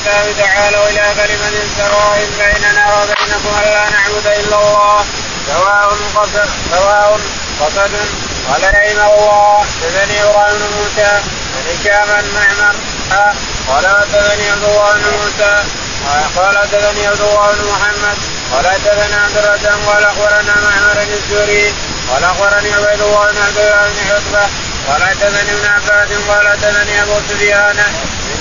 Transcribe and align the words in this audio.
الكتاب 0.00 0.34
تعالوا 0.38 0.88
إلى 0.88 1.04
كلمه 1.16 1.56
سواء 1.78 2.28
بيننا 2.38 2.84
وبينكم 2.94 3.52
ألا 3.62 3.90
نعبد 3.90 4.26
إلا 4.26 4.56
الله. 4.56 5.04
سواء 5.46 5.88
قصد 6.16 6.48
سواء 6.70 7.20
قصد 7.60 7.92
قال 8.48 8.62
رحمه 8.62 9.14
الله. 9.14 9.64
حدثني 9.82 10.22
إبراهيم 10.22 10.58
بن 10.58 10.76
موسى 10.76 11.12
عن 11.54 11.64
هشام 11.70 12.08
معمر. 12.34 12.74
قال 13.68 13.84
حدثني 13.86 14.50
عبد 14.50 14.64
الله 14.64 14.92
بن 14.92 15.04
موسى. 15.20 15.64
قال 16.36 16.58
حدثني 16.58 17.06
عبد 17.06 17.20
الله 17.20 17.52
بن 17.52 17.68
محمد. 17.72 18.18
قال 18.52 18.66
حدثنا 18.66 19.16
عبد 19.24 19.36
الرزاق. 19.36 19.78
قال 19.86 20.04
أخبرنا 20.04 20.54
معمر 20.66 21.02
الزهري. 21.02 21.74
قال 22.10 22.24
أخبرني 22.24 22.72
عبيد 22.72 23.00
الله 23.02 23.30
بن 23.32 23.42
عبد 23.46 23.58
الله 23.58 23.88
بن 23.88 24.10
عتبة. 24.14 24.48
قال 24.88 25.02
حدثني 25.04 25.52
ابن 25.52 25.66
عباس. 25.66 26.08
قال 26.28 26.48
حدثني 26.48 27.02
أبو 27.02 27.14
سفيان. 27.28 27.80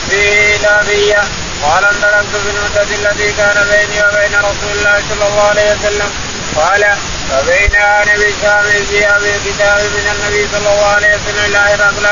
في 0.10 0.58
لابيه 0.58 1.22
قال 1.64 1.86
انطلقت 1.86 2.34
في 2.44 2.50
المدة 2.50 2.82
التي 3.00 3.32
كان 3.32 3.58
بيني 3.72 4.04
وبين 4.04 4.36
رسول 4.40 4.72
الله 4.78 5.04
صلى 5.10 5.28
الله 5.28 5.44
عليه 5.50 5.76
وسلم. 5.76 6.10
قال 6.56 6.84
فبين 7.30 7.76
أنا 7.76 8.14
بالشام 8.16 8.64
في 8.90 9.10
أبي 9.16 9.36
الكتاب 9.36 9.80
من 9.80 10.06
النبي 10.14 10.48
صلى 10.52 10.70
الله 10.74 10.86
عليه 10.86 11.08
وسلم 11.16 11.46
إلى 11.46 11.58
هرقل 11.58 12.08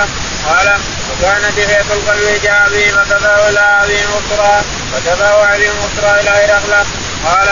قال 0.48 0.68
وكانت 1.10 1.60
هيئة 1.60 1.90
القلب 1.94 2.42
جاء 2.44 2.70
به 2.72 2.88
فتباوى 2.92 3.52
به 3.88 4.02
مصرى 4.16 4.62
فتباوى 4.94 5.58
به 5.58 5.72
مصرى 5.82 6.20
إلى 6.20 6.30
هرقل 6.30 6.74
قال 7.26 7.50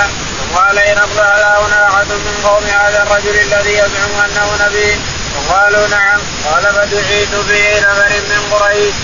قال 0.56 0.78
هرقل 0.78 1.20
الا 1.20 1.60
هنا 1.60 1.88
أحد 1.90 2.08
من 2.08 2.36
قوم 2.46 2.64
هذا 2.64 3.04
الرجل 3.04 3.36
الذي 3.42 3.74
يزعم 3.74 4.14
أنه 4.26 4.66
نبي. 4.66 5.00
وقالوا 5.36 5.88
نعم. 5.88 6.20
قال 6.46 6.64
فدعيت 6.74 7.36
به 7.50 7.80
نفر 7.80 8.12
من 8.30 8.42
قريش. 8.52 8.96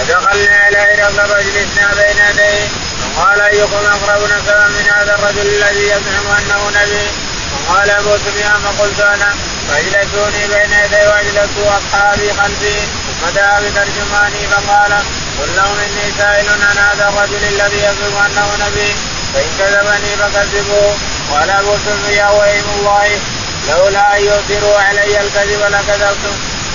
فدخلنا 0.00 0.56
على 0.56 0.78
هرقل 0.78 1.28
فاجلسنا 1.28 1.94
بين 1.94 2.18
يديه 2.30 2.68
وقال 3.16 3.40
أيكم 3.40 3.84
اقرب 3.92 4.22
نسبا 4.22 4.68
من 4.68 4.84
هذا 4.96 5.14
الرجل 5.14 5.46
الذي 5.48 5.84
يزعم 5.84 6.26
أنه 6.38 6.70
نبي؟ 6.80 7.06
وقال 7.54 7.90
أبو 7.90 8.16
سفيان 8.16 8.60
فقلت 8.64 9.00
أنا 9.00 9.34
فاجلسوني 9.68 10.46
بين 10.48 10.72
يدي 10.84 11.06
واجلسوا 11.08 11.78
أصحابي 11.78 12.32
خلفي 12.32 12.76
ثم 13.06 13.28
دعا 13.34 13.60
بترجماني 13.60 14.46
فقال 14.52 14.92
قل 15.38 15.56
لهم 15.56 15.76
إني 15.86 16.12
سائل 16.18 16.46
عن 16.48 16.78
هذا 16.78 17.08
الرجل 17.08 17.44
الذي 17.52 17.78
يزعم 17.78 18.16
أنه 18.26 18.66
نبي 18.66 18.94
فإن 19.34 19.48
كذبني 19.58 20.16
فكذبوه. 20.16 20.96
قال 21.30 21.50
أبو 21.50 21.74
سفيان 21.86 22.30
وايم 22.30 22.64
الله 22.78 23.20
لولا 23.68 24.16
أن 24.16 24.24
يؤثروا 24.24 24.78
علي 24.80 25.20
الكذب 25.20 25.62
لكذبتم. 25.62 26.34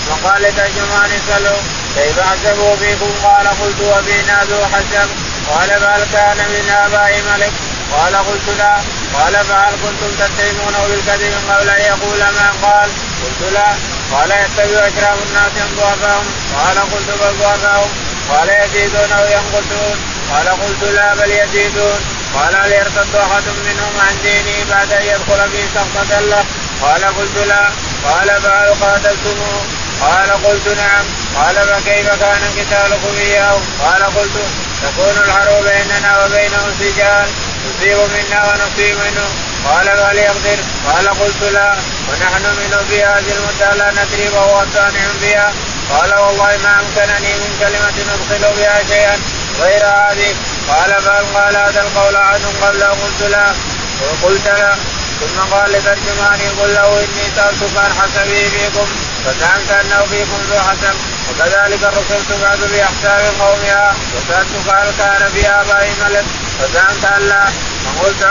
وقال 0.09 0.41
لترجمان 0.41 1.09
سلوا. 1.27 1.61
كيف 1.95 2.19
حسبوا 2.19 2.75
فيكم 2.75 3.11
قال 3.23 3.47
قلت 3.47 3.81
وفينا 3.81 4.43
ذو 4.43 4.65
حسب 4.65 5.09
قال 5.49 5.69
فهل 5.69 6.03
كان 6.13 6.37
من 6.37 6.69
آباء 6.69 7.21
ملك. 7.31 7.51
قال 7.91 8.15
قلت 8.15 8.57
لا. 8.57 8.75
قال 9.13 9.33
فهل 9.45 9.73
كنتم 9.83 10.11
تتهمونه 10.19 10.87
بالكذب 10.87 11.33
قبل 11.49 11.69
أن 11.69 11.81
يقول 11.81 12.19
ما 12.19 12.67
قال 12.67 12.89
قلت 13.21 13.53
لا. 13.53 13.69
قال 14.11 14.31
يتبع 14.31 14.87
أشراف 14.87 15.17
الناس 15.27 15.51
ضعفهم 15.77 16.25
قال 16.57 16.77
قلت 16.91 17.09
بل 17.21 17.33
ضعفهم 17.43 17.89
قال 18.29 18.49
يزيدون 18.49 19.11
أو 19.11 19.25
ينقصون. 19.25 19.97
قال 20.31 20.47
قلت 20.47 20.83
لا 20.83 21.13
بل 21.15 21.31
يزيدون. 21.31 21.99
قال 22.35 22.55
هل 22.55 22.71
يرتد 22.71 23.15
أحد 23.15 23.43
منهم 23.65 23.93
عن 24.07 24.17
دينه 24.23 24.65
بعد 24.69 24.91
أن 24.91 25.01
يدخل 25.01 25.49
في 25.51 25.61
سخطة 25.75 26.19
له؟ 26.19 26.45
قال 26.81 27.05
قلت 27.17 27.37
لا. 27.47 27.69
قال 28.09 28.41
فهل 28.41 28.73
قاتلتموه. 28.81 29.84
قال 30.01 30.31
قلت 30.43 30.67
نعم. 30.67 31.05
قال 31.35 31.55
فكيف 31.55 32.07
كان 32.07 32.41
قتالكم 32.57 33.15
إياه؟ 33.17 33.57
قال 33.83 34.03
قلت 34.03 34.37
تكون 34.83 35.23
الحرب 35.25 35.63
بيننا 35.63 36.25
وبينه 36.25 36.73
سجال. 36.79 37.27
نصيب 37.65 37.97
منا 37.97 38.43
ونصيب 38.45 38.95
منه. 38.97 39.27
قال 39.65 39.85
فهل 39.85 40.17
يقدر؟ 40.17 40.57
قال 40.87 41.09
قلت 41.09 41.43
لا. 41.53 41.75
ونحن 42.09 42.43
منه 42.43 42.77
في 42.89 43.03
هذه 43.03 43.31
المدة 43.37 43.73
لا 43.73 43.91
ندري 43.91 44.29
وهو 44.29 44.65
صانع 44.73 45.05
بها. 45.21 45.53
قال 45.91 46.13
والله 46.13 46.57
ما 46.63 46.79
أمكنني 46.79 47.33
من 47.33 47.57
كلمة 47.59 47.97
أدخل 48.13 48.55
بها 48.57 48.83
شيئا 48.89 49.19
غير 49.61 49.85
هذه. 49.85 50.35
قال 50.69 51.01
فهل 51.01 51.25
قال 51.35 51.55
هذا 51.55 51.81
القول 51.81 52.15
أحد 52.15 52.41
قبل 52.61 52.83
قلت 52.83 53.21
لا. 53.31 53.53
وقلت 54.01 54.47
لا. 54.47 54.75
ثم 55.19 55.55
قال 55.55 55.71
لترجماني 55.71 56.47
قل 56.59 56.73
له 56.73 56.99
إني 56.99 57.25
سألتك 57.35 57.77
عن 57.77 57.91
حسبي 57.99 58.49
فيكم 58.49 58.87
فزعمت 59.25 59.71
أنه 59.71 60.05
فيكم 60.11 60.39
ذو 60.49 60.59
حسب 60.59 60.95
وكذلك 61.29 61.83
الرسل 61.83 62.25
تبعث 62.29 62.59
باحساب 62.71 63.33
قومها 63.39 63.95
وسألتك 64.15 64.67
هل 64.73 64.91
كان 64.99 65.29
في 65.33 65.47
آبائي 65.47 65.91
ملك؟ 66.03 66.25
فزعمت 66.59 67.05
أن 67.05 67.21
لا. 67.29 67.45
فقلت 67.85 68.23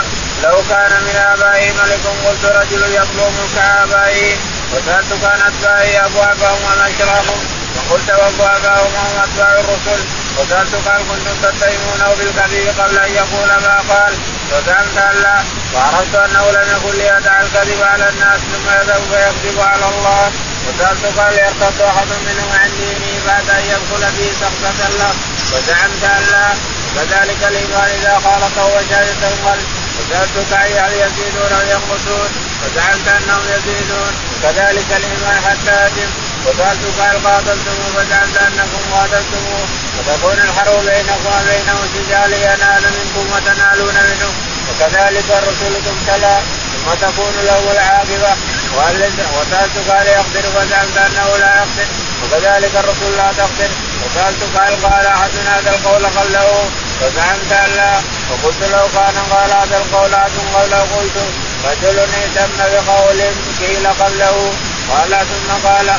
لو 0.45 0.57
كان 0.71 0.93
من 1.07 1.17
آبائي 1.33 1.73
ملك 1.73 2.05
قلت 2.27 2.45
رجل 2.45 2.83
يطلب 2.95 3.33
ملك 3.39 3.59
ابائي 3.83 4.37
وسألتك 4.73 5.25
عن 5.25 5.41
أتباعي 5.49 6.07
أبوابهم 6.07 6.59
ومشربهم 6.65 7.39
فقلت 7.77 8.11
وأبوابهم 8.11 8.93
هم 8.97 9.23
أتباع 9.25 9.53
الرسل. 9.61 10.05
وسألتك 10.39 10.89
هل 10.89 11.03
كنتم 11.11 11.37
تتهمونه 11.43 12.15
بالكذب 12.19 12.81
قبل 12.81 12.99
أن 12.99 13.13
يقول 13.15 13.49
ما 13.49 13.77
قال؟ 13.91 14.13
فزعمت 14.51 14.99
أن 14.99 15.23
لا. 15.23 15.64
وعرفت 15.75 16.15
أنه 16.15 16.45
لم 16.51 16.67
يكن 16.77 16.99
ليدع 16.99 17.41
الكذب 17.41 17.83
على 17.83 18.09
الناس 18.09 18.41
ثم 18.53 18.67
يذهب 18.79 19.03
فيكذب 19.11 19.61
على 19.61 19.87
الله. 19.89 20.33
وسألتك 20.67 21.19
هل 21.19 21.35
يرتد 21.39 21.81
أحد 21.81 22.09
منهم 22.27 22.51
عن 22.61 22.71
دينه 22.81 23.27
بعد 23.27 23.51
أن 23.51 23.65
يدخل 23.73 24.03
في 24.17 24.27
سخطة 24.41 24.89
له؟ 25.01 25.13
وزعمت 25.53 26.05
أن 26.05 26.23
لا. 26.33 26.49
وكذلك 26.97 27.41
الإيمان 27.51 27.89
إذا 27.99 28.15
خالطه 28.25 28.65
وشهادة 28.75 29.23
القلب 29.33 29.67
وسألتك 29.97 30.53
هل 30.53 30.93
يزيدون 30.93 31.53
أو 31.59 31.65
ينقصون؟ 31.73 32.31
وزعمت 32.63 33.09
أنهم 33.19 33.45
يزيدون. 33.55 34.13
وكذلك 34.33 34.89
الإيمان 34.99 35.37
حتى 35.47 35.87
يتم 35.87 36.11
وسألتك 36.47 36.99
هل 37.01 37.17
قاتلتم؟ 37.27 37.77
فزعمت 37.97 38.37
أنكم 38.47 38.83
قاتلتموه. 38.95 39.67
وتكون 39.97 40.39
الحرب 40.49 40.85
بينكم 40.85 41.27
وبينه 41.27 41.79
سجال 41.95 42.33
ينال 42.33 42.83
منكم 42.97 43.25
وتنالون 43.33 43.95
منه. 43.95 44.54
وكذلك 44.69 45.29
الرسول 45.31 45.75
تبتلى 45.87 46.37
ثم 46.73 47.07
تكون 47.07 47.35
له 47.45 47.73
العاقبة 47.73 48.33
وسالتك 48.77 49.91
هل 49.91 50.07
يقدر 50.07 50.45
فزعمت 50.55 50.97
أنه 50.97 51.37
لا 51.39 51.57
يقدر 51.57 51.87
وكذلك 52.23 52.71
الرسول 52.77 53.17
لا 53.17 53.31
تقدر 53.39 53.71
وسالتك 54.05 54.53
هل 54.61 54.75
قال 54.87 55.07
احد 55.07 55.31
هذا 55.47 55.71
القول 55.71 56.07
قبله 56.07 56.69
فزعمت 57.01 57.53
أن 57.53 57.77
لا 57.77 58.01
وقلت 58.31 58.63
لو 58.73 58.87
كان 58.95 59.17
قال 59.31 59.51
هذا 59.51 59.77
القول 59.77 60.15
احد 60.15 60.31
قبله 60.55 60.81
قلت 60.97 61.17
رجل 61.65 61.99
اهتم 61.99 62.59
بقول 62.59 63.21
قيل 63.61 63.87
قبله 63.87 64.53
قال 64.91 65.11
ثم 65.11 65.69
قال 65.69 65.91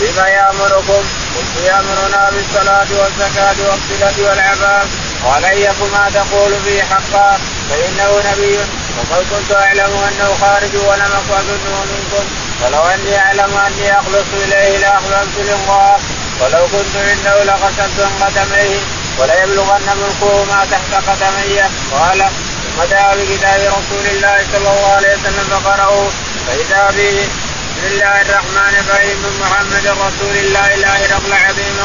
بما 0.00 0.28
يأمركم 0.28 1.02
قلت 1.36 1.66
يأمرنا 1.66 2.30
بالصلاة 2.30 2.86
والزكاة 2.98 3.56
والصلة 3.68 4.28
والعفاف 4.28 5.07
قال 5.24 5.44
أيكما 5.44 6.10
تقول 6.14 6.52
فيه 6.64 6.82
حقا؟ 6.82 7.38
فإنه 7.70 8.22
نبي 8.30 8.58
وقد 8.98 9.26
كنت 9.30 9.56
أعلم 9.56 9.92
أنه 10.08 10.36
خارج 10.40 10.76
ولم 10.76 11.12
أظنه 11.30 11.84
منكم. 11.92 12.24
ولو 12.62 12.82
أني 12.82 13.18
أعلم 13.18 13.58
أني 13.66 13.98
اخلص 13.98 14.28
إليه 14.42 14.78
لاحببت 14.78 15.38
لقاءه 15.38 16.00
ولو 16.40 16.66
كنت 16.66 16.96
عنده 16.96 17.44
لغسلت 17.44 18.08
قدميه. 18.20 18.80
وليبلغن 19.18 19.88
ملكه 20.00 20.44
ما 20.44 20.66
تحت 20.70 21.08
قدمي 21.08 21.60
قال 21.92 22.30
ثم 22.76 22.84
دعا 22.90 23.14
بكتاب 23.14 23.60
رسول 23.60 24.06
الله 24.06 24.44
صلى 24.52 24.58
الله 24.58 24.92
عليه 24.96 25.14
وسلم 25.16 25.46
فقرأه؟ 25.50 26.08
فإذا 26.46 26.90
به. 26.96 27.28
بسم 27.76 27.86
الله 27.86 28.20
الرحمن 28.20 28.74
الرحيم. 28.82 29.18
من 29.18 29.34
محمد 29.40 29.86
رسول 29.86 30.36
الله. 30.36 30.74
لا 30.74 31.16
رب 31.16 31.32
عظيم 31.32 31.76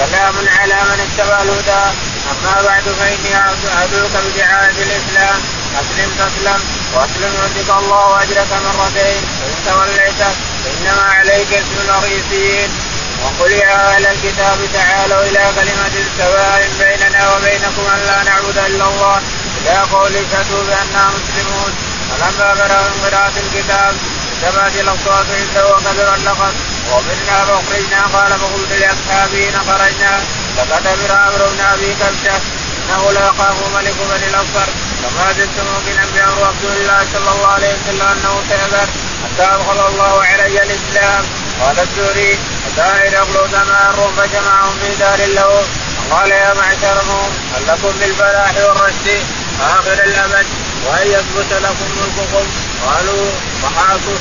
سلام 0.00 0.34
على 0.58 0.74
من 0.74 0.98
اتبع 1.06 1.42
الهدى. 1.42 1.84
أما 2.30 2.62
بعد 2.62 2.82
فإني 2.82 3.32
أدعوك 3.82 4.14
بدعايه 4.26 4.78
الإسلام. 4.86 5.38
أسلم 5.80 6.10
تسلم 6.18 6.60
وأسلم 6.94 7.32
يؤتك 7.40 7.70
الله 7.78 8.22
اجرك 8.22 8.52
مرتين. 8.64 9.22
فإن 9.40 9.56
توليت 9.66 10.20
فإنما 10.62 11.02
عليك 11.02 11.52
اسم 11.52 11.76
الرئيسيين 11.88 12.70
وقل 13.22 13.52
يا 13.52 13.96
أهل 13.96 14.06
الكتاب 14.06 14.58
تعالوا 14.74 15.22
إلى 15.22 15.44
كلمة 15.56 15.96
سواء 16.18 16.70
بيننا 16.78 17.22
وبينكم 17.32 17.84
أن 17.94 18.00
لا 18.08 18.22
نعبد 18.22 18.58
إلا 18.58 18.84
الله. 18.88 19.20
إلى 19.58 19.78
قول 19.92 20.12
اشهدوا 20.16 20.62
بأننا 20.68 21.04
مسلمون. 21.16 21.72
فلما 22.10 22.54
بلغ 22.54 22.82
من 22.88 22.96
قراءة 23.04 23.32
الكتاب 23.44 23.94
انتبهت 24.32 24.74
الأصوات 24.80 25.26
عنده 25.40 25.74
وكثر 25.74 26.14
اللقب 26.14 26.54
ومنا 26.92 27.44
فاخرجنا 27.48 28.00
قال 28.14 28.32
فقلت 28.40 28.72
لأصحابي 28.72 29.52
خرجنا 29.52 30.20
فكتب 30.56 31.00
أمر 31.10 31.48
بن 31.52 31.60
ابي 31.60 31.94
كبشه 31.94 32.40
إنه 32.80 33.12
لا 33.12 33.20
يخاف 33.20 33.56
ملك 33.74 33.94
بني 34.10 34.26
الأصفر. 34.30 34.68
فما 35.02 35.32
زلت 35.32 35.56
موقنا 35.68 36.04
بامر 36.14 36.42
رسول 36.50 36.76
الله 36.80 37.00
صلى 37.12 37.30
الله 37.32 37.46
عليه 37.46 37.74
وسلم 37.74 38.06
أنه 38.06 38.42
سيذر 38.48 38.88
حتى 39.22 39.54
ادخل 39.54 39.86
الله 39.88 40.24
علي 40.24 40.62
الإسلام. 40.62 41.24
قال 41.60 41.78
الزهري 41.80 42.38
اتاني 42.66 43.08
رجل 43.16 43.50
ثمان 43.50 43.96
فجمعهم 44.16 44.74
في 44.80 45.04
خير 45.04 45.28
له. 45.28 45.64
قال 46.10 46.30
يا 46.30 46.54
معشرهم 46.54 47.30
هل 47.54 47.62
لكم 47.68 47.92
بالفلاح 48.00 48.54
والرشد؟ 48.56 49.08
آخر 49.60 49.92
الابد 49.92 50.46
وأن 50.86 51.06
يثبت 51.06 51.52
لكم 51.52 51.88
ملككم. 52.00 52.46
قالوا 52.86 53.26
وحاطوا 53.62 54.16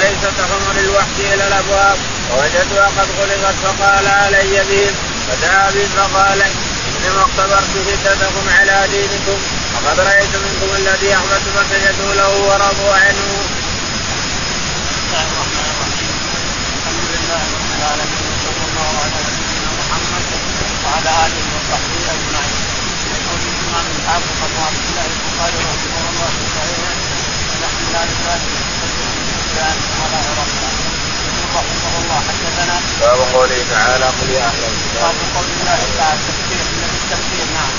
سيسة 0.00 0.36
حمر 0.50 0.76
الوحش 0.80 1.16
إلى 1.18 1.46
الأبواب. 1.48 1.98
ووجدوا 2.30 2.86
قد 2.86 3.08
غلقت 3.18 3.56
فقال 3.64 4.06
علي 4.08 4.54
بهم 4.70 4.94
فدعا 5.26 5.70
بهم 5.70 5.90
فقال 5.96 6.40
انما 6.42 7.22
اختبرت 7.22 7.74
شدتكم 7.86 8.44
على 8.58 8.88
دينكم. 8.92 9.38
وقد 9.74 10.00
رأيت 10.00 10.34
منكم 10.44 10.70
الذي 10.76 11.14
احببت 11.14 11.46
فسجدوا 11.56 12.14
له 12.14 12.30
ورضوا 12.48 12.94
عنه. 13.04 13.28
بسم 14.84 15.00
الله 15.06 15.24
الرحمن 15.32 15.66
الرحيم. 15.72 16.14
الحمد 16.76 17.04
لله 17.14 17.42
رب 17.56 17.70
العالمين. 17.78 18.24
وصلى 18.32 18.64
الله 18.68 18.90
على 19.02 19.18
نبينا 19.26 19.70
محمد 19.80 20.26
وعلى 20.84 21.10
آله 21.24 21.44
وصحبه 21.54 22.02
أجمعين. 22.14 22.60
يقول 23.14 23.40
الامام 23.50 23.86
الحافظ 23.96 24.36
أبو 24.46 24.58
عبد 24.68 24.82
الله 24.88 25.06
البخاري 25.14 25.58
رحمه 25.68 25.93
لا 27.94 28.02
نبالي 28.10 28.54
بالسفيان 28.80 29.76
على 30.02 30.16
عرفنا 30.26 30.68
رحمه 31.58 31.94
الله 32.00 32.18
حدثنا 32.28 32.76
باب 33.00 33.20
قوله 33.34 33.60
تعالى 33.74 34.06
قل 34.18 34.28
يا 34.38 34.44
أهل 34.50 34.62
الكتاب. 34.70 35.02
باب 35.02 35.16
قول 35.34 35.48
الله 35.58 35.80
تعالى 35.98 36.18
التفسير 36.20 36.64
من 36.78 36.90
التفسير 37.00 37.46
نعم. 37.56 37.72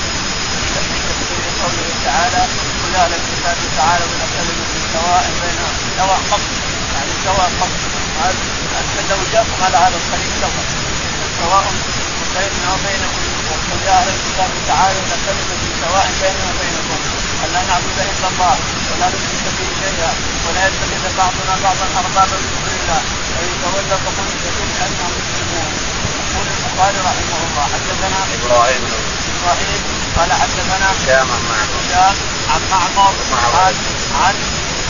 تفسير 1.08 1.42
قوله 1.62 1.88
تعالى 2.08 2.42
قل 2.80 2.90
يا 2.94 3.00
أهل 3.04 3.12
الكتاب 3.20 3.56
تعالوا 3.78 4.08
إلى 4.14 4.26
كلمه 4.36 4.68
سواء 4.94 5.24
بين 5.40 5.58
سواء 5.98 6.20
قبل 6.32 6.48
يعني 6.94 7.12
سواء 7.26 7.48
قبل 7.60 7.78
لو 9.10 9.18
جاءكم 9.32 9.58
على 9.66 9.76
هذا 9.84 9.96
الطريق 10.02 10.32
سواء 10.42 10.66
سواء 11.40 11.66
بيننا 12.36 12.68
وبينكم. 12.74 13.22
وقل 13.48 13.78
يا 13.86 13.92
أهل 14.00 14.08
الكتاب 14.16 14.50
تعالوا 14.70 15.02
إلى 15.06 15.16
كلمه 15.26 15.60
سواء 15.84 16.06
بيننا 16.22 16.46
وبينكم. 16.50 16.98
أن 17.44 17.48
لا 17.54 17.62
نعبد 17.68 17.98
إلا 18.12 18.28
الله. 18.32 18.56
ولا 18.96 19.08
نشرك 19.08 19.46
به 19.58 19.68
شيئا 19.82 20.12
ولا 20.46 20.62
يتخذ 20.66 21.04
بعضنا 21.18 21.54
بعضا 21.64 21.86
أربابا 22.00 22.36
من 22.42 22.50
دون 22.52 22.68
الله 22.80 23.00
فان 23.34 23.50
تولوا 23.62 23.98
فقل 24.04 24.26
اشهدوا 24.34 24.66
بأنهم 24.72 25.12
مسلمون. 25.18 25.70
يقول 26.20 26.46
البخاري 26.54 26.98
رحمه 27.08 27.40
الله 27.46 27.64
حدثنا 27.74 28.20
إبراهيم. 28.36 28.82
إبراهيم 29.32 29.80
قال 30.16 30.30
حدثنا 30.42 30.86
هشام 30.92 31.28
عن 31.34 31.42
معمر. 31.50 31.78
هشام 31.80 32.16
عن 32.52 32.60
معمر 32.72 33.12
قال 33.32 33.74
عن 34.22 34.34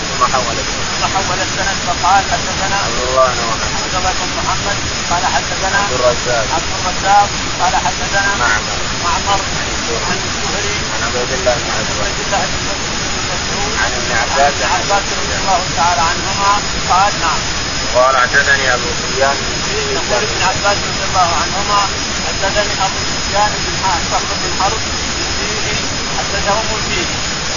ثم 0.09 0.23
حول 0.33 0.57
ثم 0.91 1.05
حول 1.15 1.39
السند 1.47 1.79
فقال 1.87 2.25
حدثنا 2.33 2.77
عبد 2.85 3.01
الله 3.09 3.27
بن 3.35 3.43
محمد. 3.51 3.73
عبد 3.83 3.95
الله 3.99 4.13
بن 4.21 4.31
محمد 4.39 4.79
قال 5.11 5.25
حدثنا 5.35 5.79
عبد 5.85 5.95
الرزاق. 5.99 6.47
عبد 6.57 6.71
الرزاق 6.77 7.29
قال 7.61 7.75
حدثنا 7.87 8.31
معمر. 8.43 8.79
معمر 9.05 9.41
عن 9.59 9.67
الزهري. 9.75 10.77
عن 10.93 11.01
عبيد 11.07 11.31
الله 11.39 11.55
بن 11.63 11.71
عن 11.77 11.85
عبد 12.07 12.21
الله 12.27 12.43
بن 12.53 13.56
عن 13.83 13.91
ابن 13.99 14.11
عباس 14.23 14.55
عن 14.63 14.81
عباس 14.81 15.05
رضي 15.21 15.37
الله 15.41 15.61
تعالى 15.77 16.03
عنهما 16.11 16.53
قال 16.91 17.13
نعم. 17.21 17.41
قال 17.95 18.17
حدثني 18.17 18.75
أبو 18.75 18.89
سفيان 19.01 19.37
يقول 19.97 20.23
ابن 20.29 20.41
عباس 20.51 20.79
رضي 20.91 21.05
الله 21.09 21.29
عنهما 21.43 21.81
حدثني 22.27 22.73
أبو 22.87 22.99
سفيان 23.13 23.51
بن 23.65 23.75
صخر 24.11 24.35
بن 24.43 24.63
حرب 24.63 24.83
فيه 25.39 25.77
حدثهم 26.19 26.67
فيه 26.89 27.07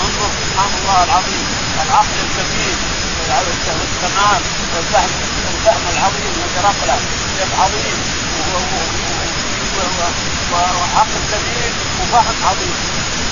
انظر 0.06 0.30
سبحان 0.42 0.72
الله 0.80 1.04
العظيم 1.04 1.46
العقل 1.86 2.18
الكبير 2.26 2.76
والكمال 3.30 4.42
والفهم 4.76 5.12
الفهم 5.54 5.84
العظيم 5.94 6.34
وترقله 6.42 7.00
شيخ 7.38 7.52
عظيم 7.62 7.98
وعقل 10.52 11.22
كبير 11.32 11.72
وفهم 12.02 12.36
عظيم. 12.50 12.76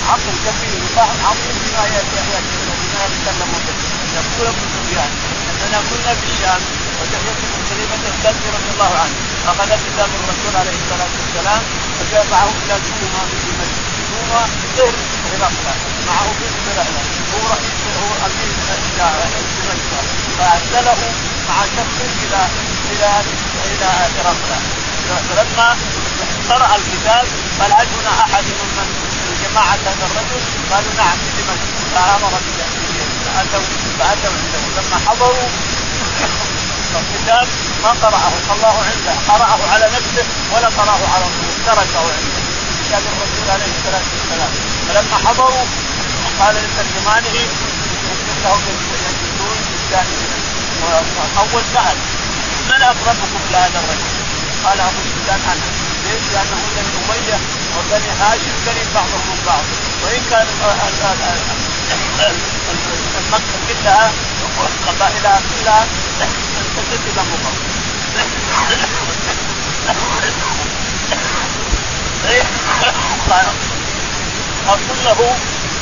عقل 0.10 0.36
كبير 0.46 0.80
وفهم 0.84 1.18
عظيم 1.30 1.56
بما 1.64 1.84
ياتي 1.86 2.77
بما 2.98 3.06
يتكلم 3.06 3.50
يقول 4.18 4.48
ابن 4.48 4.64
سفيان 4.76 5.12
اننا 5.52 5.80
كنا 5.90 6.14
في 6.20 6.26
الشام 6.32 6.62
وتحية 7.00 7.36
كلمة 7.70 8.04
الكلب 8.12 8.42
رضي 8.56 8.70
الله 8.74 8.92
عنه 9.02 9.16
اخذ 9.48 9.70
كتاب 9.86 10.10
الرسول 10.20 10.54
عليه 10.62 10.78
الصلاه 10.82 11.12
والسلام 11.18 11.62
معه 12.32 12.50
إلى 12.64 12.76
دوما 12.86 13.22
في 13.30 13.38
دمشق 13.46 13.80
دوما 14.10 14.42
غير 14.78 14.94
هرقل 15.34 15.78
معه 16.08 16.28
في 16.38 16.46
هرقل 16.66 16.96
هو 17.34 17.44
رئيس 17.54 17.80
هو 18.02 18.10
امير 18.26 18.50
دمشق 19.58 19.92
فارسله 20.38 21.02
مع 21.50 21.58
شخص 21.78 21.98
إلى 22.24 22.42
إلى 22.92 23.12
إلى 23.72 23.90
هرقل 24.16 24.62
فلما 25.30 25.78
قرأ 26.50 26.76
الكتاب 26.76 27.26
قال 27.60 27.72
هل 27.72 27.88
هنا 27.96 28.24
احد 28.24 28.44
ممن 28.44 29.08
جماعة 29.44 29.78
هذا 29.88 30.06
الرجل 30.10 30.42
قالوا 30.72 30.94
نعم 30.98 31.18
في 31.18 31.42
دمشق 31.42 31.78
فامر 31.96 32.34
فاتوا 33.38 33.60
فأتوا 34.00 34.32
عنده 34.32 34.82
لما 34.82 34.98
حضروا 35.08 35.50
الكتاب 36.98 37.48
ما 37.84 37.90
قرأه. 37.90 38.34
الله 38.54 38.76
عنده. 38.90 39.14
قرأه 39.34 39.60
على 39.74 39.86
نفسه 39.86 40.26
ولا 40.54 40.68
قرأه 40.68 41.02
على 41.14 41.26
الرسول 41.26 41.66
تركه 41.66 42.00
عنده. 42.18 42.42
كتاب 42.84 43.04
الرسول 43.14 43.50
عليه 43.54 43.72
الصلاة 43.78 44.06
والسلام. 44.14 44.52
فلما 44.88 45.18
حضروا 45.30 45.66
قال 46.40 46.56
لترجمانه 46.56 47.38
اكتب 48.12 48.38
لهم 48.44 48.76
يجلسون 48.94 49.58
اول 51.38 51.64
سأل 51.74 51.98
من 52.70 52.82
أقربكم 52.82 53.42
لهذا 53.52 53.80
الرجل؟ 53.84 54.12
قال 54.66 54.80
أبو 54.80 55.02
سفيان 55.10 55.42
أنا 55.52 55.68
ليش؟ 56.06 56.24
لأنه 56.34 56.58
بني 56.76 56.92
أمية 57.00 57.38
وبني 57.78 58.12
هاشم 58.22 58.56
بني 58.66 58.84
بعضهم 58.96 59.24
من 59.30 59.40
بعض 59.48 59.64
وإن 60.04 60.22
كان 60.30 60.48
مكة 63.32 63.58
كلها 63.68 64.12
قبائلها 64.88 65.42
كلها 65.50 65.86
تسد 66.78 67.18
قال 73.30 73.46
أقول 74.68 74.98
له 75.06 75.36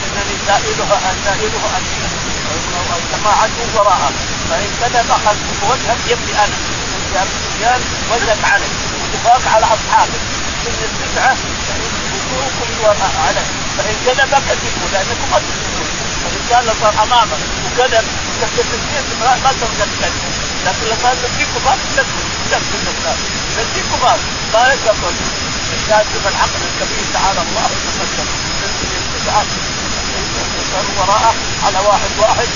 إنني 0.05 0.35
سائلها 0.47 0.99
سائلها 1.25 1.77
أن 1.77 3.01
جماعته 3.11 3.65
وراءه 3.75 4.11
فإن 4.49 4.69
كذب 4.81 5.11
اخذت 5.11 5.63
وجهك 5.69 5.97
يبني 6.09 6.33
أنا. 6.43 6.57
يا 7.15 7.21
ابو 7.21 7.31
سفيان 7.45 7.81
وجهك 8.11 8.43
علي 8.51 8.69
واتفاق 9.01 9.53
على 9.55 9.65
اصحابك 9.65 10.21
ان 10.67 10.79
التسعه 10.89 11.37
وجوهكم 12.61 13.19
عليه. 13.27 13.47
فإن 13.77 13.95
كذب 14.05 14.31
كذبوا 14.47 14.87
لانكم 14.93 15.27
قد 15.33 15.41
تكذبون 15.41 15.94
فان 16.25 16.43
كان 16.49 16.67
صار 16.81 16.93
أمامك 17.03 17.41
وكذب 17.65 18.05
تكذب 18.41 19.19
ما 19.43 19.51
تقدر 19.61 19.87
تكذب 19.99 20.23
لكن 20.65 20.85
لو 20.89 20.97
كان 21.03 21.17
يديكم 21.25 21.61
ما 21.65 21.73
تكذب 21.95 22.07
تكذب 22.51 23.17
يديكم 23.59 23.99
ما 24.03 24.11
ما 24.53 24.61
يقدر 24.73 25.13
الشاهد 25.73 26.05
شوف 26.13 26.27
العقل 26.27 26.61
الكبير 26.69 27.05
تعالى 27.13 27.41
الله 27.41 27.63
وتقدم. 27.63 28.27
يسأل 30.57 30.87
وراءه 30.97 31.33
على 31.65 31.79
واحد 31.79 32.11
واحد. 32.19 32.47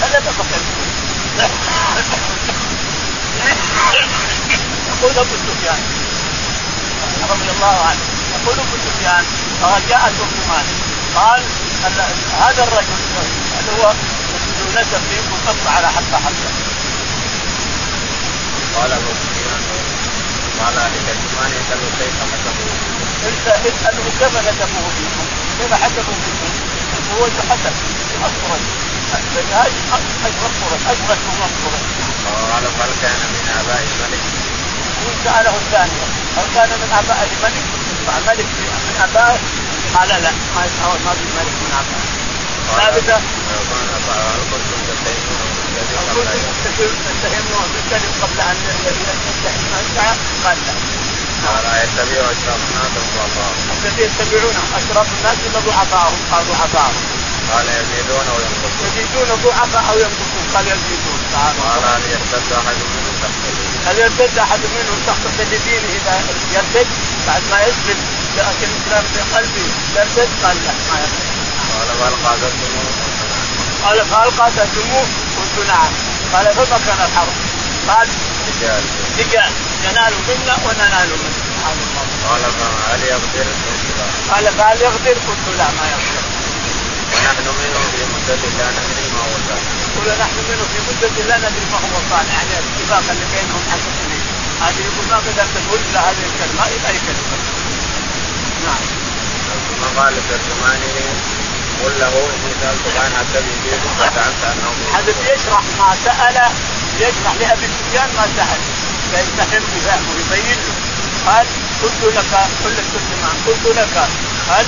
كذب 0.00 0.24
فكذب 0.38 0.66
يقول 4.88 5.18
أبو 5.18 5.36
سفيان 5.36 5.80
رضي 7.30 7.50
الله 7.50 7.76
عنه 7.88 8.04
يقول 8.34 8.58
أبو 8.58 8.76
سفيان 8.86 9.24
فجاءت 9.62 10.14
ام 10.20 10.32
مالك. 10.48 10.78
قال 11.16 11.42
هذا 11.86 12.62
الرجل 12.62 12.98
اللي 13.60 13.82
هو 13.82 13.92
نسب 14.74 15.00
فيه 15.10 15.20
وقف 15.32 15.76
على 15.76 15.88
حبه 15.88 16.16
حبه 16.16 16.50
قال 18.76 18.92
أبو 18.92 19.10
سفيان 19.22 19.62
قال 20.60 20.74
لترجمان 20.74 21.50
يسألوا 21.60 21.90
كيف 21.98 22.14
انت 23.28 23.46
اساله 23.48 24.04
كيف 24.18 24.34
نسبوه 24.36 24.88
فيكم؟ 24.96 25.26
كيف 25.58 25.72
حسبوا 25.74 26.14
فيكم؟ 26.24 26.52
هو 27.12 27.24
حسب 27.50 27.74
اصفر 28.24 28.60
بني 29.34 29.52
هاشم 29.54 29.84
اشرف 30.26 30.54
قريش 30.62 30.82
اشرف 30.92 31.18
من 31.38 31.52
قريش 31.62 31.86
قال 32.52 32.64
بل 32.78 32.92
كان 33.02 33.20
من 33.34 33.48
آباء 33.60 33.82
الملك. 33.90 34.24
سأله 35.24 35.54
الثانية 35.62 36.06
هل 36.36 36.46
كان 36.54 36.68
من 36.68 36.90
آباء 37.00 37.28
الملك؟ 37.32 37.64
ملك 38.26 38.46
من 38.86 38.96
ابائه 39.02 39.38
قال 39.96 40.08
لا. 40.08 40.30
ما 40.54 40.62
ما 41.04 41.12
في 41.14 41.24
ثابتة. 42.76 43.16
كنتم 44.50 44.80
تتهمون 47.22 47.66
بالكذب 47.72 48.12
قبل 48.22 48.40
ان 48.40 48.56
قال 50.44 50.58
لا 50.66 50.74
قال 51.46 51.64
يتبع 51.82 52.20
اشراف 52.34 52.60
الناس 52.68 52.92
وضعفاءهم 52.96 53.64
الذي 53.84 54.02
يتبعونه 54.02 54.62
اشراف 54.78 55.06
الناس 55.18 55.36
ولا 55.46 55.60
ضعفاءهم 55.66 56.18
قال 56.32 56.44
ضعفاءهم 56.52 57.02
قال 57.52 57.66
يزيدون 57.68 58.26
وينقصون 58.34 58.90
يزيدون 58.96 59.28
ضعفاء 59.44 59.84
أو 59.90 59.98
ينقصون 59.98 60.44
قال 60.54 60.64
يزيدون 60.66 61.20
قال 61.34 61.54
هل 61.86 62.02
يرتد 62.12 62.52
أحد 62.52 62.76
منهم 62.92 63.14
تحت 63.22 63.38
هل 63.86 63.98
يرتد 63.98 64.38
أحد 64.38 64.60
منهم 64.76 64.98
سخطة 65.06 65.44
لدينه 65.44 65.88
اذا 65.98 66.14
يرتد 66.54 66.86
بعد 67.26 67.42
ما 67.50 67.60
يسلم 67.60 67.98
لكن 68.36 68.68
الإسلام 68.72 69.04
في 69.12 69.36
قلبه 69.36 69.66
يرتد 69.96 70.28
قال 70.42 70.56
لا 70.66 70.72
ما. 70.72 70.98
قال 71.72 71.88
بل 72.00 72.26
قاتلتموه 72.26 72.90
قال 73.84 74.00
قال 74.14 74.36
قاتلتموه 74.36 75.06
قلت 75.38 75.66
نعم. 75.68 75.92
قال 76.32 76.54
فما 76.54 76.78
كان 76.86 77.00
الحرب؟ 77.06 77.34
قال 77.88 78.08
رجال. 78.48 78.82
رجال. 79.18 79.52
ينال 79.84 80.14
منا 80.28 80.54
وننال 80.64 81.08
منه 81.08 81.38
سبحان 81.48 81.78
الله 81.86 82.04
قال 82.28 82.42
فهل 82.58 83.02
يغفر 83.02 83.46
قال 84.30 84.44
فهل 84.58 84.82
يغفر؟ 84.82 85.16
قلت 85.28 85.46
لا 85.58 85.64
ما 85.78 85.86
يغفر 85.94 86.24
ونحن 87.12 87.46
منه 87.60 87.80
في 87.92 88.00
مدة 88.14 88.42
لا 88.58 88.68
ندري 88.76 89.06
ما 89.14 89.20
هو 89.26 89.36
يقول 89.96 90.18
نحن 90.22 90.36
منه 90.48 90.64
في 90.72 90.78
مدة 90.88 91.24
لا 91.28 91.36
ندري 91.38 91.66
ما 91.72 91.78
هو 91.78 91.98
صالح 92.10 92.32
يعني 92.34 92.52
الاتفاق 92.62 93.04
اللي 93.10 93.26
بينهم 93.34 93.62
حتى 93.72 93.90
سنين 94.00 94.24
هذه 94.62 94.80
يقول 94.88 95.06
ما 95.10 95.16
قدرت 95.16 95.52
تقول 95.54 95.80
الا 95.90 96.00
هذه 96.00 96.24
الكلمة. 96.30 96.62
الا 96.66 96.88
اي 96.88 96.98
كلمه 97.06 97.36
نعم 98.66 98.84
ثم 99.68 99.95
قال 100.06 100.14
ترجمانه 100.30 100.96
قل 101.82 101.92
له 102.00 102.14
إني 102.34 102.52
سالتك 102.62 102.96
عن 103.02 103.10
حتى 103.18 103.38
به 103.46 103.78
فزعمت 103.98 104.42
أنه 104.52 104.70
هذا 104.96 105.12
بيشرح 105.20 105.64
ما 105.78 105.90
سال 106.04 106.36
يشرح 107.00 107.34
لابي 107.40 107.66
سفيان 107.76 108.08
ما 108.16 108.26
سأل. 108.36 108.60
فيستحم 109.10 109.64
بفهمه 109.72 110.12
يبين 110.20 110.58
له. 110.66 110.74
قال 111.26 111.46
قلت 111.82 112.02
لك 112.16 112.32
قل 112.64 112.74
الترجمان 112.82 113.36
قلت 113.46 113.66
لك. 113.78 113.96
هل 114.50 114.66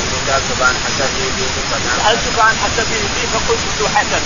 إني 0.00 0.18
سالتك 0.26 0.60
عن 0.68 0.74
حتى 0.84 1.06
به 1.14 1.46
سالتك 2.04 2.38
عن 2.46 2.54
حسبه 2.62 3.00
لي 3.14 3.24
فقلت 3.32 3.64
ذو 3.78 3.88
حسب 3.96 4.22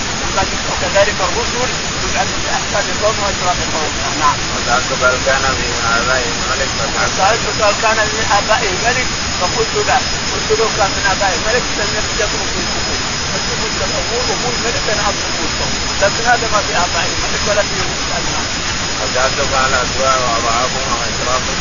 وكذلك 0.69 1.17
الرسل 1.27 1.69
تبعث 2.01 2.29
باحسن 2.45 2.89
القوم 2.93 3.17
واشراف 3.23 3.57
القوم 3.67 3.93
نعم. 4.19 4.37
وسالتك 4.55 5.03
هل 5.03 5.17
كان 5.25 5.43
في 5.57 5.67
ابائه 5.97 6.33
ملك 6.49 6.69
سالتك 7.17 7.61
هل 7.67 7.73
كان 7.81 7.97
من 8.13 8.25
ابائه 8.39 8.73
ملك. 8.85 9.07
فقلت 9.41 9.75
لا 9.87 9.97
قلت 10.31 10.49
لو 10.59 10.67
كان 10.77 10.89
من 10.97 11.05
ابائه 11.13 11.37
ملك 11.47 11.65
لم 11.79 11.89
يتركوا 11.97 12.45
في 12.51 12.59
الكفر 12.63 12.97
فتقول 13.31 13.71
الأمور 13.87 14.23
امور 14.35 14.53
ملك 14.65 14.85
أنا 14.93 15.03
أطلب 15.09 15.35
لكن 16.01 16.23
هذا 16.31 16.45
ما 16.53 16.59
في 16.67 16.73
ابائه 16.85 17.13
ملك 17.23 17.41
ولا 17.49 17.63
في 17.69 17.75
الناس 17.81 18.49
وسالتك 19.01 19.51
عن 19.61 19.69
الاسواق 19.73 20.17
وأضعافهم 20.25 20.89
واشرافهم 20.99 21.59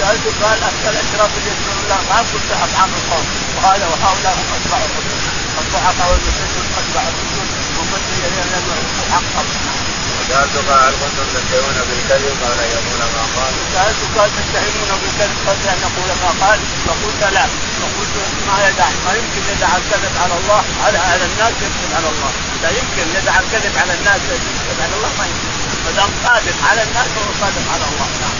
سالتك 0.00 0.42
هل 0.44 0.94
الأشراف 0.94 1.30
اللي 1.38 1.50
يذكر 1.50 1.74
الله 1.82 2.00
ما 2.10 2.18
قلت 2.32 2.48
اضعاف 2.64 2.90
القوم. 3.00 3.26
وهذا 3.56 3.86
وهؤلاء 3.86 4.34
هم 4.38 4.46
أتباع 4.56 4.80
الرسل 4.88 5.18
الضعفاء 5.60 6.08
والمسلمون 6.10 6.66
أتباع 6.80 7.02
الرسل 7.02 7.46
ومن 7.78 8.02
يلزم 8.22 8.78
الحق 9.06 9.91
وسالتك 10.32 10.68
هل 10.68 10.94
كنتم 11.00 11.26
تنتهون 11.34 11.78
بالكذب 11.88 12.36
قال 12.42 12.58
يقول 12.76 13.00
ما 13.16 13.24
قال. 13.36 13.52
سالتك 13.74 14.14
هل 14.22 14.30
تتهمون 14.36 14.90
بالكذب 15.00 15.36
قبل 15.48 15.64
أن 15.72 15.78
نقول 15.84 16.10
ما 16.22 16.30
قال. 16.42 16.58
فقلت 16.86 17.22
لا. 17.36 17.46
فقلت 17.80 18.14
ما 18.48 18.56
يدع 18.68 18.88
ما 19.06 19.12
يمكن 19.20 19.42
يدع 19.52 19.70
الكذب 19.80 20.14
على 20.22 20.34
الله. 20.40 20.62
على 20.84 20.98
على 20.98 21.24
الناس 21.30 21.54
يكذب 21.64 21.92
على 21.96 22.08
الله. 22.12 22.32
لا 22.62 22.70
يمكن 22.78 23.06
يدع 23.18 23.34
الكذب 23.42 23.74
على 23.82 23.92
الناس 23.98 24.20
يكذب 24.34 24.78
على 24.84 24.94
الله 24.96 25.12
ما 25.18 25.24
يمكن. 25.30 25.50
ما 25.84 25.90
دام 25.96 26.10
صادق 26.24 26.56
على 26.68 26.82
الناس 26.86 27.08
فهو 27.14 27.30
صادق 27.42 27.64
على 27.74 27.84
الله. 27.90 28.08
نعم. 28.22 28.36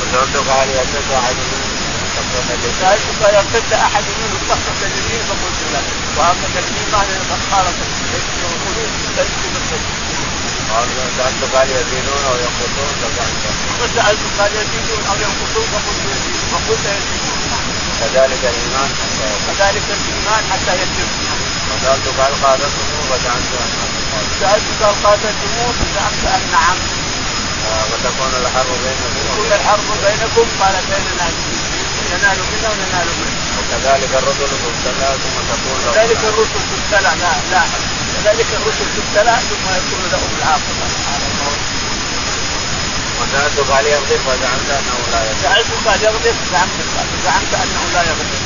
وسالتك 0.00 0.48
هل 0.60 0.68
يسد 0.80 1.08
أحد 1.20 1.36
سالتك 2.80 3.20
يرتد 3.36 3.72
أحد 3.72 4.04
منهم 4.20 4.40
سخطة 4.50 4.80
اليمين 4.86 5.22
فقلت 5.28 5.60
لا 5.72 5.80
وهكذا 6.16 6.60
الإيمان 6.64 7.08
قد 7.30 7.40
خالط 7.50 7.76
القلوب 8.16 8.62
ليس 9.16 9.32
بالرد 9.42 10.01
قال 10.72 10.88
سالتك 11.16 11.54
هل 11.60 11.68
يزيدون 11.78 12.22
أو 12.28 12.34
ينقصون 12.44 12.92
فزعمت 13.00 13.44
وسالتك 13.80 14.34
هل 14.40 14.52
يزيدون 14.60 15.02
أو 15.10 15.16
ينقصون 15.26 15.66
فقلت 15.72 16.02
يزيدون 16.12 16.48
فقلت 16.52 16.84
يزيدون 16.96 17.38
كذلك 18.00 18.42
الإيمان 18.52 18.90
حتى 19.00 19.26
كذلك 19.46 19.86
الإيمان 19.98 20.42
حتى 20.52 20.72
يتم. 20.82 21.10
وسالتك 21.70 22.16
هل 22.24 22.34
قاتلتموه 22.44 23.02
فزعمت 23.10 23.52
انه 23.62 23.86
قال 24.12 24.24
سالتك 24.40 24.80
هل 24.82 24.94
قاتلتموه 25.04 25.70
فزعمت 25.78 26.24
ان 26.36 26.42
نعم 26.52 26.78
وتكون 27.90 28.32
الحرب 28.42 28.70
بينكم. 28.84 29.12
كل 29.38 29.52
الحرب 29.58 29.88
بينكم 30.04 30.46
قال 30.60 30.74
بيننا 30.90 31.26
ينال 32.12 32.38
منا 32.50 32.68
وننال 32.72 33.08
منه؟ 33.18 33.36
وكذلك 33.58 34.10
الرسل 34.20 34.50
تبتلى 34.62 35.08
ثم 35.22 35.36
تكون 35.50 35.78
كذلك 35.94 36.20
الرسل 36.30 36.60
تبتلى. 36.70 37.12
لا 37.22 37.32
لا. 37.52 37.62
كذلك 38.22 38.46
الرسل 38.60 38.86
تبتلى 38.96 39.34
ثم 39.50 39.66
يكون 39.78 40.02
لهم 40.12 40.30
العاقبة. 40.38 40.84
سبحان 40.94 41.22
الله 41.30 41.54
وسالتك 43.20 43.70
هل 43.70 43.86
يغفر 43.86 44.18
فزعمت 44.26 44.68
أنه 44.78 44.98
لا 45.12 45.20
يغفر 45.26 45.42
سالتك 45.42 45.86
هل 45.88 46.02
يغفر 46.02 46.34
زعمت 46.52 46.78
زعمت 47.24 47.52
أنه 47.64 47.82
لا 47.94 48.02
يغفر 48.10 48.40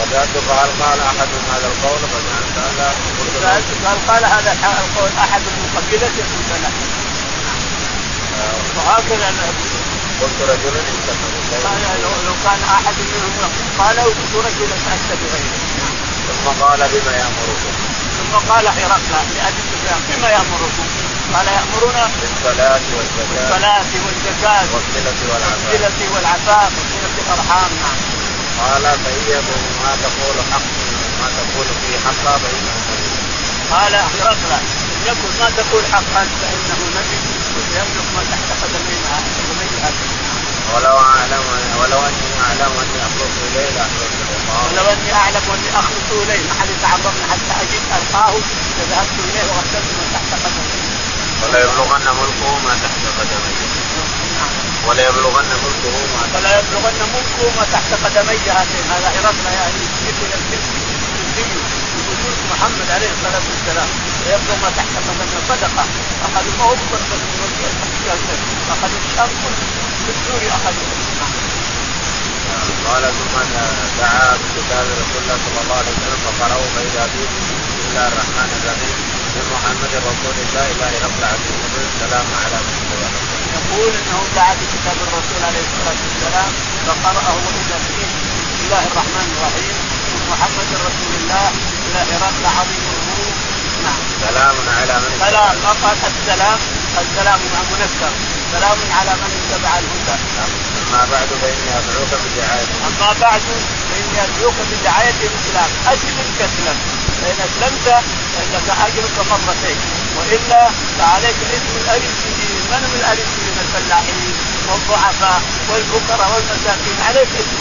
وسالتك 0.00 0.46
هل 0.60 0.70
قال 0.82 0.98
أحد 1.00 1.28
هذا 1.52 1.66
القول 1.72 2.00
فزعمت 2.12 2.56
أن 2.66 2.72
لا 2.78 2.88
قلت 3.18 3.34
سالتك 3.42 3.80
هل 3.88 3.98
قال 4.08 4.24
هذا 4.24 4.50
القول 4.84 5.10
أحد 5.18 5.40
من 5.40 5.66
قبيلته 5.76 6.24
قلت 6.32 6.50
لا 6.62 6.70
وهكذا 8.76 9.28
قلت 10.20 10.38
رجل 10.50 10.74
قال 11.64 11.82
لو 12.02 12.12
لو 12.26 12.34
كان 12.44 12.60
أحد 12.78 12.94
منهم 13.12 13.50
قال 13.78 13.96
كنت 13.96 14.34
رجلا 14.46 14.76
اتى 14.94 15.14
بغيره 15.20 15.58
ثم 16.28 16.64
قال 16.64 16.78
بما 16.78 17.12
يامركم 17.16 17.83
ثم 18.18 18.32
قال 18.50 18.66
هرقل 18.66 19.24
لأبي 19.34 19.62
سفيان 19.70 20.00
بما 20.08 20.28
يأمركم؟ 20.28 20.86
قال 21.34 21.46
يأمرنا 21.58 22.04
بالصلاة 22.20 22.84
والزكاة. 22.96 23.28
بالصلاة 23.32 23.90
والزكاة. 24.04 24.64
والصلة 24.74 25.20
والعفاف. 25.30 25.72
والصلة 25.72 26.08
والعفاف. 26.14 26.72
وصله 26.78 27.14
الارحام 27.24 27.70
نعم 27.82 27.98
قال 28.60 28.82
فإيكم 29.04 29.60
ما 29.84 29.92
تقول 30.04 30.36
حق 30.52 30.66
ما 31.20 31.28
تقول 31.38 31.66
فيه 31.80 31.96
حقا 32.06 32.38
فإنه 32.42 32.74
نبي 32.90 33.14
قال 33.72 33.94
هرقل 33.94 34.52
إن 34.94 35.00
يكن 35.10 35.30
ما 35.40 35.48
تقول 35.58 35.82
حقا 35.92 36.22
فإنه 36.40 36.80
نبي. 36.96 37.18
وسيملك 37.56 38.08
ما 38.16 38.22
تحت 38.30 38.48
قدميها. 38.62 39.18
قدميها 39.38 39.90
ولو 40.72 40.96
أعلم 40.98 41.44
ولو 41.80 42.00
أني 42.08 42.28
أعلم 42.44 42.72
أني 42.82 42.98
أخلص 43.06 43.34
إليه 43.46 43.70
لأخلص 43.76 44.12
إليه. 44.22 44.42
ولو 44.70 44.84
أني 44.94 45.10
أعلم 45.20 45.44
أني 45.56 45.70
أخلص 45.80 46.08
إليه 46.22 46.42
ما 46.48 46.54
حد 46.60 46.70
يتعرضني 46.76 47.22
حتى 47.30 47.52
أجد 47.62 47.82
ألقاه 47.96 48.34
لذهبت 48.76 49.16
إليه 49.28 49.44
وغسلت 49.50 49.88
من 49.98 50.06
تحت 50.14 50.30
قدمي. 50.44 50.74
ولا 51.42 51.58
يبلغن 51.64 52.06
ملكه 52.20 52.52
ما 52.64 52.74
تحت 52.84 53.02
قدميه 53.18 53.66
نعم 54.36 54.52
ولا 54.86 55.02
يبلغن 55.08 55.50
ملكه 55.64 55.96
ما 56.14 56.22
تحت 56.22 56.32
فلا 56.34 56.50
يبلغن 56.58 57.00
ملكه 57.14 57.42
ما 57.58 57.64
تحت 57.72 57.90
قدمي. 58.04 58.38
هاتين 58.56 58.84
هذا 58.92 59.08
هرقل 59.16 59.46
يعني 59.60 59.82
يقول 60.08 60.30
الكرسي 60.38 60.80
بوجود 62.06 62.36
محمد 62.52 62.88
عليه 62.90 63.10
الصلاة 63.16 63.44
والسلام. 63.50 63.90
ويبلغ 64.26 64.56
ما 64.64 64.70
تحت 64.78 64.92
قدمه 65.08 65.32
صدقة. 65.48 65.84
اخذوا 66.26 66.54
ما 66.58 66.64
هو 66.64 66.74
بصدقه 66.74 67.18
اخذوا 68.72 69.00
الشام 69.06 69.28
كله 69.42 69.83
اخذوا 70.08 70.86
قال 72.88 73.02
ثم 73.18 73.34
دعا 73.98 74.36
بكتاب 74.40 74.86
رسول 75.00 75.20
الله 75.22 75.38
صلى 75.44 75.60
الله 75.64 75.76
عليه 75.80 75.94
وسلم 75.96 76.20
فقرأه 76.26 76.62
فإذا 76.76 77.04
فيه 77.12 77.28
بسم 77.68 77.80
الله 77.90 78.06
الرحمن 78.08 78.50
الرحيم 78.58 78.96
من 79.34 79.44
محمد 79.54 79.92
رسول 80.10 80.36
الله 80.44 80.66
إلى 80.72 80.98
رب 81.06 81.16
العالمين. 81.18 81.58
السلام 81.94 82.26
على 82.42 82.56
من 82.66 82.74
يقول 83.56 83.92
إنه 84.00 84.18
دعا 84.36 84.54
بكتاب 84.60 84.96
الرسول 85.06 85.40
عليه 85.48 85.64
الصلاة 85.68 86.00
والسلام 86.04 86.50
فقرأه 86.86 87.36
وإذا 87.46 87.78
فيه 87.86 88.06
بسم 88.44 88.60
الله 88.64 88.82
الرحمن 88.90 89.26
الرحيم 89.36 89.74
من 90.12 90.22
محمد 90.32 90.68
رسول 90.88 91.12
الله 91.20 91.48
إلى 91.86 92.00
هرقل 92.12 92.44
عظيم 92.58 92.84
الروم 92.94 93.34
نعم. 93.84 94.00
سلام 94.26 94.56
على 94.78 94.94
من 95.02 95.10
سلام. 95.26 95.54
ما 95.64 95.72
قال 95.82 95.96
السلام؟ 96.12 96.58
السلام 97.04 97.38
مع 97.52 97.60
منكر. 97.70 98.33
سلام 98.54 98.78
على 98.98 99.12
من 99.20 99.30
اتبع 99.38 99.72
الهدى. 99.82 100.16
أما 100.82 101.02
بعد 101.12 101.28
فإني 101.42 101.70
أدعوك 101.78 102.12
بدعاية 102.24 102.66
أما 102.88 103.10
بعد 103.20 103.42
فإني 103.90 104.18
أدعوك 104.26 104.58
بدعاية 104.72 105.18
الإسلام. 105.28 105.70
أسلم. 105.92 106.26
تسلم 106.38 106.76
فإن 107.20 107.38
أسلمت 107.46 107.86
فإنك 108.34 108.68
اجرك 108.86 109.16
مرتين 109.30 109.78
وإلا 110.16 110.62
فعليك 110.98 111.38
اسم 111.56 111.72
الاريسيين 111.82 112.60
من 112.70 112.80
هم 112.84 112.94
الاريسيين 113.00 113.56
الفلاحين 113.64 114.32
والضعفاء 114.68 115.40
والفقراء 115.68 116.28
والمساكين. 116.34 116.96
عليك 117.08 117.32
اسم 117.42 117.58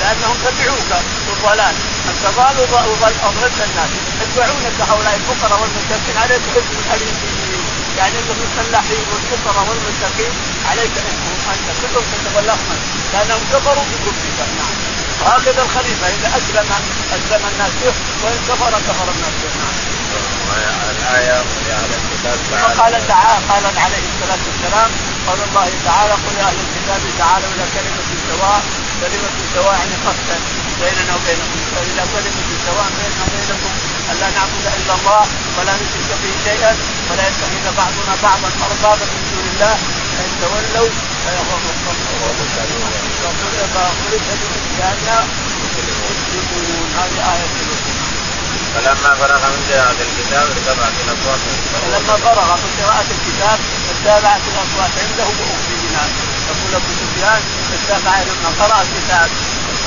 لأنهم 0.00 0.36
تبعوك 0.44 0.90
في 1.24 1.32
الضلال 1.36 1.74
انت 2.10 2.24
ضال 2.36 2.56
وضللت 2.60 3.58
الناس. 3.68 3.90
يتبعونك 4.22 4.78
هؤلاء 4.90 5.14
الفقراء 5.20 5.58
والمساكين. 5.60 6.16
عليك 6.22 6.42
اسم 6.58 6.74
الاريسيين 6.84 7.39
يعني 8.00 8.16
انهم 8.18 8.40
الفلاحين 8.46 9.04
والفقراء 9.12 9.64
والمساكين 9.68 10.32
عليك 10.70 10.94
اسمهم 11.10 11.38
أنت 11.52 11.68
كلهم 11.80 12.06
تتبلغهم 12.12 12.78
لأنهم 13.12 13.42
كفروا 13.52 13.84
بكفرك. 13.90 14.38
نعم. 14.58 14.74
وهكذا 15.22 15.62
الخليفة 15.66 16.06
إذا 16.16 16.28
أسلم 16.38 16.68
أسلم 17.16 17.42
الناس 17.52 17.72
به 17.82 17.94
وإن 18.22 18.38
كفر 18.48 18.72
كفر 18.88 19.06
الناس 19.14 19.34
به. 19.42 19.52
نعم. 19.62 19.76
الآية 20.90 21.36
وقال 22.62 23.06
تعالى 23.08 23.36
قال 23.50 23.64
عليه 23.84 24.04
الصلاة 24.10 24.42
والسلام 24.48 24.90
قال 25.26 25.38
الله 25.48 25.68
تعالى 25.84 26.12
قل 26.12 26.34
يا 26.38 26.44
أهل 26.48 26.58
الكتاب 26.66 27.00
تعالوا 27.18 27.48
إلى 27.54 27.64
كلمة 27.74 28.08
سواء 28.28 28.60
كلمة 29.00 29.36
سواء 29.54 29.74
يعني 29.80 29.94
قصدا 30.06 30.36
بيننا 30.80 31.14
وبينكم 31.16 31.60
إلى 31.90 32.02
كلمة 32.14 32.48
سواء 32.66 32.88
بيننا 32.98 33.22
وبينكم. 33.26 33.89
ألا 34.12 34.28
نعبد 34.36 34.66
إلا 34.78 34.94
الله 34.98 35.24
ولا 35.58 35.74
نشرك 35.80 36.10
به 36.22 36.32
شيئا 36.44 36.72
ولا 37.10 37.24
يتخذ 37.28 37.66
بعضنا 37.80 38.14
بعضا 38.22 38.48
أربابا 38.66 39.04
من 39.12 39.22
دون 39.30 39.46
الله. 39.52 39.76
فإن 40.16 40.32
تولوا 40.42 40.90
فلما 48.74 49.14
فرغ 49.20 49.42
من 49.52 49.62
قراءة 49.70 50.00
الكتاب 50.08 50.46
ارتفعت 50.50 50.96
الأصوات. 51.04 51.40
فلما 51.72 52.16
فرغ 52.16 52.48
من 52.62 52.70
قراءة 52.80 53.08
الكتاب 53.16 53.58
ارتفعت 53.90 54.42
الأصوات. 54.52 54.92
عنده 55.02 55.28
بأخرجنا 55.38 56.02
يقول 56.48 56.74
أبو 56.74 56.90
سفيان 57.00 57.42
ارتفع 57.74 58.14
لما 58.22 58.50
قرأ 58.60 58.82
الكتاب. 58.82 59.30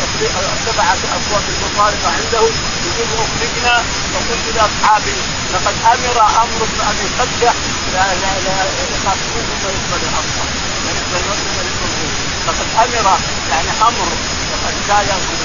ارتفعت 0.03 0.97
الأصوات 1.03 1.43
المطالبة 1.53 2.07
عنده 2.17 2.43
يقول 2.85 3.07
أخرجنا 3.25 3.83
فقلت 4.13 4.45
لأصحابي 4.55 5.17
لقد 5.53 5.75
أمر 5.93 6.17
أمر 6.43 6.59
بن 6.71 6.79
أبي 6.91 7.07
قدة 7.19 7.51
لا 7.93 8.05
لا 8.21 8.31
لا 8.45 8.55
يخافون 8.95 9.43
بالنسبة 9.63 9.97
للأصوات 10.01 10.51
بالنسبة 10.85 11.17
للمسلمين 11.19 12.11
لقد 12.47 12.67
أمر 12.83 13.17
يعني 13.51 13.71
أمر 13.81 14.07
لقد 14.51 14.75
كان 14.87 15.05
يقول 15.07 15.37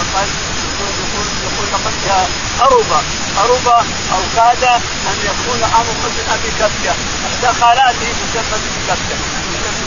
يقول 0.98 1.26
يقول 1.44 1.66
لقد 1.72 1.94
قرب 2.60 2.90
قرب 3.38 3.68
أو 4.12 4.20
كاد 4.36 4.64
ان 5.10 5.18
يكون 5.24 5.62
أمر 5.62 5.94
مثل 6.04 6.32
ابي 6.34 6.50
كبشه 6.58 6.94
احدى 7.26 7.60
خالاته 7.60 8.12
تسمى 8.34 8.54
ابي 8.54 8.80
كبشه 8.88 9.37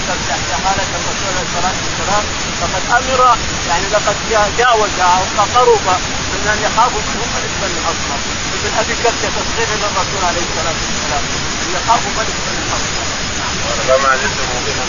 كبشه 0.07 0.31
احدى 0.37 0.55
خالات 0.65 0.89
الرسول 0.97 1.27
عليه 1.31 1.45
الصلاه 1.49 1.75
والسلام 1.83 2.23
فقد 2.61 2.83
أمر 2.97 3.21
يعني 3.69 3.85
لقد 3.95 4.17
جاوز 4.59 4.95
أو 4.99 5.23
قرب 5.55 5.87
من 6.31 6.47
ان 6.53 6.59
يخافوا 6.67 7.01
منهم 7.07 7.29
ملك 7.35 7.53
بني 7.61 7.77
الاصفر 7.81 8.19
ابن 8.55 8.71
ابي 8.81 8.93
كبشه 9.03 9.29
تصغير 9.37 9.69
للرسول 9.81 10.21
عليه 10.29 10.43
الصلاه 10.49 10.77
والسلام 10.83 11.23
ان 11.61 11.69
يخافوا 11.77 12.11
ملك 12.19 12.35
بني 12.45 12.61
الاصفر 12.67 13.05
فما 13.87 14.11
زلت 14.21 14.39
موقنا 14.51 14.83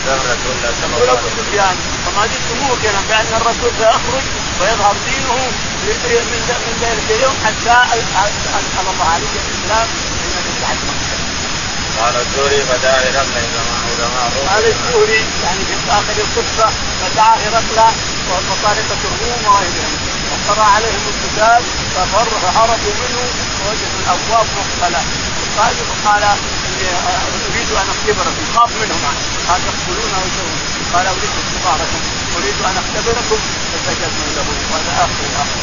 فما 2.04 2.26
زلت 2.26 2.50
موقنا 2.62 3.00
بان 3.08 3.26
الرسول 3.40 3.70
سيخرج 3.78 4.26
ويظهر 4.60 4.96
دينه 5.06 5.38
من 5.86 5.96
من 6.66 6.74
ذلك 6.82 7.06
اليوم 7.16 7.36
حتى 7.44 7.76
ادخل 8.58 8.90
الله 8.92 9.08
عليه 9.14 9.32
الاسلام 9.42 9.86
من 10.46 10.56
بعد 10.62 10.76
قال 12.00 12.16
الزوري 12.16 12.62
هرقل 12.62 12.86
علماء 12.86 13.44
الروم 13.44 13.81
قال 14.48 14.64
الزوري 14.66 15.24
يعني 15.44 15.62
في 15.64 15.74
آخر 15.90 16.16
القصة 16.24 16.68
فدعا 17.00 17.34
هرقل 17.44 17.92
وطارقه 18.50 19.00
الروم 19.10 19.42
وغيرهم. 19.44 19.94
وقرأ 20.32 20.64
عليهم 20.64 21.04
الكتاب 21.12 21.62
فهربوا 21.94 22.94
منه 23.00 23.22
ووجدوا 23.60 23.98
الأبواب 24.02 24.46
مقفله 24.56 25.02
قال 25.58 25.74
قال 26.06 26.22
أريد 27.52 27.70
أن 27.70 27.88
أختبركم. 27.94 28.44
خاف 28.56 28.70
منهم 28.82 29.14
قال 29.48 29.60
تقتلون 29.66 30.12
ويسوون 30.18 30.58
قال 30.94 31.06
أريد 31.06 31.32
اختباركم. 31.42 32.00
أريد 32.36 32.56
أن 32.68 32.76
أختبركم. 32.82 33.40
فسجدوا 33.72 34.30
له 34.36 34.46
وهذا 34.70 34.92
اخر 35.04 35.24
اخر 35.42 35.62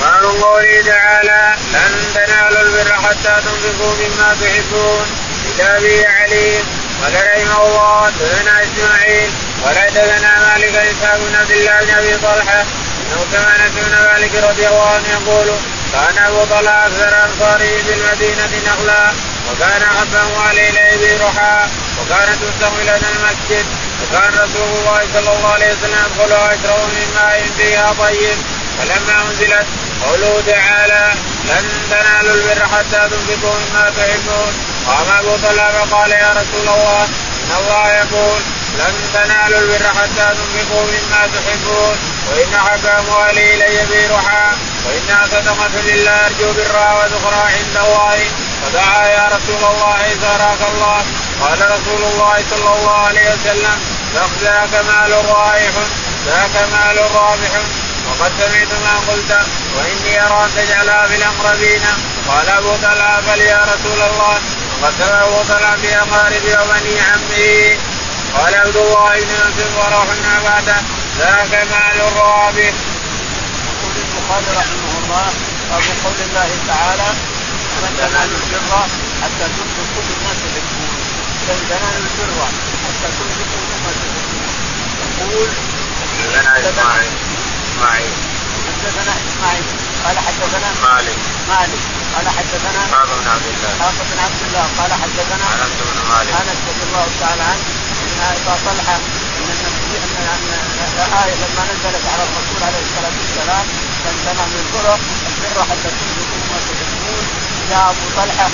باب 0.00 0.42
قوله 0.42 0.82
تعالى 0.86 1.54
لن 1.72 1.92
تنالوا 2.14 2.62
البر 2.62 2.94
حتى 2.94 3.34
تنفقوا 3.44 3.94
مما 4.00 4.36
تحبون. 4.40 5.21
كتابه 5.48 6.06
عليم 6.08 6.64
قال 7.02 7.14
رحمه 7.14 7.66
الله 7.66 8.06
حدثنا 8.06 8.62
إسماعيل 8.62 9.30
ولا 9.64 9.80
حدثنا 9.80 10.30
مالك 10.46 10.74
إسحاق 10.76 11.18
بن 11.18 11.34
عبد 11.36 11.50
الله 11.50 11.80
بن 11.80 11.90
أبي 11.98 12.16
طلحة 12.16 12.60
أنه 13.02 13.20
كان 13.32 13.70
بن 13.76 13.90
مالك 13.90 14.34
رضي 14.50 14.68
الله 14.68 14.88
عنه 14.90 15.08
يقول 15.08 15.48
كان 15.92 16.24
أبو 16.24 16.44
طلحة 16.44 16.86
أكثر 16.86 17.24
أنصاره 17.24 17.72
في 17.84 17.92
المدينة 17.94 18.50
نخلا 18.66 19.12
وكان 19.50 19.82
احب 19.82 20.14
امواله 20.14 20.68
اليه 20.68 21.24
رحى 21.24 21.66
وكانت 22.00 22.38
مستقبله 22.48 23.00
المسجد 23.12 23.66
وكان 24.02 24.32
رسول 24.34 24.68
الله 24.78 25.00
صلى 25.14 25.36
الله 25.36 25.52
عليه 25.52 25.72
وسلم 25.72 25.98
يدخل 26.06 26.32
ويشرب 26.32 26.80
من 26.96 27.06
ماء 27.14 27.50
فيها 27.58 27.92
طيب 27.98 28.38
فلما 28.78 29.22
أنزلت 29.22 29.66
قوله 30.06 30.42
تعالى 30.46 31.14
لن 31.44 31.64
تنالوا 31.90 32.34
البر 32.34 32.66
حتى 32.66 33.08
تنفقوا 33.10 33.54
مما 33.60 33.90
تحبون 33.96 34.52
قام 34.86 35.18
أبو 35.18 35.36
طلحة 35.36 35.72
فقال 35.72 36.10
يا 36.10 36.30
رسول 36.30 36.68
الله 36.74 37.04
ان 37.04 37.52
الله 37.60 37.88
يقول 37.88 38.40
لن 38.78 38.94
تنالوا 39.14 39.58
البر 39.58 39.86
حتى 39.88 40.26
تنفقوا 40.38 40.84
مما 40.92 41.22
تحبون 41.34 41.96
وإن 42.30 42.54
احب 42.54 42.86
اموالي 42.86 43.54
إلي 43.54 43.86
برحى 43.90 44.46
وانها 44.86 45.26
صدقة 45.26 45.80
لله 45.84 46.26
أرجو 46.26 46.52
برها 46.52 46.94
وذخرها 46.94 47.46
عند 47.56 47.76
الله. 47.84 48.18
فدعا 48.62 49.06
يا 49.06 49.28
رسول 49.36 49.70
الله 49.70 49.98
زارك 50.22 50.60
الله. 50.72 51.00
قال 51.40 51.60
رسول 51.70 52.02
الله 52.12 52.44
صلى 52.50 52.70
الله 52.76 52.98
عليه 53.06 53.30
وسلم 53.34 53.78
ذاك 54.42 54.74
مال 54.88 55.12
رائح 55.28 55.74
ذاك 56.26 56.54
مال 56.72 56.98
رابح 57.14 57.52
وقد 58.08 58.32
سمعت 58.38 58.72
ما 58.84 59.12
قلت 59.12 59.32
وإني 59.76 60.26
ارى 60.26 60.44
ان 60.44 60.50
تجعلها 60.56 61.06
في 61.06 61.14
الأقربين. 61.16 61.82
قال 62.28 62.48
أبو 62.48 62.72
طلحة 62.82 63.20
بل 63.20 63.40
يا 63.40 63.60
رسول 63.72 64.00
الله 64.10 64.38
طلحه 64.82 65.76
في 65.76 65.98
أقارب 65.98 66.44
وبني 66.44 67.00
عمه 67.00 67.78
قال 68.34 68.54
عبد 68.54 68.76
الله 68.76 69.20
بن 69.20 69.30
يوسف 69.30 69.70
وروح 69.78 70.06
عباده 70.34 70.76
ذاك 71.18 71.52
مال 71.70 71.98
رابح. 72.16 72.72
يقول 73.68 73.94
البخاري 73.96 74.50
رحمه 74.56 74.92
الله 75.04 75.26
أبو 75.72 75.92
قول 76.04 76.20
الله 76.28 76.50
تعالى 76.68 77.08
لن 77.82 77.96
تنالوا 77.98 78.38
البر 78.42 78.72
حتى 79.22 79.46
تنفقوا 79.54 80.02
مما 80.08 80.32
تحبون. 80.40 80.96
لن 81.48 81.60
تنالوا 81.70 82.06
البر 82.10 82.40
حتى 82.84 83.08
تنفقوا 83.18 83.62
مما 83.70 83.90
تحبون. 84.00 84.48
يقول 85.20 85.48
لنا 86.34 86.52
اسماعيل 86.60 87.12
إسماعيل. 87.70 88.12
حدثنا 88.66 89.14
إسماعيل. 89.28 89.64
قال 90.04 90.18
حدثنا 90.18 90.70
مالك. 90.82 91.18
مالك. 91.48 91.82
قال 92.14 92.28
حدثنا 92.28 92.80
اسحاق 92.86 93.10
بن 93.20 93.28
عبد 93.34 93.46
الله 93.54 93.70
اسحاق 93.74 93.98
بن 94.10 94.18
عبد 94.26 94.42
الله 94.46 94.66
قال 94.78 94.92
حدثنا 95.02 95.46
انس 95.54 95.76
بن 95.88 95.98
مالك 96.10 96.32
انس 96.42 96.60
رضي 96.70 96.84
الله 96.88 97.06
تعالى 97.20 97.42
عنه 97.42 97.64
ان 98.02 98.20
ابا 98.32 98.54
طلحه 98.66 98.96
ان 99.38 99.48
النبي 99.54 99.94
ان 100.04 100.14
الايه 101.06 101.34
لما 101.42 101.62
نزلت 101.70 102.04
على 102.12 102.22
الرسول 102.28 102.60
عليه 102.68 102.82
الصلاه 102.86 103.14
والسلام 103.20 103.66
سمع 104.24 104.44
من 104.52 104.58
البر 104.64 104.86
البر 105.28 105.62
حتى 105.70 105.88
تنفقوا 105.98 106.42
ما 106.50 106.58
تحبون 106.68 107.24
جاء 107.70 107.84
ابو 107.90 108.06
طلحه 108.16 108.48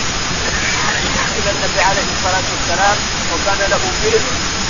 إلى 1.39 1.51
النبي 1.55 1.81
عليه 1.91 2.09
الصلاه 2.15 2.47
والسلام 2.53 2.97
وكان 3.33 3.61
له 3.71 3.83
بئر 4.03 4.23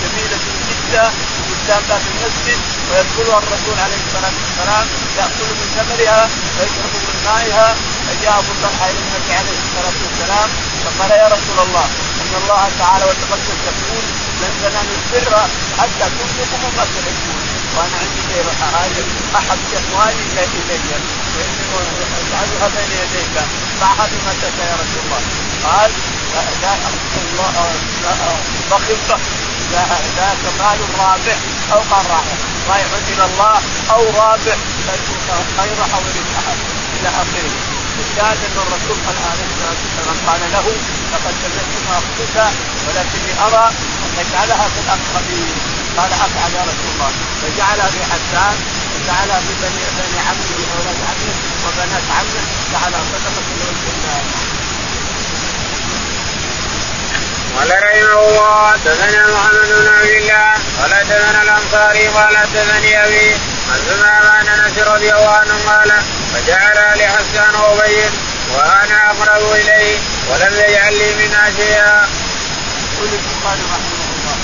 جميله 0.02 0.38
جدا 0.68 1.04
قدام 1.50 1.82
باب 1.88 2.02
المسجد 2.12 2.60
ويدخلها 2.90 3.38
الرسول 3.38 3.76
عليه 3.84 4.00
الصلاه 4.06 4.34
والسلام 4.40 4.86
ياكل 5.18 5.48
من 5.58 5.66
ثمرها 5.76 6.22
ويشرب 6.56 6.92
من 7.08 7.16
مائها 7.28 7.68
فجاء 8.08 8.38
ابو 8.38 8.52
طلحه 8.62 8.90
إلى 8.90 9.00
النبي 9.06 9.32
عليه 9.40 9.58
الصلاة 9.64 9.98
والسلام 10.04 10.48
فقال 10.84 11.10
يا 11.10 11.28
رسول 11.36 11.58
الله 11.66 11.86
إن 12.22 12.32
الله 12.42 12.62
تعالى 12.78 13.04
وتقدس 13.04 13.58
يقول 13.68 14.04
لن 14.40 14.52
تنالوا 14.62 14.96
البر 14.98 15.34
حتى 15.78 16.06
تنفقوا 16.16 16.58
مما 16.64 16.84
تحبون. 16.94 17.42
وأنا 17.76 17.96
عندي 18.02 18.20
خير 18.28 18.46
احب 19.38 19.64
أموالي 19.80 20.22
إلي 20.32 20.74
اجعلها 22.20 22.68
بين 22.74 22.90
يديك 23.02 23.36
ضعها 23.80 24.04
بما 24.10 24.32
تشاء 24.40 24.66
يا 24.70 24.76
رسول 24.82 25.00
الله. 25.04 25.22
قال 25.64 25.90
بخل 28.70 29.20
ذاك 30.16 30.42
مال 30.58 30.80
رابح 30.98 31.38
أو 31.72 31.80
قال 31.90 32.04
رابح 32.10 32.36
رايح 32.68 32.86
إلى 33.08 33.24
الله 33.24 33.60
أو 33.90 34.02
رابح 34.20 34.56
خير 35.58 35.78
أو 35.94 36.00
ربحها 36.16 36.54
إلى 37.00 37.08
آخره. 37.08 37.67
الشاهد 38.06 38.40
أن 38.48 38.56
الرسول 38.64 38.98
عليه 39.30 39.46
الصلاة 39.52 39.78
والسلام 39.84 40.18
قال 40.28 40.40
له 40.54 40.66
لقد 41.12 41.34
سمعت 41.42 41.72
ما 41.88 41.94
اخذك 42.00 42.36
ولكني 42.86 43.32
أرى 43.46 43.64
أن 44.04 44.10
تجعلها 44.18 44.66
في 44.72 44.80
الأقربين. 44.84 45.54
قال 45.98 46.10
أفعل 46.26 46.50
يا 46.58 46.62
رسول 46.70 46.88
الله. 46.94 47.10
فجعلها 47.40 47.88
في 47.94 48.00
حسان 48.12 48.56
وجعلها 48.94 49.40
في 49.46 49.52
بني 49.62 49.84
بني 49.98 50.18
عمه 50.28 50.50
واولاد 50.58 50.98
عمه 51.08 51.34
وبنات 51.64 52.06
عمه 52.18 52.42
جعلها 52.72 53.02
صدقه 53.12 53.46
لوجه 53.60 53.88
الله 53.94 54.22
قال 57.58 57.70
رحمه 57.70 58.28
الله 58.28 58.72
حدثنا 58.72 59.22
محمد 59.34 59.68
بن 59.68 59.88
عبد 59.98 60.10
الله 60.10 60.52
قال 60.80 60.94
حدثنا 60.94 61.42
الأنصاري 61.42 62.08
قال 62.08 62.36
حدثني 62.36 63.04
أبي 63.04 63.32
عن 63.70 63.78
ثمامة 63.88 64.30
عن 64.30 64.48
أنس 64.48 64.78
رضي 64.78 65.10
الله 65.12 65.30
عنه 65.30 65.54
قال 65.66 65.90
فجعل 66.34 66.98
لحسان 66.98 67.54
وأبي 67.54 68.00
وأنا 68.54 69.10
أقرب 69.10 69.52
إليه 69.52 69.98
ولم 70.30 70.52
يجعل 70.68 70.94
لي 70.98 71.14
منها 71.14 71.50
شيئا. 71.56 72.06
يقول 72.94 73.08
البخاري 73.18 73.62
رحمه 73.74 74.06
الله 74.14 74.36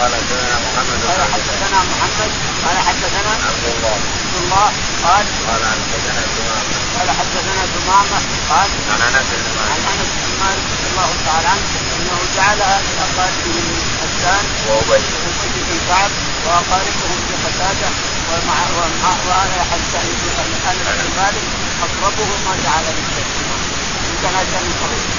قال 0.00 0.12
حدثنا 0.14 0.56
محمد 0.66 1.00
قال 1.08 1.20
حدثنا 1.34 1.78
محمد 1.90 2.30
قال 2.64 2.76
حدثنا 2.88 3.32
عبد 3.48 3.64
الله. 3.74 3.96
عبد 4.20 4.36
الله 4.42 4.68
قال 5.04 5.24
قال 5.48 5.62
حدثنا 5.78 6.22
ثمامة. 6.36 6.70
قال 6.98 7.08
حدثنا 7.18 7.62
ثمامة 7.74 8.18
قال 8.50 8.68
عن 8.90 9.00
أنس 9.08 9.30
بن 9.32 9.48
مالك 10.40 10.64
رضي 10.72 10.86
الله 10.90 11.10
تعالى 11.26 11.48
عنه 11.48 11.66
انه 11.96 12.18
جعلها 12.36 12.78
من 12.86 12.96
اقاربه 13.04 13.58
حسان 14.30 14.46
وابي 14.68 14.90
وابي 14.90 15.60
بن 15.68 15.78
كعب 15.88 16.10
في 17.28 17.34
قتاده 17.46 17.90
ومع 18.30 18.58
وأنا 19.26 19.62
بن 19.62 19.74
انس 19.74 20.78
بن 20.98 21.10
مالك 21.16 21.46
أقربه 21.82 22.26
ما 22.46 22.54
جعل 22.64 22.84
للتسليم 22.84 23.50
ان 24.06 24.16
كان 24.22 24.34
كان 24.52 24.66
قريب 24.82 25.10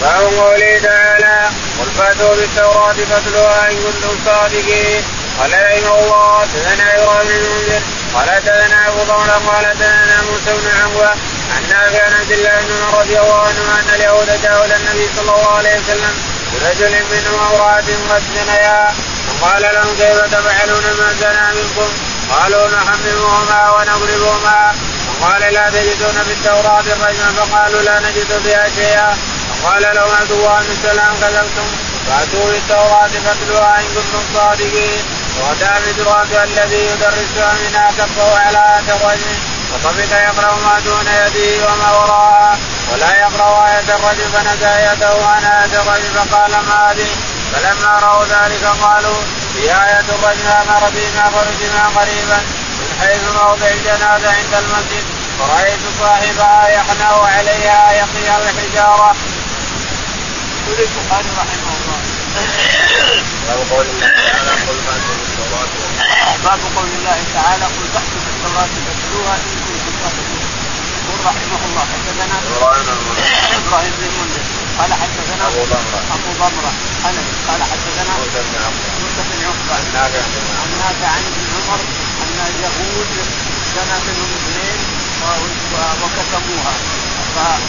باب 0.00 0.24
قوله 0.34 0.78
تعالى 0.78 1.50
قل 1.80 1.90
فاتوا 1.98 2.34
بالتوراة 2.36 2.92
فاتلوها 2.92 3.70
إن 3.70 3.76
كنتم 3.76 4.14
صادقين 4.24 5.02
قال 5.38 5.52
رحمه 5.52 5.98
الله 5.98 6.46
تزنى 6.54 7.02
إبراهيم 7.02 7.28
بن 7.28 7.34
المنذر 7.34 7.82
قال 8.14 8.42
تزنى 8.44 8.88
أبو 8.88 9.02
ضمرة 9.02 9.42
قال 9.48 9.78
تزنى 9.78 10.16
موسى 10.30 10.52
بن 10.60 10.68
عمرو 10.82 11.14
عن 11.50 11.62
نافع 11.68 12.04
عن 12.04 12.12
عبد 12.20 12.32
الله 12.32 12.60
بن 12.60 12.72
عمر 12.82 13.00
رضي 13.00 13.18
الله 13.20 13.40
عنه 13.40 13.80
أن 13.80 13.94
اليهود 13.94 14.42
جاءوا 14.42 14.64
إلى 14.64 14.76
النبي 14.76 15.06
صلى 15.16 15.32
الله 15.36 15.56
عليه 15.58 15.74
وسلم 15.80 16.14
برجل 16.52 16.94
منهم 17.12 17.40
امرأة 17.40 17.88
قد 18.10 18.22
زنيا 18.34 18.94
فقال 19.40 19.62
لهم 19.62 19.96
كيف 19.98 20.18
تفعلون 20.34 20.84
ما 20.98 21.08
زنى 21.20 21.62
منكم؟ 21.62 21.90
قالوا 22.30 22.68
نحممهما 22.68 23.70
ونضربهما. 23.70 24.74
وقال 25.20 25.54
لا 25.54 25.70
تجدون 25.70 26.16
في 26.26 26.32
التوراة 26.32 26.80
الرجم 26.80 27.32
فقالوا 27.36 27.82
لا 27.82 28.00
نجد 28.00 28.40
فيها 28.44 28.66
شيئا. 28.76 29.16
وقال 29.64 29.82
لهم 29.82 30.10
عبد 30.20 30.32
الله 30.32 30.58
بن 30.60 30.76
سلام 30.82 31.14
كذبتم؟ 31.20 31.68
فأتوا 32.06 32.50
بالتوراة 32.50 33.10
فاتلوها 33.24 33.80
إن 33.80 33.86
كنتم 33.94 34.22
صادقين. 34.34 35.02
واتى 35.40 35.72
بدراسة 35.86 36.44
الذي 36.44 36.86
يدرسها 36.86 37.54
منها 37.62 37.90
كفه 37.98 38.38
على 38.38 38.58
آية 38.58 38.96
الرجم 38.96 39.51
وطفق 39.72 40.12
يقرأ 40.28 40.54
ما 40.54 40.80
دون 40.84 41.06
يده 41.06 41.66
وما 41.66 41.90
وراءها 41.92 42.58
ولا 42.92 43.20
يقرأ 43.20 43.66
آية 43.68 43.88
الرجم 43.96 44.28
فنزع 44.32 44.92
يده 44.92 45.26
عن 45.26 45.44
آية 45.44 45.80
الرجم 45.80 46.12
فقال 46.14 46.50
ما 46.50 46.90
هذه 46.90 47.10
فلما 47.52 47.98
رأوا 47.98 48.24
ذلك 48.24 48.64
قالوا 48.82 49.20
في 49.54 49.62
آية 49.62 50.06
الرجم 50.14 50.48
أمر 50.48 50.82
بما 50.94 51.30
فرجما 51.30 51.84
قريبا 51.96 52.38
من 52.78 52.88
حيث 53.00 53.22
موضع 53.42 53.66
الجنازة 53.66 54.28
عند 54.28 54.54
المسجد. 54.54 55.04
فرأيت 55.38 55.80
صاحبها 56.00 56.68
يحنى 56.68 57.04
عليها 57.04 57.92
يقي 57.92 58.36
الحجارة. 58.36 59.16
يقول 60.66 60.78
البخاري 60.80 61.28
رحمه 61.38 61.72
الله. 61.78 62.00
باب 63.48 63.60
قول 63.70 63.86
الله 63.86 64.10
تعالى 64.16 64.54
قل 64.68 64.78
باب 66.44 66.60
قول 66.76 66.88
الله 66.98 67.18
تعالى 67.34 67.64
قل 67.64 67.86
فاتلوها 67.94 68.64
إن 68.64 68.84
كنتم 68.86 69.22
صادقين 69.28 69.61
يقول 71.02 71.20
رحمه 71.30 71.60
الله 71.68 71.84
حدثنا 71.92 72.36
إبراهيم 73.60 73.92
بن 73.98 74.04
المنذر 74.10 74.44
قال 74.78 74.90
حدثنا 75.02 75.44
أبو 75.50 75.62
ضمرة. 75.72 76.00
أبو 76.16 76.30
ضمرة 76.42 76.72
قال 77.48 77.60
حدثنا 77.72 78.12
موسى 78.20 78.40
بن 79.28 79.38
عقبه 79.46 79.74
عن 79.78 79.84
نافع 79.94 80.22
عن 80.22 80.32
عمرو. 80.60 80.76
نافع 80.82 81.08
عن 81.16 81.22
ابن 81.30 81.44
عمر 81.54 81.80
أن 82.22 82.38
اليهود 82.50 83.10
زنى 83.74 83.96
منهم 84.06 84.30
اثنين 84.40 84.78
وكتموها 86.02 86.74
فقال 87.34 87.60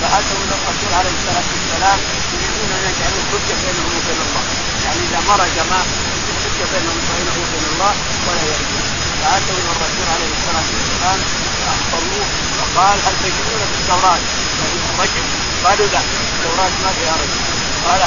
فاتوا 0.00 0.38
إلى 0.44 0.54
الرسول 0.58 0.92
عليه 0.98 1.14
الصلاة 1.18 1.48
والسلام 1.54 1.98
يريدون 2.34 2.70
أن 2.76 2.82
يجعلوا 2.90 3.22
حجة 3.30 3.56
بينهم 3.64 3.92
وبين 3.98 4.20
الله. 4.26 4.44
يعني 4.84 5.00
إذا 5.06 5.20
مرج 5.28 5.56
ما 5.70 5.80
حجه 6.42 6.66
بينهم 6.72 6.98
وبينه 7.02 7.34
وبين 7.42 7.64
الله 7.72 7.92
ولا 8.26 8.42
يرجون 8.50 8.84
فاتوا 9.22 9.56
إلى 9.60 9.70
الرسول 9.74 10.06
عليه 10.14 10.30
الصلاة 10.36 10.68
والسلام 10.74 11.18
فاخبروه 11.70 12.26
وقال 12.58 12.98
هل 13.06 13.14
تجدون 13.24 13.60
في 13.70 13.76
التوراة؟ 13.80 14.20
رجل 15.02 15.24
قالوا 15.64 15.86
لا 15.94 16.00
التوراة 16.34 16.72
ما 16.84 16.90
فيها 16.98 17.14
رجل. 17.22 17.40
قال 17.86 18.00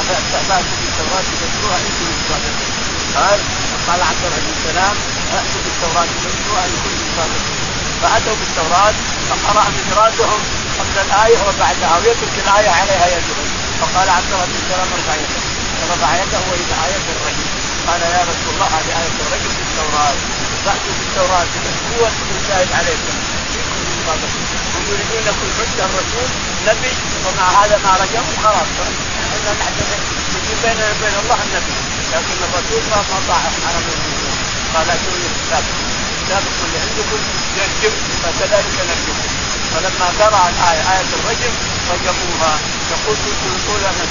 فاتوا 0.50 0.78
بالتوراه 0.82 1.24
تتلوها 1.42 1.78
إن 1.78 1.92
كنتم 2.00 2.22
صادقين؟ 2.30 2.72
قال 3.16 3.40
قال 3.88 4.00
عبد 4.10 4.24
الله 4.26 4.40
بن 4.46 4.54
سلام 4.68 4.96
أتوا 5.38 5.62
بالتوراه 5.66 6.08
تتلوها 6.24 6.66
إن 6.66 6.76
كنتم 6.84 7.08
صادقين. 7.18 7.60
فأتوا 8.02 8.36
بالتوراه 8.40 8.96
فقرأ 9.30 9.66
مدراتهم 9.78 10.42
قبل 10.80 10.96
الآية 11.06 11.40
وبعدها 11.48 11.98
ويترك 11.98 12.36
الآية 12.44 12.70
عليها 12.80 13.08
يدهم 13.16 13.48
فقال 13.82 14.10
عبد 14.18 14.32
الله 14.34 14.46
بن 14.46 14.60
سلام 14.70 14.88
ارفع 14.96 15.16
يده. 15.24 15.42
فرفع 15.80 16.12
يده 16.22 16.40
وإلى 16.50 16.76
آية 16.88 17.06
الرجل. 17.16 17.48
قال 17.88 18.02
يا 18.02 18.22
رسول 18.32 18.50
الله 18.54 18.68
هذه 18.78 18.92
آية 19.02 19.16
الرجل 19.24 19.50
في 19.58 19.64
التوراة. 19.68 20.16
فأتوا 20.66 20.94
بالتوراه 21.00 21.46
تتلوها 21.54 22.12
تكون 22.18 22.40
شاهد 22.48 22.70
عليكم. 22.80 23.13
صادقين 24.08 24.48
هم 24.76 24.84
يريدون 24.92 25.24
يكون 25.32 25.50
حجه 25.58 25.86
الرسول 25.90 26.30
نبي 26.68 26.92
ومع 27.26 27.48
هذا 27.62 27.78
ما 27.86 27.92
رجعوا 28.02 28.34
خلاص 28.44 28.70
إحنا 29.34 29.52
نعتبر 29.60 30.00
يجي 30.36 30.54
بيننا 30.64 30.86
وبين 30.92 31.16
الله 31.24 31.40
النبي 31.48 31.76
لكن 32.14 32.38
الرسول 32.48 32.82
ما 32.92 33.00
ما 33.12 33.20
طاع 33.28 33.42
على 33.68 33.80
من 33.86 33.98
قال 34.74 34.90
اتوني 34.96 35.28
كتابكم 35.40 35.88
كتابكم 36.26 36.62
اللي 36.66 36.80
عندكم 36.86 37.20
يرجم 37.58 37.94
فكذلك 38.24 38.74
نرجمكم 38.90 39.32
فلما 39.72 40.08
قرا 40.20 40.42
الايه 40.50 40.82
إيه 40.92 41.06
الرجم 41.18 41.54
رجموها 41.94 42.54
يقول 42.92 43.18
يقول 43.46 43.82
أنا 43.92 44.04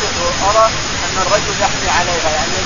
كنت 0.00 0.16
ارى 0.48 0.66
أن 1.04 1.16
الرجل 1.24 1.54
يحمي 1.60 1.88
عليها 1.98 2.30
يعني 2.36 2.56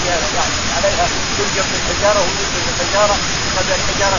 عليها 0.76 1.06
يلجم 1.38 1.66
بالحجاره 1.72 2.20
ويلجم 2.20 2.62
بالحجاره 2.66 3.16
قد 3.56 3.66
الحجارة 3.78 4.18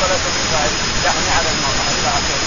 ولا 0.00 0.16
تملكها 0.24 0.66
يحمي 1.06 1.30
على 1.38 1.48
المراه 1.54 1.88
إلى 1.98 2.08
اخره 2.18 2.40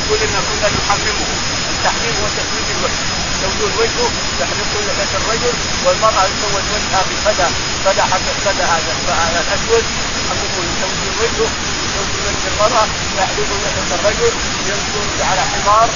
يقول 0.00 0.18
إن 0.26 0.34
كنا 0.48 0.68
نحممه 0.78 1.28
التحميم 1.72 2.14
هو 2.20 2.28
تحميم 2.38 2.66
الوجه. 2.74 3.02
تزول 3.42 3.72
وجهه 3.80 4.10
تحمل 4.40 4.66
لحيه 4.86 5.12
الرجل 5.20 5.54
والمرأة 5.84 6.24
تزوج 6.32 6.66
وجهها 6.74 7.02
بالفدا 7.08 7.48
فدا 7.84 8.02
حق 8.02 8.26
الفدا 8.36 8.64
هذا 8.64 8.92
هذا 9.24 9.40
الأسود. 9.44 9.84
يحممون 10.18 10.68
تزول 10.80 11.12
وجهه 11.20 11.50
تزول 11.94 12.20
وجه 12.26 12.44
المرأة 12.52 12.86
يحلق 13.18 13.50
لحيه 13.64 13.90
الرجل 13.98 14.32
يمشون 14.68 15.08
على 15.30 15.42
حمار 15.50 15.88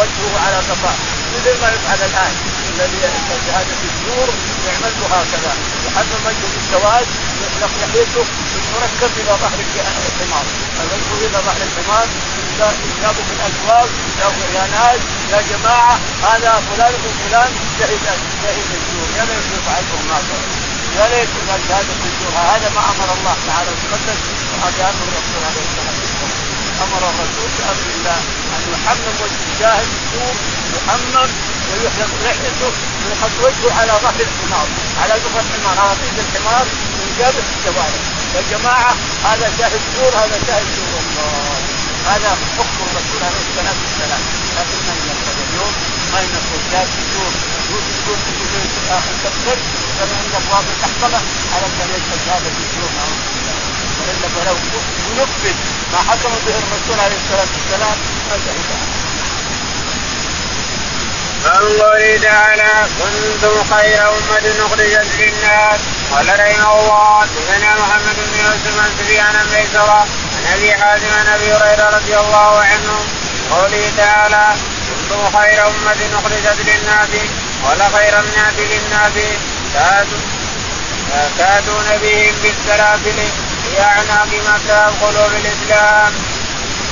وجهه 0.00 0.32
على 0.44 0.56
قفاه 0.56 0.96
مثل 1.34 1.54
ما 1.62 1.68
يفعل 1.74 2.00
الآن. 2.10 2.34
الذي 2.70 2.98
شهاده 3.46 3.80
الزور 3.90 4.28
يعمل 4.66 4.92
هكذا. 5.12 5.52
يحمم 5.86 6.20
وجهه 6.26 6.48
بالسواد 6.54 7.06
لحيته 7.60 8.24
يركب 8.74 9.12
إلى 9.20 9.32
ظهر 9.42 9.58
الحمار. 10.10 10.44
الوجه 10.80 11.26
إلى 11.26 11.38
ظهر 11.46 11.60
الحمار 11.68 12.06
يجابوا 12.60 13.24
في 13.28 13.32
الاسواق 13.36 13.88
يا 14.54 14.64
ناس 14.74 15.00
يا 15.32 15.40
جماعة 15.50 15.94
هذا 16.22 16.62
فلان 16.68 16.92
ابن 16.98 17.10
فلان 17.22 17.50
شهد 17.78 18.04
شهد 18.42 18.68
الزور 18.78 19.08
يا 19.18 19.24
ليت 19.24 19.46
يفعلهم 19.56 20.04
هكذا 20.12 20.38
يا 20.98 21.06
ليت 21.12 21.28
هذا 21.70 21.92
الزور 22.06 22.32
هذا 22.52 22.68
ما 22.76 22.82
أمر 22.92 23.08
الله 23.18 23.36
تعالى 23.48 23.70
وتقدس 23.70 24.20
وهذا 24.52 24.82
أمر 24.90 25.04
الرسول 25.08 25.40
عليه 25.48 25.64
الصلاة 25.68 25.96
والسلام. 26.00 26.32
أمر 26.84 27.02
الرسول 27.10 27.48
بأمر 27.58 27.86
الله 27.96 28.18
أن 28.56 28.62
يحمم 28.72 29.14
وجه 29.22 29.40
الشاهد 29.52 29.88
الزور 29.98 30.34
يحمم 30.76 31.30
لحيته 32.24 32.72
ويحط 33.06 33.34
وجهه 33.42 33.80
على 33.80 33.92
ظهر 34.02 34.20
الحمار 34.28 34.68
على 35.02 35.14
ظهر 35.24 35.40
الحمار 35.40 35.76
على 35.78 35.94
طيب 36.00 36.18
الحمار 36.18 36.66
ويجابه 36.98 37.40
في 37.46 37.52
الشوارع 37.58 38.00
يا 38.34 38.42
جماعة 38.50 38.94
هذا 39.24 39.52
شاهد 39.58 39.80
زور 39.96 40.12
هذا 40.22 40.38
شاهد 40.46 40.66
زور 40.76 41.00
الله 41.02 41.60
هذا 42.12 42.30
حكم 42.58 42.78
الرسول 42.86 43.20
عليه 43.26 43.42
الصلاه 43.46 43.76
والسلام 43.82 44.22
لكن 44.56 44.78
ما 44.86 44.94
ينفذ 45.06 45.38
اليوم 45.48 45.72
ما 46.12 46.20
ينفذ 46.20 46.62
لا 46.72 46.82
تزور 46.84 47.32
يقول 47.58 47.82
تقول 47.96 48.18
تقول 48.26 48.66
اخر 48.90 49.14
تقتل 49.24 49.58
كان 49.98 50.08
عند 50.20 50.34
ابواب 50.40 50.64
المحكمه 50.74 51.20
على 51.52 51.66
ان 51.66 51.90
يشهد 51.96 52.22
هذا 52.32 52.48
الدستور 52.52 52.90
والا 54.00 54.28
فلو 54.34 54.56
ينفذ 55.10 55.56
ما 55.92 55.98
حكم 56.08 56.32
به 56.46 56.54
الرسول 56.62 57.00
عليه 57.04 57.16
الصلاه 57.22 57.50
والسلام 57.54 57.96
ما 58.30 58.36
شهد 58.44 58.99
قوله 61.44 62.18
تعالى 62.22 62.72
كنتم 62.98 63.74
خير 63.74 64.08
أمة 64.08 64.66
أخرجت 64.66 65.08
للناس. 65.18 65.80
قال 66.12 66.28
رحمه 66.40 66.80
الله 66.80 67.20
حدثنا 67.20 67.74
محمد 67.74 68.16
بن 68.16 68.38
يوسف 68.44 68.74
عن 68.84 68.90
سفيان 68.98 69.32
بن 69.32 69.56
ميسرة 69.56 70.00
عن 70.36 70.44
أبي 70.54 70.72
حازم 70.72 71.08
عن 71.18 71.26
أبي 71.26 71.52
هريرة 71.52 71.96
رضي 71.96 72.16
الله 72.16 72.60
عنه 72.60 73.04
قوله 73.50 73.92
تعالى 73.96 74.54
كنتم 74.88 75.38
خير 75.38 75.66
أمة 75.66 76.00
أخرجت 76.18 76.58
للناس. 76.68 77.08
قال 77.64 77.80
خير 77.94 78.20
الناس 78.20 78.54
للناس. 78.58 79.12
تاتون 81.38 81.88
بهم 82.02 82.34
بالسلاسل 82.42 83.18
هي 83.66 83.80
اعناق 83.80 84.28
مكه 84.48 84.84
قلوب 85.00 85.32
الإسلام. 85.40 86.12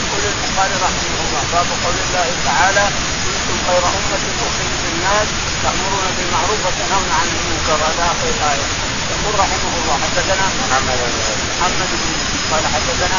يقول 0.01 0.23
البخاري 0.33 0.75
رحمه 0.85 1.19
الله. 1.25 1.43
باب 1.53 1.67
قول 1.85 1.95
الله 2.09 2.29
تعالى 2.45 2.85
كنتم 3.49 3.67
خير 3.69 3.83
امه 3.89 4.15
اخرجت 4.49 4.85
الناس 4.93 5.29
تامرون 5.63 6.07
بالمعروف 6.17 6.61
وتنهون 6.67 7.11
عن 7.19 7.27
المنكر 7.37 7.79
هذا 7.89 8.05
اخر 8.13 8.29
الايه 8.35 8.67
يقول 9.13 9.35
رحمه 9.45 9.73
الله 9.79 9.95
حدثنا 10.05 10.45
محمد 10.61 10.99
بن 11.13 11.21
محمد 11.51 11.91
بن 12.01 12.13
قال 12.51 12.65
حدثنا 12.75 13.19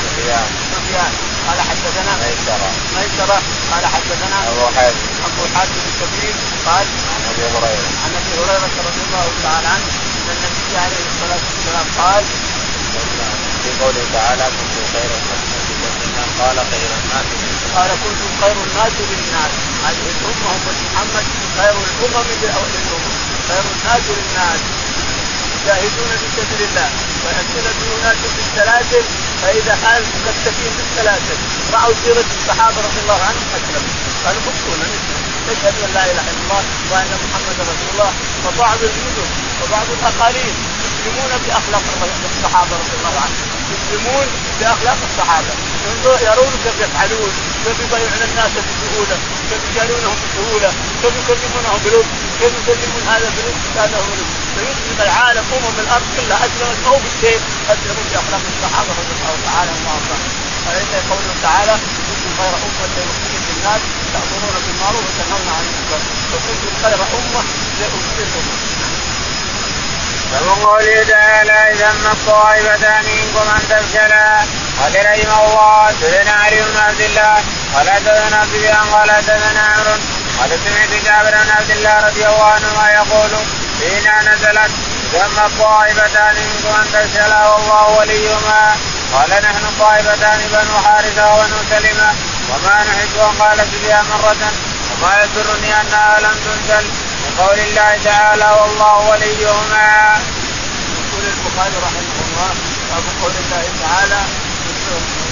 سفيان 0.73 1.13
قال 1.47 1.59
حدثنا 1.69 2.11
ميسرة 2.21 2.69
ميسرة 2.95 3.37
قال 3.71 3.83
حدثنا 3.95 4.37
ابو 4.51 4.65
حاتم 4.75 5.05
ابو 5.27 5.43
حاتم 5.55 5.81
الكبير 5.89 6.35
قال 6.67 6.85
عن 7.13 7.21
ابي 7.31 7.43
هريره 7.53 7.89
عن 8.03 8.11
ابي 8.19 8.33
هريره 8.39 8.73
رضي 8.87 9.01
الله 9.07 9.27
تعالى 9.43 9.67
عنه 9.73 9.87
ان 10.19 10.27
النبي 10.35 10.77
عليه 10.83 11.03
الصلاه 11.11 11.41
والسلام 11.47 11.87
قال 12.01 12.23
في 13.63 13.69
قوله 13.81 14.05
تعالى 14.13 14.45
كنتم 14.57 14.83
خير 14.93 15.09
امه 15.19 15.39
قال 16.39 16.57
خير 16.71 16.89
الناس 17.01 17.27
قال 17.75 17.89
كنتم 18.03 18.29
خير 18.41 18.57
الناس 18.67 18.93
للناس. 19.11 19.51
هذه 19.85 20.05
الامه 20.13 20.47
امه 20.55 20.77
محمد 20.93 21.25
خير 21.57 21.75
الامم 21.85 22.27
للامم 22.41 22.73
خير 23.47 23.63
الناس 23.73 24.03
للناس 24.09 24.61
يجاهدون 25.55 26.11
في 26.21 26.27
سبيل 26.37 26.61
الله 26.69 26.89
وينزل 27.23 27.65
اناس 27.99 28.17
في 28.35 28.41
السلاسل 28.45 29.03
فاذا 29.41 29.77
حال 29.83 30.03
مكتفين 30.27 30.71
بالسلاسل 30.77 31.37
راوا 31.73 31.93
سيره 32.03 32.29
الصحابه 32.39 32.77
رضي 32.87 32.99
الله 33.03 33.19
عنهم 33.27 33.45
اسلموا 33.57 33.93
قالوا 34.25 34.41
بكونا 34.45 34.87
نشهد 35.47 35.75
ان 35.85 35.91
لا 35.93 36.03
اله 36.11 36.25
الا 36.31 36.41
الله 36.43 36.63
وان 36.91 37.11
محمدا 37.23 37.63
رسول 37.71 37.89
الله 37.93 38.11
فبعض 38.43 38.79
المدن 38.83 39.29
وبعض 39.61 39.87
الاقاليم 39.97 40.55
يسلمون 40.99 41.31
بأخلاق 41.45 41.83
الصحابة 42.31 42.75
رضي 42.81 42.95
الله 42.99 43.15
عنهم. 43.23 43.43
يسلمون 43.73 44.27
بأخلاق 44.59 44.97
الصحابة. 45.09 45.53
يرون 46.27 46.53
كيف 46.63 46.77
يفعلون. 46.79 47.31
كيف 47.65 47.79
يبايعون 47.79 48.21
الناس 48.29 48.51
بسهولة. 48.67 49.17
كيف 49.49 49.61
يجارونهم 49.69 50.15
بسهولة. 50.23 50.69
كيف 51.01 51.13
يكلمونهم 51.21 51.79
بلطف. 51.85 52.09
كيف 52.39 52.53
يكلمون 52.59 53.03
هذا 53.11 53.27
بلطف 53.35 53.63
هذا 53.81 53.97
بلطف 54.05 54.29
فيسلم 54.55 54.99
العالم 55.07 55.45
أمم 55.57 55.79
الأرض 55.85 56.07
كلها. 56.17 56.45
اسلمت 56.47 56.79
ما 56.83 56.89
هو 56.91 56.99
بالسيف 57.03 57.41
اسلموا 57.73 58.05
بأخلاق 58.09 58.43
الصحابة 58.53 58.91
رضي 58.99 59.13
الله 59.17 59.35
تعالى 59.47 59.71
عنهم. 59.71 59.85
وارضاهم 59.87 60.31
فليس 60.65 60.91
قوله 61.09 61.33
تعالى 61.47 61.73
كنتم 62.07 62.31
خير 62.39 62.53
أمة 62.67 62.85
لأخرجت 62.95 63.47
الناس 63.55 63.81
تأمرون 64.13 64.55
بالمعروف 64.65 65.03
وتنهون 65.07 65.47
عن 65.55 65.63
المنكر. 65.67 66.01
وكنتم 66.31 66.71
خير 66.83 66.99
أمة 67.17 67.41
لاخرجت 67.79 68.68
ومن 70.33 70.65
قوله 70.65 71.03
تعالى 71.03 71.73
إذا 71.73 71.89
أما 71.89 72.11
الطائفتان 72.11 73.05
منكم 73.05 73.45
أن 73.55 73.61
تفشلا 73.69 74.39
قال 74.79 74.93
رحمه 75.05 75.45
الله 75.45 75.91
سيدنا 76.01 76.31
علي 76.31 76.61
بن 76.61 76.77
عبد 76.77 77.01
الله 77.01 77.35
قال 77.75 77.89
حدثنا 77.89 78.45
سفيان 78.45 78.85
قال 78.93 79.11
حدثنا 79.11 79.61
عمرو 79.61 79.95
قال 80.39 80.49
سمعت 80.65 80.93
جابر 81.05 81.43
بن 81.43 81.51
عبد 81.57 81.71
الله 81.71 81.95
رضي 82.07 82.25
الله 82.25 82.45
عنهما 82.45 82.91
يقول 82.91 83.29
فينا 83.79 84.33
نزلت 84.33 84.71
أما 85.25 85.45
الطائفتان 85.45 86.35
منكم 86.35 86.75
أن 86.81 86.87
تفشلا 86.93 87.47
والله 87.47 87.99
وليهما. 87.99 88.75
قال 89.13 89.29
نحن 89.29 89.65
طائفتان 89.79 90.39
بنو 90.51 90.77
حارثة 90.85 91.33
وبنو 91.33 91.57
سلمة 91.69 92.09
وما 92.49 92.83
نحب 92.83 93.15
أن 93.17 93.41
قال 93.41 93.57
سفيان 93.57 94.05
مرة 94.05 94.51
وما 94.91 95.13
يسرني 95.23 95.81
أنها 95.81 96.19
لم 96.19 96.35
تنزل. 96.45 96.85
قول 97.39 97.59
الله 97.59 97.91
تعالى 98.03 98.47
والله 98.59 98.95
وليهما. 99.09 99.87
يقول 100.99 101.23
البخاري 101.33 101.77
رحمه 101.87 102.17
الله 102.27 102.51
باب 102.89 103.05
قول 103.21 103.33
الله 103.43 103.65
تعالى 103.83 104.21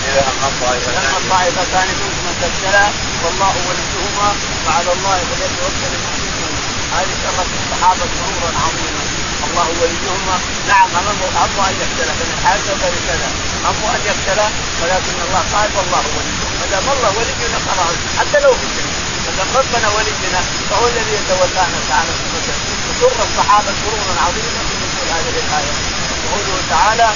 إذا 0.07 0.21
أما 0.31 0.47
الطائفتان 0.51 1.03
أما 1.09 1.17
الطائفتان 1.17 1.87
منكم 1.99 2.21
من 2.27 2.35
تبتلى 2.41 2.85
والله 3.23 3.53
وليهما 3.67 4.29
وعلى 4.65 4.91
الله 4.95 5.17
فليتوكل 5.29 5.91
المؤمنون. 5.97 6.53
هذه 6.95 7.13
شرف 7.23 7.49
الصحابة 7.59 8.05
مرورا 8.17 8.51
عظيما. 8.63 9.03
الله 9.47 9.67
وليهما. 9.81 10.35
نعم 10.71 10.89
امامه 10.99 11.27
امه 11.43 11.63
أن 11.69 11.75
يبتلى 11.81 12.13
من 12.19 12.27
الحاجة 12.35 12.69
وغير 12.73 12.95
كذا. 13.07 13.29
امه 13.69 13.87
أن 13.95 14.01
يبتلى 14.09 14.47
ولكن 14.81 15.15
الله 15.25 15.43
قال 15.53 15.69
والله 15.77 16.03
وليهما. 16.15 16.47
ما 16.59 16.65
دام 16.71 16.87
الله 16.95 17.11
ولينا 17.17 17.59
خلاص 17.67 17.95
حتى 18.19 18.37
لو 18.43 18.53
في 18.61 18.67
ما 18.75 18.96
دام 19.38 19.50
ربنا 19.60 19.88
ولينا 19.95 20.41
فهو 20.69 20.88
الذي 20.88 21.13
يتولانا 21.17 21.80
تعالى 21.89 22.12
وسر 22.89 23.19
الصحابة 23.28 23.71
سرورا 23.82 24.13
عظيما 24.26 24.62
في 24.69 24.76
نزول 24.84 25.08
هذه 25.15 25.38
الآية. 25.43 25.73
وقوله 26.23 26.62
تعالى 26.69 27.10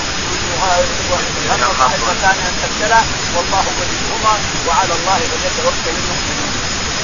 الطائفتان 1.71 2.37
أن 2.47 2.53
تبتلى 2.61 2.99
والله 3.35 3.65
وليهما 3.79 4.33
وعلى 4.67 4.93
الله 4.97 5.19
فليتوكل 5.31 5.95
المؤمنون. 5.97 6.51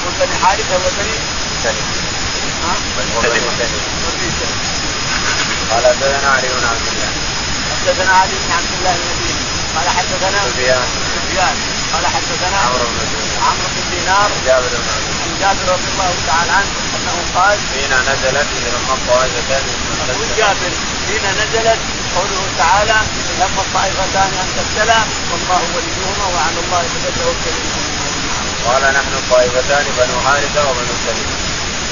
وبني 0.06 0.36
حارثة 0.44 0.74
وبني 0.76 1.16
ها؟ 2.64 2.74
قال 5.70 5.86
حدثنا 5.86 6.28
علي 6.30 6.48
بن 6.48 6.66
عبد 6.72 6.86
الله. 6.92 7.10
حدثنا 7.72 8.12
علي 8.20 8.34
بن 8.44 8.52
عبد 8.58 8.72
الله 8.78 8.94
المديني 9.00 9.42
قال 9.76 9.88
حدثنا 9.96 10.38
سفيان. 10.50 10.86
سفيان. 11.14 11.56
قال 11.92 12.06
حدثنا 12.06 12.58
عمرو 12.64 12.86
بن 12.92 12.98
دينار. 13.12 13.42
عمرو 13.48 13.68
بن 13.74 13.82
دينار. 13.90 14.30
جابر 14.46 14.72
بن 14.82 14.88
عبد 14.96 15.07
جابر 15.40 15.72
رضي 15.74 15.88
الله 15.92 16.12
تعالى 16.26 16.52
عنه 16.58 16.72
أنه 16.96 17.16
قال 17.36 17.58
فينا 17.72 17.98
نزلت 18.10 18.48
اما 18.78 18.94
الطائفتان 18.98 19.64
يقول 20.08 20.28
جابر 20.38 20.72
حين 21.06 21.24
نزلت 21.40 21.80
قوله 22.16 22.42
تعالى 22.58 22.98
لما 23.40 23.60
الطائفتان 23.66 24.30
أن 24.42 24.48
تبتلى 24.56 25.00
والله 25.30 25.62
وليهما 25.74 26.26
وعلى 26.34 26.58
الله 26.64 26.82
المؤمنون. 27.62 28.18
قال 28.66 28.82
نحن 28.98 29.12
الطائفتان 29.22 29.84
بنو 29.98 30.16
حارثة 30.26 30.60
وبنو 30.70 30.94
سليم. 31.06 31.30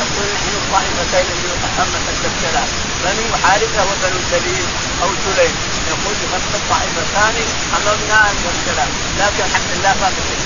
يقول 0.00 0.28
نحن 0.36 0.52
الطائفتين 0.62 1.26
اللي 1.34 1.52
أما 1.82 1.98
تبتلى 2.22 2.62
بنو 3.04 3.36
حارثة 3.42 3.80
وبنو 3.88 4.20
سليم 4.30 4.66
أو 5.02 5.10
سليم. 5.24 5.54
يقول 5.92 6.16
نحن 6.34 6.52
الطائفتان 6.60 7.34
امامنا 7.76 8.18
أن 8.30 8.36
تبتلى 8.44 8.86
لكن 9.20 9.44
الحمد 9.48 9.70
لله 9.74 9.94
ما 10.00 10.08
في 10.16 10.36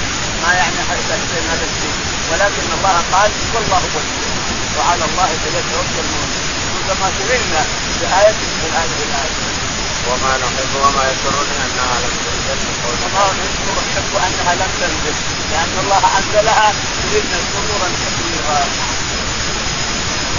ما 0.42 0.54
يعني 0.54 0.76
تحسين 0.88 1.44
هذا 1.50 1.66
الشيء؟ 1.70 1.99
ولكن 2.31 2.66
الله 2.77 2.97
قال 3.12 3.31
والله 3.55 3.83
ولي 3.95 4.14
وعلى 4.79 5.05
الله 5.05 5.31
فليتوكل 5.43 5.99
المؤمنون 6.05 6.83
كما 6.88 7.09
سئلنا 7.19 7.62
بآية 8.01 8.40
من 8.61 8.71
هذه 8.79 8.99
الآية. 9.09 9.37
وما 10.09 10.33
نحب 10.43 10.73
وما 10.83 11.05
يسرني 11.11 11.57
أنها 11.66 11.97
لم 12.05 12.14
تنزل 12.25 12.59
الله 13.07 13.31
نحب 13.88 14.12
أنها 14.27 14.55
لم 14.55 14.71
تنزل. 14.81 15.16
لأن 15.53 15.75
الله 15.83 16.03
أنزلها 16.19 16.73
سئلنا 17.12 17.38
سرورا 17.53 17.88
كثيرا 18.03 18.61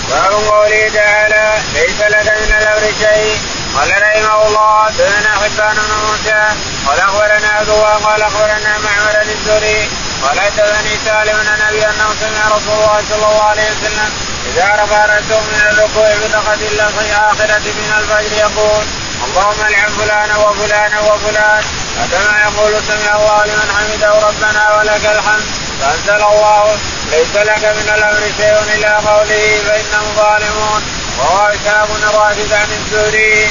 باب 0.10 0.34
قوله 0.50 0.90
تعالى 0.94 1.46
ليس 1.74 2.00
لك 2.02 2.28
من 2.42 2.52
الأمر 2.60 2.94
شيء. 3.00 3.40
قال 3.76 3.90
رحمه 3.92 4.48
الله 4.48 4.86
حدثنا 4.86 5.32
حبان 5.42 5.76
بن 5.76 5.94
موسى. 6.08 6.42
قال 6.88 7.00
أخبرنا 7.00 7.48
عدوى. 7.48 7.94
قال 8.06 8.22
أخبرنا 8.22 8.72
معمر 8.86 9.22
الزهري. 9.22 9.90
قال 10.24 10.40
حدثني 10.40 10.98
سالم 11.06 11.38
بن 11.44 11.62
ابي 11.70 11.86
أنه 11.86 12.10
سمع 12.22 12.48
رسول 12.56 12.74
الله 12.74 13.02
صلى 13.10 13.26
الله 13.30 13.44
عليه 13.44 13.68
وسلم 13.72 14.10
إذا 14.50 14.68
رفع 14.84 15.06
رأسه 15.06 15.40
من 15.40 15.62
الركوع 15.72 16.10
بلقد 16.22 16.62
الله 16.62 16.88
في 16.88 17.02
الآخرة 17.06 17.66
من 17.80 17.90
الفجر 18.00 18.38
يقول 18.38 18.84
اللهم 19.26 19.62
العن 19.70 19.92
فلانا 20.00 20.38
وفلانا 20.38 21.00
وفلان. 21.00 21.64
فكما 21.98 22.34
يقول 22.42 22.74
سمع 22.88 23.16
الله 23.16 23.46
لمن 23.46 23.70
حمده 23.78 24.28
ربنا 24.28 24.76
ولك 24.76 25.06
الحمد. 25.06 25.46
فأنزل 25.82 26.24
الله 26.24 26.78
ليس 27.12 27.36
لك 27.36 27.64
من 27.66 27.88
الأمر 27.96 28.24
شيء 28.38 28.76
الا 28.76 28.94
قوله 28.98 29.62
فإنهم 29.68 30.16
ظالمون. 30.16 30.82
وهو 31.20 31.52
بن 31.90 32.04
راشد 32.18 32.54
عن 32.54 32.68
الزهري. 32.80 33.50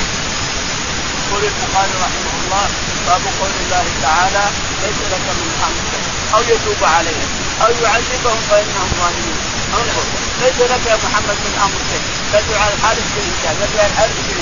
يقول 1.30 1.44
البخاري 1.44 1.94
رحمه 2.04 2.34
الله 2.42 2.66
باب 3.06 3.22
قول 3.40 3.50
الله 3.60 3.84
تعالى 4.02 4.44
ليس 4.82 5.00
لك 5.12 5.26
من 5.38 5.50
أمر 5.66 5.99
أو 6.34 6.40
يتوب 6.40 6.80
عليهم 6.96 7.28
أو 7.64 7.70
يعذبهم 7.84 8.40
فإنهم 8.50 8.88
ظالمون. 9.00 9.38
انظر 9.78 10.06
ليس 10.42 10.58
لك 10.72 10.86
يا 10.90 10.96
محمد 11.04 11.38
من 11.44 11.54
أمر 11.64 11.80
شيء. 11.90 12.04
تدعو 12.32 12.62
على 12.62 12.74
الحارث 12.74 13.06
بن 13.14 13.26
تدعو 13.42 13.78
على 13.80 13.90
الحارث 13.92 14.16
بن 14.26 14.40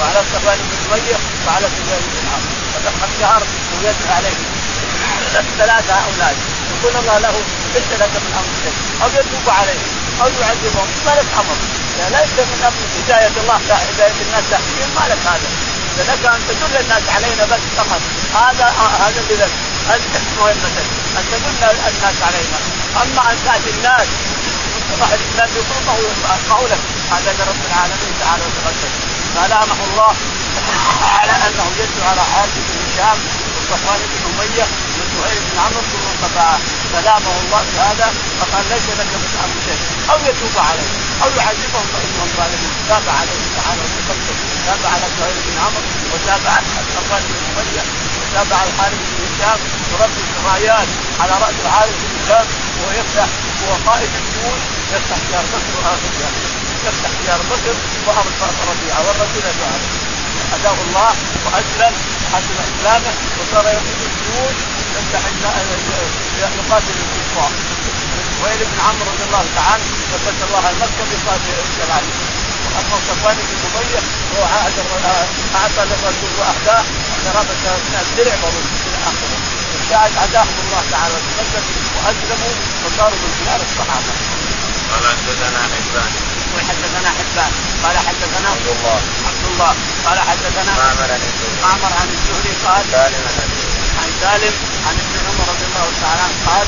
وعلى 0.00 0.20
صفوان 0.32 0.58
بن 0.68 0.92
اميه 0.94 1.18
وعلى 1.46 1.66
سفيان 1.76 2.02
بن 2.12 2.24
عمرو 2.32 2.54
فدخل 2.72 3.10
شهر 3.20 3.42
ويدعو 3.72 4.14
عليهم. 4.16 4.46
ثلاثة 5.58 5.94
هؤلاء 5.94 6.34
يقول 6.72 6.94
الله 7.00 7.18
له 7.18 7.34
ليس 7.74 7.90
لك 8.00 8.14
من 8.24 8.32
أمر 8.40 8.52
شيء. 8.62 8.76
أو 9.02 9.08
يتوب 9.18 9.46
عليهم 9.58 9.88
أو 10.22 10.28
يعذبهم. 10.40 10.88
ما 11.06 11.12
لك 11.18 11.28
أمر؟ 11.40 11.58
ليس 12.16 12.34
من 12.50 12.60
أمر. 12.68 12.82
هداية 12.98 13.36
الله 13.42 13.58
هداية 13.90 14.18
الناس 14.26 14.44
تحكيم 14.50 14.88
ما 14.96 15.04
لك 15.10 15.22
هذا؟ 15.26 15.48
لك 15.98 16.24
أن 16.34 16.40
تدل 16.48 16.76
الناس 16.80 17.02
علينا 17.16 17.44
بس 17.44 17.60
فقط. 17.76 18.00
هذا 18.34 18.66
هذا 19.04 19.24
بذلك 19.28 19.52
انت 19.94 20.14
مهمتك. 20.38 20.86
أن 21.18 21.24
تدل 21.32 21.64
الناس 21.88 22.16
علينا. 22.26 22.58
أما 23.02 23.32
أن 23.32 23.36
تأتي 23.44 23.70
الناس 23.76 24.08
صاحب 25.00 25.18
الإسلام 25.20 25.48
يطلبه 25.58 25.94
ويقطعه 25.98 26.62
لك 26.72 26.82
هذا 27.10 27.30
لرب 27.38 27.62
العالمين 27.70 28.12
تعالى 28.20 28.42
وتقدم 28.46 28.92
فلامه 29.34 29.78
الله 29.88 30.14
على 31.18 31.32
أنه 31.46 31.66
يدعو 31.78 32.10
على 32.10 32.22
حارث 32.32 32.54
بن 32.68 32.76
هشام 32.84 33.18
وصفوان 33.56 34.00
بن 34.10 34.22
أمية 34.30 34.66
وزهير 34.96 35.40
بن 35.46 35.58
عمرو 35.64 35.82
ثم 35.92 36.06
قطعه 36.24 36.58
سلامه 36.92 37.34
الله 37.42 37.62
بهذا 37.74 38.08
فقال 38.40 38.64
ليس 38.70 38.86
لك 39.00 39.10
من 39.22 39.30
أمر 39.44 39.56
شيء. 39.66 39.80
أو 40.10 40.18
يتوب 40.28 40.54
عليه. 40.68 40.90
أو 41.24 41.30
يعذبهم 41.40 41.86
فانهم 41.92 42.28
ظالمون. 42.38 42.72
تاب 42.88 43.06
عليه 43.18 43.40
تعالى 43.56 43.82
وتقدم 43.84 44.38
تاب 44.66 44.82
على 44.92 45.06
زهير 45.18 45.36
بن 45.46 45.56
عمرو. 45.64 45.90
وتاب 46.12 46.44
على 46.54 46.66
صفوان 46.94 47.22
بن 47.28 47.36
أمية. 47.60 47.84
وتاب 48.20 48.48
على 48.58 48.68
الحارث 48.70 49.00
بن 49.10 49.22
هشام. 49.24 49.60
ورب 49.92 50.16
الرايات 50.38 50.88
على 51.20 51.32
رأس 51.44 51.56
الحارث 51.64 51.96
بن 52.02 52.12
هشام 52.18 52.46
وهو 52.76 52.90
يفتح 53.00 53.28
هو 53.62 53.72
قائد 53.88 54.10
الجنود 54.20 54.60
يفتح 54.94 55.18
دار 55.32 55.44
بكر 55.52 55.72
واخر 55.78 56.10
يفتح 56.86 57.10
دار 57.26 57.40
بكر 57.50 57.74
واخر 58.06 58.30
ربيعة. 58.70 59.00
والرسول 59.06 59.44
يفعل 59.50 59.82
هداه 60.52 60.78
الله 60.86 61.12
واسلم 61.44 61.94
وحسن 62.24 62.56
إسلامه. 62.70 63.12
وصار 63.38 63.66
يقود 63.76 64.00
الجنود 64.10 64.56
يفتح 64.96 65.22
يقاتل 66.40 66.96
الكفار. 67.04 67.52
ويل 68.44 68.60
بن 68.70 68.78
عمرو 68.86 69.10
رضي 69.12 69.24
الله 69.28 69.44
تعالى 69.58 69.84
ثبت 70.12 70.40
الله 70.46 70.64
المكه 70.70 71.04
كذلك 71.78 72.16
وأما 72.74 72.96
صفوان 73.08 73.36
بن 73.48 73.56
أمية 73.78 74.02
هو 74.34 74.42
عهد 74.52 74.76
اعطى 75.54 75.82
للرسول 75.90 76.32
واهداه 76.38 76.84
قرابه 77.24 77.64
من 77.86 77.94
الدرع 78.04 78.34
إلى 78.34 78.98
آخره. 79.10 79.38
الشاهد 79.80 80.12
هداهم 80.22 80.56
الله 80.64 80.82
تعالى 80.90 81.14
وتقدم 81.14 81.64
وأسلموا 81.96 82.54
وصاروا 82.84 83.18
من 83.22 83.32
خلال 83.38 83.60
الصحابة. 83.68 84.12
قال 84.90 85.04
حدثنا 85.16 85.60
حبان. 85.72 86.12
وحدثنا 86.54 87.10
حبان. 87.18 87.52
قال 87.84 87.96
حدثنا 88.06 88.48
عبد 88.54 88.68
الله. 88.74 89.00
عبد 89.28 89.44
الله. 89.50 89.72
قال 90.06 90.18
حدثنا 90.28 90.72
معمر 90.80 91.08
عن 91.14 91.22
الزهري. 91.28 91.56
معمر 91.64 91.92
عن 92.00 92.08
الزهري 92.16 92.52
قال 92.66 92.84
سالم 92.92 93.24
عن 94.00 94.10
سالم 94.22 94.54
عن 94.86 94.94
ابن 95.02 95.14
عمر 95.26 95.46
رضي 95.52 95.66
الله 95.70 95.88
تعالى 96.02 96.22
عنه 96.26 96.38
قال 96.48 96.66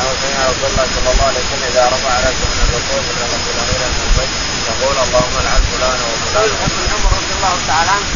انه 0.00 0.14
سمع 0.22 0.40
رسول 0.50 0.68
الله 0.70 0.86
صلى 0.94 1.10
الله 1.12 1.26
عليه 1.28 1.42
وسلم 1.44 1.64
إذا 1.72 1.84
رفع 1.94 2.12
رأسه 2.26 2.46
من 2.52 2.60
الركوع 2.66 2.98
من 3.08 3.18
الرسول 3.26 3.56
غير 3.68 3.82
المنبر 3.90 4.28
يقول 4.70 4.96
اللهم 5.06 5.34
العن 5.42 5.62
فلان 5.72 5.98
وفلان. 6.08 6.50
ابن 6.66 6.82
عمر 6.92 7.10
رضي 7.20 7.32
الله 7.36 7.54
تعالى 7.70 7.90
عنه 7.96 8.08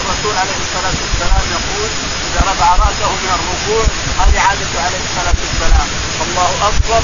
الرسول 0.00 0.34
عليه 0.42 0.58
الصلاة 0.64 0.96
والسلام 1.02 1.44
يقول 1.56 1.90
إذا 2.28 2.40
رفع 2.50 2.68
رأسه 2.84 3.10
من 3.24 3.30
الركوع 3.38 3.84
هذه 4.20 4.38
عادته 4.46 4.78
عليه 4.86 5.02
الصلاة 5.08 5.38
والسلام. 5.42 5.88
الله 6.24 6.50
أكبر. 6.70 7.02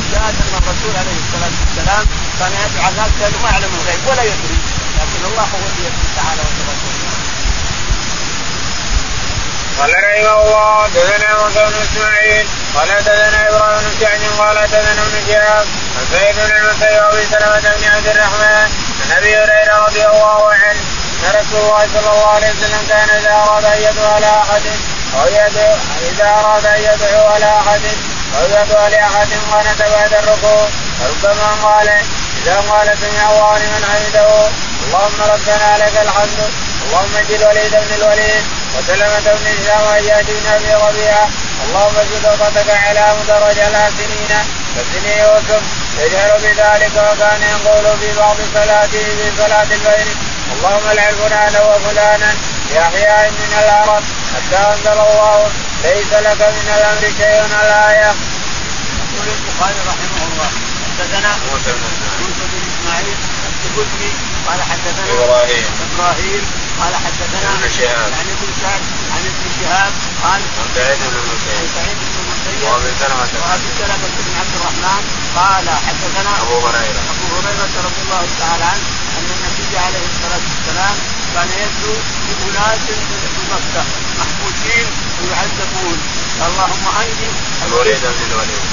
الشاهد 0.00 0.36
ان 0.44 0.54
الرسول 0.62 0.94
عليه 1.02 1.16
الصلاة 1.24 1.54
والسلام 1.60 2.04
كان 2.38 2.52
يدعو 2.62 2.88
الناس 2.90 3.10
كانه 3.20 3.38
ما 3.44 3.50
يعلم 3.50 3.72
الغيب 3.78 4.02
ولا 4.08 4.22
يدري 4.30 4.58
لكن 4.98 5.20
الله 5.30 5.46
هو 5.54 5.64
الذي 5.68 5.82
يدري 5.88 6.08
تعالى 6.16 6.42
وتعالى. 6.46 6.99
قال 9.80 9.90
رحمه 9.90 10.42
الله 10.42 10.88
دثنا 10.94 11.42
موسى 11.42 11.64
بن 11.64 11.76
إسماعيل 11.82 12.46
قال 12.74 12.88
دثنا 12.88 13.48
إبراهيم 13.48 13.80
بن 13.80 13.92
سعد 14.00 14.20
قال 14.38 14.56
دثنا 14.56 15.02
ابن 15.02 15.16
شهاب 15.28 15.66
عن 15.96 16.04
سيد 16.12 16.36
بن 16.36 16.56
المسيب 16.56 17.02
وأبي 17.02 17.26
سلمة 17.26 17.60
بن 17.60 17.84
عبد 17.94 18.06
الرحمن 18.06 18.68
عن 19.00 19.16
أبي 19.18 19.36
هريرة 19.36 19.84
رضي 19.86 20.06
الله 20.06 20.52
عنه 20.52 20.80
أن 21.24 21.30
رسول 21.40 21.60
الله 21.60 21.86
صلى 21.94 22.10
الله 22.12 22.30
عليه 22.30 22.50
وسلم 22.50 22.86
كان 22.88 23.08
إذا 23.18 23.32
أراد 23.32 23.64
أن 23.64 23.78
يدعو 23.82 24.08
على 24.14 24.26
أحد 24.42 24.62
أو 25.20 25.26
يدعو 25.26 25.74
إذا 26.10 26.28
أراد 26.40 26.66
أن 26.66 26.80
يدعو 26.80 27.26
على 27.34 27.58
أحد 27.60 27.80
أو 28.38 28.44
يدعو 28.44 28.86
لأحد 28.88 29.28
قنت 29.52 29.82
بعد 29.82 30.12
الركوع 30.14 30.68
فربما 31.00 31.50
قال 31.62 31.88
إذا 32.42 32.56
قال 32.70 32.86
سمع 33.02 33.30
الله 33.32 33.58
لمن 33.58 33.84
حمده 33.92 34.48
اللهم 34.86 35.20
ربنا 35.20 35.68
لك 35.84 35.94
الحمد 36.02 36.40
اللهم 36.84 37.16
اجد 37.16 37.42
الوليد 37.42 37.72
بن 37.72 37.94
الوليد 37.98 38.44
وسلمة 38.78 39.26
بن 39.38 39.46
هشام 39.58 39.84
أبي 40.54 40.74
ربيعة. 40.74 41.28
اللهم 41.64 41.96
زد 42.10 42.24
وقتك 42.26 42.70
على 42.70 43.16
مدرج 43.20 43.58
الحاسنين 43.58 44.32
كسن 44.76 45.06
يوسف 45.18 45.62
يجهر 45.98 46.38
بذلك 46.42 46.94
وكان 46.96 47.42
يقول 47.42 47.98
في 47.98 48.18
بعض 48.18 48.36
صلاته 48.54 49.04
في 49.18 49.26
صلاة 49.38 49.62
الليل. 49.62 50.08
اللهم 50.52 50.90
العن 50.92 51.14
فلانا 51.14 51.60
وفلانا. 51.60 52.34
بأحياء 52.70 53.30
من 53.30 53.52
العرب. 53.62 54.02
حتى 54.34 54.56
أنزل 54.56 54.98
الله. 55.00 55.50
ليس 55.84 56.12
لك 56.12 56.40
من 56.56 56.66
الأمر 56.76 57.04
شيء 57.18 57.44
الآية. 57.44 58.14
يقول 59.14 59.28
البخاري 59.36 59.80
رحمه 59.90 60.22
الله. 60.28 60.50
حدثنا 60.86 61.30
موسى 61.52 61.72
بن 61.72 61.84
إسماعيل. 62.70 63.16
قال 64.50 64.62
حدثنا 64.62 65.12
إبراهيم. 65.14 65.70
إبراهيم. 65.86 66.42
قال 66.80 66.94
حدثنا 67.04 67.48
ابن 67.54 67.68
شهاب. 67.78 68.10
عن 68.18 68.26
ابن 68.34 68.48
سعد 68.62 68.82
عن 69.14 69.22
ابن 69.30 69.44
شهاب. 69.60 69.92
قال 70.24 70.40
عن 70.58 70.68
سعيد 70.74 70.98
بن 70.98 71.06
عن 71.06 71.22
المسيب 71.22 71.66
سعيد 71.76 71.98
بن 72.02 72.14
المسيب. 72.22 72.58
وأبي 72.66 72.90
سلمة 73.00 73.32
وأبي 73.42 73.70
سلمة 73.78 74.04
بن 74.26 74.34
عبد 74.40 74.54
الرحمن. 74.58 75.02
قال 75.40 75.66
حدثنا 75.86 76.32
أبو 76.42 76.56
هريرة. 76.66 77.02
أبو 77.12 77.26
هريرة 77.36 77.74
رضي 77.86 78.00
الله 78.04 78.24
تعالى 78.40 78.64
عنه 78.72 78.86
أن 79.18 79.28
النبي 79.36 79.78
عليه 79.84 80.04
الصلاة 80.12 80.44
والسلام 80.50 80.96
كان 81.34 81.48
يدعو 81.62 81.94
باناس 82.38 82.84
في 83.34 83.42
مكة 83.54 83.82
محبوسين 84.20 84.86
ويعذبون. 85.20 85.98
اللهم 86.46 86.84
أنجي 87.00 87.30
الوليد 87.66 88.00
بن 88.00 88.22
الوليد. 88.30 88.64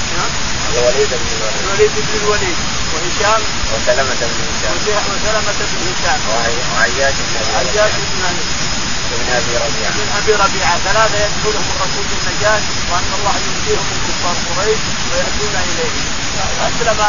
الوليد 0.72 1.10
بن 1.20 1.28
الوليد. 1.36 1.56
الوليد 1.64 1.92
بن 1.96 2.14
الوليد. 2.22 2.56
وهشام. 2.92 3.40
وسلمة 3.72 4.20
بن 4.32 4.40
هشام. 4.50 4.76
وسلمة 5.10 5.58
بن 5.70 5.80
هشام. 5.88 6.20
وعياش 6.28 7.16
بن 7.28 7.34
عياش 7.56 7.92
بن 8.10 8.22
بن 9.10 9.28
أبي 9.38 9.54
ربيعة. 9.64 9.92
من 9.98 10.08
أبي 10.18 10.32
ربيعة. 10.44 10.74
ثلاثة 10.88 11.18
يدخلهم 11.24 11.66
الرسول 11.74 12.04
بالنجاة 12.10 12.60
وأن 12.90 13.08
الله 13.18 13.34
ينجيهم 13.46 13.86
من 13.90 13.98
كفار 14.06 14.36
قريش 14.48 14.82
ويأتون 15.10 15.54
اليه 15.68 15.94
أسلم 16.68 17.00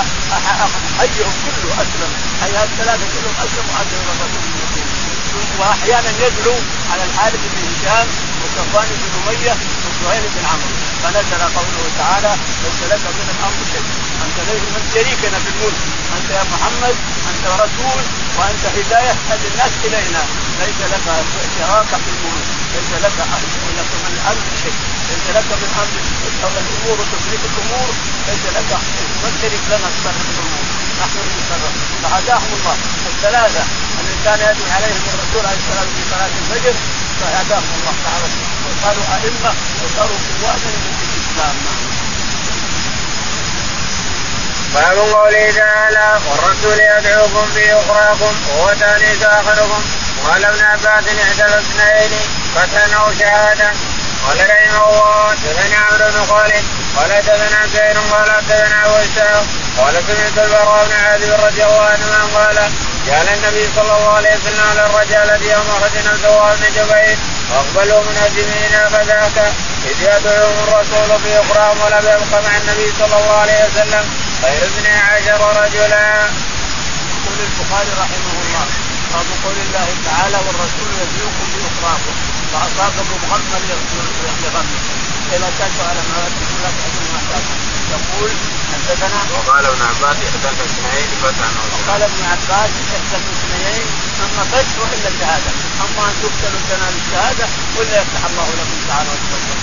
حيهم 1.00 1.34
كله 1.45 1.72
أسلم. 1.84 2.12
حي 2.41 2.56
الثلاثة 2.63 3.06
كلهم 3.13 3.36
أسلموا 3.45 3.76
إلى 3.82 3.98
الرسول 4.04 4.60
وأحيانا 5.60 6.10
يدعو 6.26 6.56
على 6.91 7.04
الحارث 7.04 7.41
بن 7.54 7.62
هشام 7.69 8.08
وصفوان 8.41 8.88
بن 9.02 9.12
أمية 9.19 9.56
وسهيل 9.99 10.23
بن 10.35 10.45
عمرو. 10.51 10.75
فنزل 11.03 11.41
قوله 11.57 11.85
تعالى 11.97 12.31
ليس 12.63 12.79
لك 12.91 13.03
من 13.17 13.27
الامر 13.35 13.59
شيء. 13.73 13.85
أنت 14.25 14.38
من 14.75 14.83
شريكنا 14.93 15.38
في 15.43 15.49
الملك. 15.53 15.79
أنت 16.17 16.29
يا 16.38 16.43
محمد 16.53 16.95
أنت 17.31 17.43
رسول 17.63 18.03
وأنت 18.38 18.63
هداية 18.77 19.13
هذه 19.29 19.47
الناس 19.51 19.73
إلينا. 19.85 20.23
ليس 20.59 20.79
لك 20.93 21.05
شراكة 21.57 21.97
في 22.03 22.09
الملك. 22.15 22.47
ليس 22.76 22.91
لك 23.05 23.17
لك 23.78 23.89
من 24.03 24.11
الامر 24.15 24.43
شيء. 24.63 24.78
ليس 25.09 25.26
لك 25.38 25.49
من 25.61 25.69
أمر 26.45 26.59
الأمور 26.65 26.95
وتفريط 27.01 27.41
الأمور. 27.49 27.89
ليس 28.28 28.43
لك 28.57 28.71
من 29.24 29.32
شريك 29.41 29.63
لنا 29.71 29.88
تصرف 29.95 30.28
الأمور. 30.34 30.65
نحن 31.01 31.17
نتصرف 31.28 31.74
فهداهم 32.03 32.51
الله. 32.57 32.76
الثلاثة 33.11 33.63
الذي 33.99 34.15
كان 34.26 34.39
يدعو 34.49 34.67
عليهم 34.76 35.03
الرسول 35.13 35.43
عليه 35.49 35.59
الصلاة 35.61 35.88
والسلام 35.88 35.88
في 35.95 36.01
صلاة 36.13 36.34
الفجر. 36.41 36.76
فهداهم 37.19 37.69
الله. 37.80 37.95
تعالى. 38.05 38.49
وصاروا 38.80 39.03
أئمة 39.15 39.53
وصاروا 39.84 40.17
قواتا 40.41 40.69
في 40.99 41.05
الإسلام. 41.05 41.55
باب 44.73 44.97
قوله 44.97 45.51
تعالى 45.51 46.19
والرسول 46.27 46.80
يدعوكم 46.80 47.45
في 47.53 47.73
أخراكم 47.73 48.34
وهو 48.49 48.73
تانيث 48.80 49.23
آخركم 49.23 49.82
قال 50.27 50.45
ابن 50.45 50.63
عباس 50.63 51.03
إحدى 51.07 51.45
الاثنين 51.45 52.11
فتحا 52.55 52.99
أو 52.99 53.13
شهادة 53.19 53.71
قال 54.26 54.38
رحمه 54.49 54.89
الله 54.89 55.34
دثنا 55.34 55.78
عمرو 55.78 56.11
بن 56.11 56.26
خالد 56.30 56.63
قال 56.97 57.09
دثنا 57.22 57.67
زيد 57.74 57.97
قال 58.11 58.30
دثنا 58.49 58.88
وسام 58.88 59.43
قال 59.78 59.93
سمعت 60.07 60.38
البراء 60.45 60.86
بن 60.86 60.93
عازب 61.05 61.45
رضي 61.45 61.63
الله 61.63 61.84
عنهما 61.84 62.22
قال 62.39 62.57
جعل 63.07 63.28
النبي 63.28 63.70
صلى 63.76 63.97
الله 63.97 64.13
عليه 64.13 64.30
وسلم 64.38 64.65
على 64.72 64.86
الرجال 64.86 65.43
يوم 65.43 65.67
اخذ 65.70 66.11
الزوار 66.13 66.55
بن 66.55 66.67
جبير 66.76 67.17
واقبلوا 67.51 68.03
منهزمين 68.03 68.74
فذاك 68.93 69.38
إذ 69.86 70.01
يدعوهم 70.01 70.57
الرسول 70.67 71.20
في 71.24 71.39
اخراهم 71.41 71.82
ولم 71.82 72.05
يبق 72.13 72.32
مع 72.47 72.57
النبي 72.57 72.93
صلى 72.99 73.15
الله 73.20 73.38
عليه 73.43 73.65
وسلم 73.65 74.05
غير 74.43 74.63
اثني 74.63 74.97
عشر 74.97 75.41
رجلا. 75.63 76.30
يقول 77.09 77.39
البخاري 77.47 77.91
رحمه 78.01 78.34
الله 78.41 78.65
باب 79.13 79.26
قول 79.43 79.57
الله 79.65 79.88
تعالى 80.05 80.38
والرسول 80.38 80.89
يدعوكم 81.01 81.47
باخراكم 81.53 82.28
فاصابكم 82.52 83.20
غما 83.32 83.60
لغم 84.43 84.68
إلى 85.34 85.47
تاتوا 85.58 85.86
على 85.89 86.02
ما 86.10 86.22
لا 86.64 86.70
ما 86.70 87.56
يقول 87.91 88.32
حدثنا. 88.74 89.20
وقال 89.34 89.66
ابن 89.66 89.82
عباس 89.82 90.18
احدى 90.28 90.50
الاثنين 90.50 91.08
فتحا 91.24 91.50
وقال 91.74 92.02
ابن 92.02 92.22
عباس 92.32 92.72
احدى 92.95 93.16
الاثنين 93.22 93.86
اما 94.24 94.43
فتح 94.52 94.74
وإلا 94.80 95.10
شهاده 95.20 95.52
أما 95.84 96.04
أن 96.10 96.16
تقتلوا 96.22 96.62
تنال 96.70 96.93
الشهاده 97.02 97.45
ولا 97.78 98.02
يفتح 98.02 98.22
الله 98.30 98.47
لكم 98.60 98.80
تعالى 98.88 99.10
وتقدم 99.10 99.60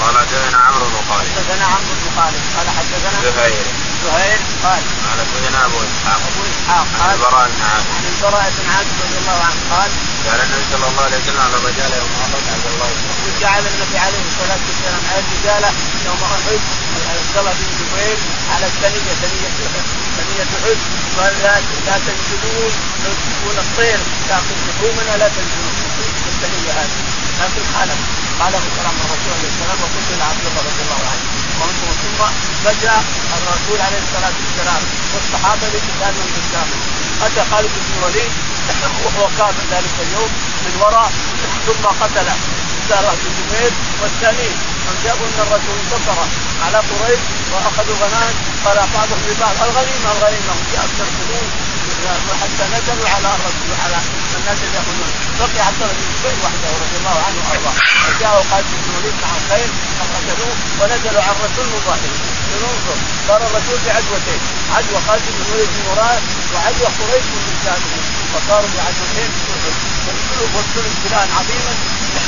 قال 0.00 0.18
حدثنا 0.18 0.58
عمرو 0.58 0.86
بن 0.86 0.98
خالد. 1.08 1.28
حدثنا 1.36 1.64
عمرو 1.64 1.94
بن 2.00 2.08
خالد. 2.16 2.42
قال 2.56 2.66
حدثنا. 2.78 3.18
زهير. 3.22 3.66
زهير. 4.04 4.38
قال. 4.64 4.82
قال 5.06 5.18
سيدنا 5.32 5.64
أبو 5.66 5.78
إسحاق. 5.88 6.20
أبو 6.28 6.40
إسحاق. 6.52 6.86
قال. 7.00 7.14
البراء 7.14 7.48
بن 7.48 7.62
عازب. 7.70 7.88
عن 7.96 8.04
البراء 8.12 8.52
بن 8.56 8.66
عازب 8.74 8.96
رضي 9.04 9.18
الله 9.22 9.38
عنه. 9.46 9.60
قال. 9.74 9.90
قال 10.26 10.40
النبي 10.46 10.64
صلى 10.72 10.86
الله 10.90 11.02
عليه 11.06 11.18
وسلم 11.22 11.42
على 11.46 11.56
الرجال 11.60 11.90
يوم 12.00 12.12
أحد 12.24 12.42
عبد 12.54 12.66
الله. 12.72 12.90
جعل 13.42 13.64
النبي 13.72 13.98
عليه 14.06 14.24
الصلاة 14.30 14.62
والسلام 14.66 15.02
على 15.10 15.20
الرجال 15.24 15.62
يوم 16.08 16.20
أحد. 16.36 16.60
عبد 17.10 17.36
الله 17.38 17.54
بن 17.60 17.68
زبير 17.78 18.18
على 18.52 18.66
الثنيه 18.72 19.10
ثنيه 19.22 19.48
ثنيه 20.16 20.42
أحد. 20.56 20.78
قال 21.18 21.34
لا 21.86 21.94
تنزلون 22.06 22.72
لو 23.04 23.12
تكون 23.26 23.56
الطير. 23.64 23.98
تاكل 24.28 24.58
لحومنا 24.66 25.14
لا 25.22 25.28
تنزلون 25.36 25.74
الثنيه 26.32 26.72
هذه. 26.80 27.00
لكن 27.40 27.62
خالف 27.74 28.00
خالف 28.38 28.62
كلام 28.78 28.96
الرسول 29.04 29.32
عليه 29.36 29.50
السلام 29.54 29.78
وقلت 29.82 30.08
لعبد 30.20 30.44
الله 30.48 30.62
رضي 30.68 30.82
الله 30.86 31.02
عنه. 31.12 31.24
ثم 32.02 32.20
بدا 32.64 32.96
الرسول 33.38 33.78
عليه 33.86 34.00
الصلاة 34.06 34.36
والسلام 34.42 34.82
والصحابة 35.14 35.66
لقتالهم 35.74 36.28
قدامه 36.36 36.78
اتى 37.26 37.42
خالد 37.50 37.70
بن 37.84 37.92
الوليد 37.98 38.32
وهو 39.04 39.28
كافر 39.38 39.64
ذلك 39.72 39.94
اليوم 40.06 40.30
من 40.64 40.74
وراء 40.82 41.10
ثم 41.66 41.84
قتل 42.02 42.28
سارة 42.88 43.12
بن 43.20 43.30
زبير 43.38 43.72
والثاني 44.02 44.48
من 44.86 44.94
جاءوا 45.04 45.26
ان 45.26 45.38
الرسول 45.44 45.76
انتصر 45.84 46.18
على 46.64 46.78
قريش 46.88 47.20
وأخذوا 47.52 47.96
غنائم. 48.02 48.36
قال 48.64 48.76
بعضهم 48.94 49.20
لبعض 49.28 49.56
الغنيمة 49.68 50.08
الغنيمة 50.16 50.54
أكثر 50.84 51.06
سنون 51.18 51.65
وحتى 52.28 52.64
نزلوا 52.74 53.08
على 53.14 53.28
الرسول 53.36 53.70
على 53.84 53.98
الناس 54.38 54.58
اللي 54.64 54.76
ياخذون 54.78 55.10
بقي 55.40 55.60
عبد 55.68 55.80
الله 55.82 55.94
بن 55.98 56.06
زبير 56.16 56.36
وحده 56.44 56.68
رضي 56.84 56.96
الله 57.00 57.16
عنه 57.26 57.38
وأرضاه. 57.44 57.76
وجاءوا 58.06 58.44
خالد 58.50 58.68
بن 58.72 58.86
الوليد 58.90 59.16
مع 59.22 59.30
الخيل 59.38 59.70
فقتلوه 59.98 60.54
ونزلوا 60.78 61.22
على 61.26 61.36
الرسول 61.38 61.66
مظاهرين. 61.74 62.22
ننظر 62.62 62.98
صار 63.28 63.40
الرسول 63.48 63.78
بعدوتين. 63.86 64.40
عدوى 64.74 64.98
خالد 65.06 65.26
بن 65.34 65.40
الوليد 65.46 65.70
من 65.76 65.84
وراه 65.90 66.20
وعدوى 66.52 66.88
قريش 66.98 67.26
من 67.34 67.42
لسانه 67.52 67.92
فصاروا 68.32 68.70
بعدوتين. 68.76 69.30
وارسلوا 70.54 70.90
ابتلاء 70.92 71.24
عظيما. 71.38 71.74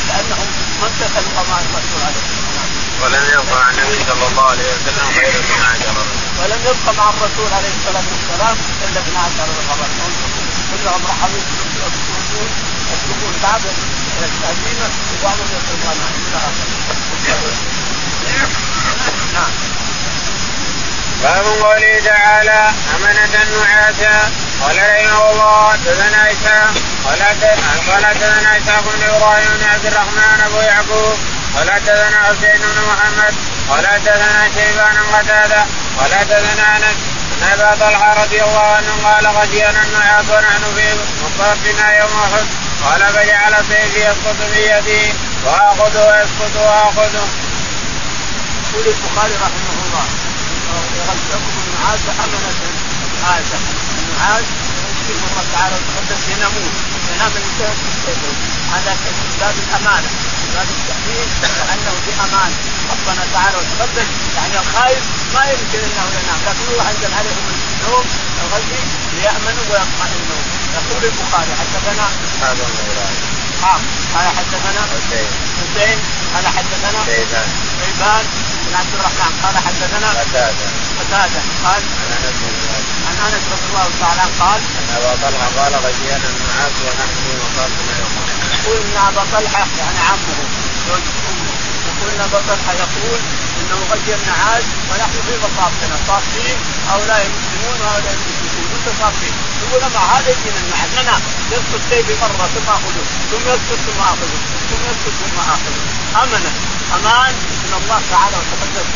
لأنهم 0.08 0.48
ما 0.80 0.86
امتثلوا 0.90 1.32
أمر 1.42 1.58
الرسول 1.66 2.00
عليه 2.06 2.22
الصلاة 2.28 2.87
ولم 3.02 3.24
يبقى 3.32 3.64
عن 3.66 3.74
النبي 3.78 3.98
صلى 4.10 4.26
الله 4.30 4.46
عليه 4.50 4.68
وسلم 4.74 5.06
غير 5.18 5.28
12 5.28 5.88
ولم 6.40 6.60
يبقى 6.70 6.94
مع 6.98 7.06
الرسول 7.10 7.48
عليه 7.58 7.72
الصلاة 7.78 8.06
والسلام 8.12 8.56
إلا 8.84 9.00
12 9.00 9.32
رجلا 9.58 9.86
كلهم 10.70 11.02
راحوا 11.08 11.28
يسلكون 11.38 12.48
يسلكون 12.92 13.32
بعض 13.42 13.60
الهزيمه 14.22 14.88
وبعضهم 15.12 15.48
يسلكون 15.58 15.98
إلى 16.26 16.38
اخره 16.48 16.68
نعم. 19.34 19.52
باب 21.22 21.44
قوله 21.62 22.00
تعالى 22.04 22.70
أمنة 22.96 23.34
نعاسا. 23.64 24.30
قال 24.62 24.76
رحمه 24.76 25.30
الله 25.30 25.72
حدثنا 25.72 26.32
إسحاق 26.32 26.74
قال 27.04 27.22
قال 27.90 28.06
حدثنا 28.06 28.58
إسحاق 28.58 28.84
بن 28.96 29.02
إبراهيم 29.14 29.48
بن 29.60 29.64
عبد 29.68 29.86
الرحمن 29.86 30.40
أبو 30.46 30.60
يعقوب. 30.60 31.18
قال 31.58 31.70
حدثنا 31.70 32.22
حسين 32.22 32.60
بن 32.60 32.80
محمد 32.88 33.34
قال 33.70 33.86
حدثنا 33.86 34.48
شيبان 34.54 34.96
قتادة 35.14 35.64
قال 35.98 36.14
حدثنا 36.14 36.76
أنس 36.76 36.98
أن 37.32 37.42
أبا 37.52 37.74
طلحة 37.80 38.22
رضي 38.22 38.42
الله 38.42 38.66
عنه 38.76 38.92
قال 39.04 39.26
غشينا 39.26 39.82
النعاس 39.82 40.24
ونحن 40.30 40.62
في 40.76 40.86
مصافنا 41.24 41.98
يوم 41.98 42.10
أحد. 42.24 42.46
قال 42.84 43.12
فجعل 43.12 43.64
سيفي 43.68 44.00
يسقط 44.00 44.36
في 44.52 44.60
يدي 44.76 45.12
وآخذه 45.44 46.00
ويسقط 46.08 46.56
وآخذه. 46.56 47.28
يقول 48.72 48.86
البخاري 48.86 49.34
رحمه 49.34 49.78
الله 49.86 50.04
يغشكم 50.98 51.42
النعاس 51.66 52.00
أمنة 52.24 52.50
عادة 53.28 53.58
النعاس 53.98 54.44
يشبه 55.08 55.26
الله 55.30 55.44
تعالى 55.54 55.74
وتقدس 55.74 56.22
ينامون 56.28 56.72
ينام 57.14 57.32
الانسان 57.36 57.74
في 58.04 58.57
هذا 58.74 58.96
باب 59.40 59.54
الأمانة. 59.64 60.10
باب 60.54 60.68
التحليل 60.76 61.28
وانه 61.60 61.94
في 62.04 62.12
أمان 62.24 62.52
ربنا 62.92 63.22
تعالى 63.34 63.56
وتقدس 63.58 64.08
يعني 64.36 64.54
الخايف 64.62 65.02
ما 65.34 65.42
يمكن 65.52 65.78
إنه 65.88 66.04
ينام 66.18 66.40
لكن 66.46 66.64
الله 66.72 66.86
انزل 66.90 67.12
عليهم 67.18 67.44
النوم 67.52 68.06
الغزي 68.42 68.80
ليأمنوا 69.14 69.64
ويطمئنوا. 69.70 70.42
يقول 70.76 71.02
البخاري 71.04 71.52
حدثنا 71.60 72.06
هذا 72.42 72.66
نعم 73.62 73.80
قال 74.14 74.26
حدثنا 74.38 74.82
حسين. 74.92 75.30
حسين. 75.60 75.98
قال 76.34 76.46
حدثنا 76.56 76.98
شيبان 77.04 77.48
شيبان 77.80 78.24
بن 78.64 78.74
عبد 78.80 78.92
الرحمن. 78.98 79.32
قال 79.42 79.54
حدثنا 79.66 80.08
قتادة. 80.20 80.66
قتادة. 81.00 81.40
قال 81.64 81.82
عن 82.00 82.10
أنس 82.16 82.36
بن 82.42 82.58
مالك 82.68 82.88
عن 83.08 83.16
أنس 83.26 83.44
رضي 83.52 83.66
الله 83.70 83.88
تعالى 84.00 84.24
قال 84.40 84.60
ان 84.78 84.86
ابا 84.96 85.12
طلحه 85.22 85.48
قال 85.58 85.72
غشينا 85.84 86.28
النعاس 86.32 86.74
ونحن 86.84 87.14
في 87.24 87.32
مصافنا 87.42 87.92
يوم 88.00 88.27
يقول 88.54 88.76
ان 88.86 88.96
ابا 89.08 89.22
طلحه 89.32 89.66
يعني 89.80 89.98
عمه. 90.08 90.36
زوج 90.88 91.04
امه 91.30 91.52
يقول 91.88 92.10
ان 92.14 92.20
ابا 92.20 92.38
طلحه 92.48 92.72
يقول 92.84 93.20
إنه 93.60 93.76
غشي 93.90 94.14
النعاس 94.20 94.64
ونحن 94.88 95.16
في 95.26 95.34
مصافنا 95.44 95.96
صافين 96.08 96.56
هؤلاء 96.90 97.20
المسلمون 97.26 97.76
وهؤلاء 97.80 98.12
المشركون 98.18 98.66
متصافين 98.74 99.34
يقول 99.62 99.82
مع 99.94 100.02
هذا 100.14 100.28
يجينا 100.34 100.60
النعاس 100.64 100.90
ننام 100.98 101.20
يسقط 101.52 101.80
سيفي 101.90 102.14
مره 102.22 102.46
ثم 102.54 102.68
آخذه 102.76 103.04
ثم 103.30 103.44
يسقط 103.52 103.78
ثم 103.86 104.00
آخذه 104.12 104.38
ثم 104.68 104.82
يسقط 104.90 105.14
ثم 105.20 105.36
آخذه. 105.54 105.82
امنا 106.22 106.50
أمان 106.96 107.34
من 107.64 107.72
الله 107.80 108.00
تعالى 108.10 108.36
وتقدس. 108.40 108.88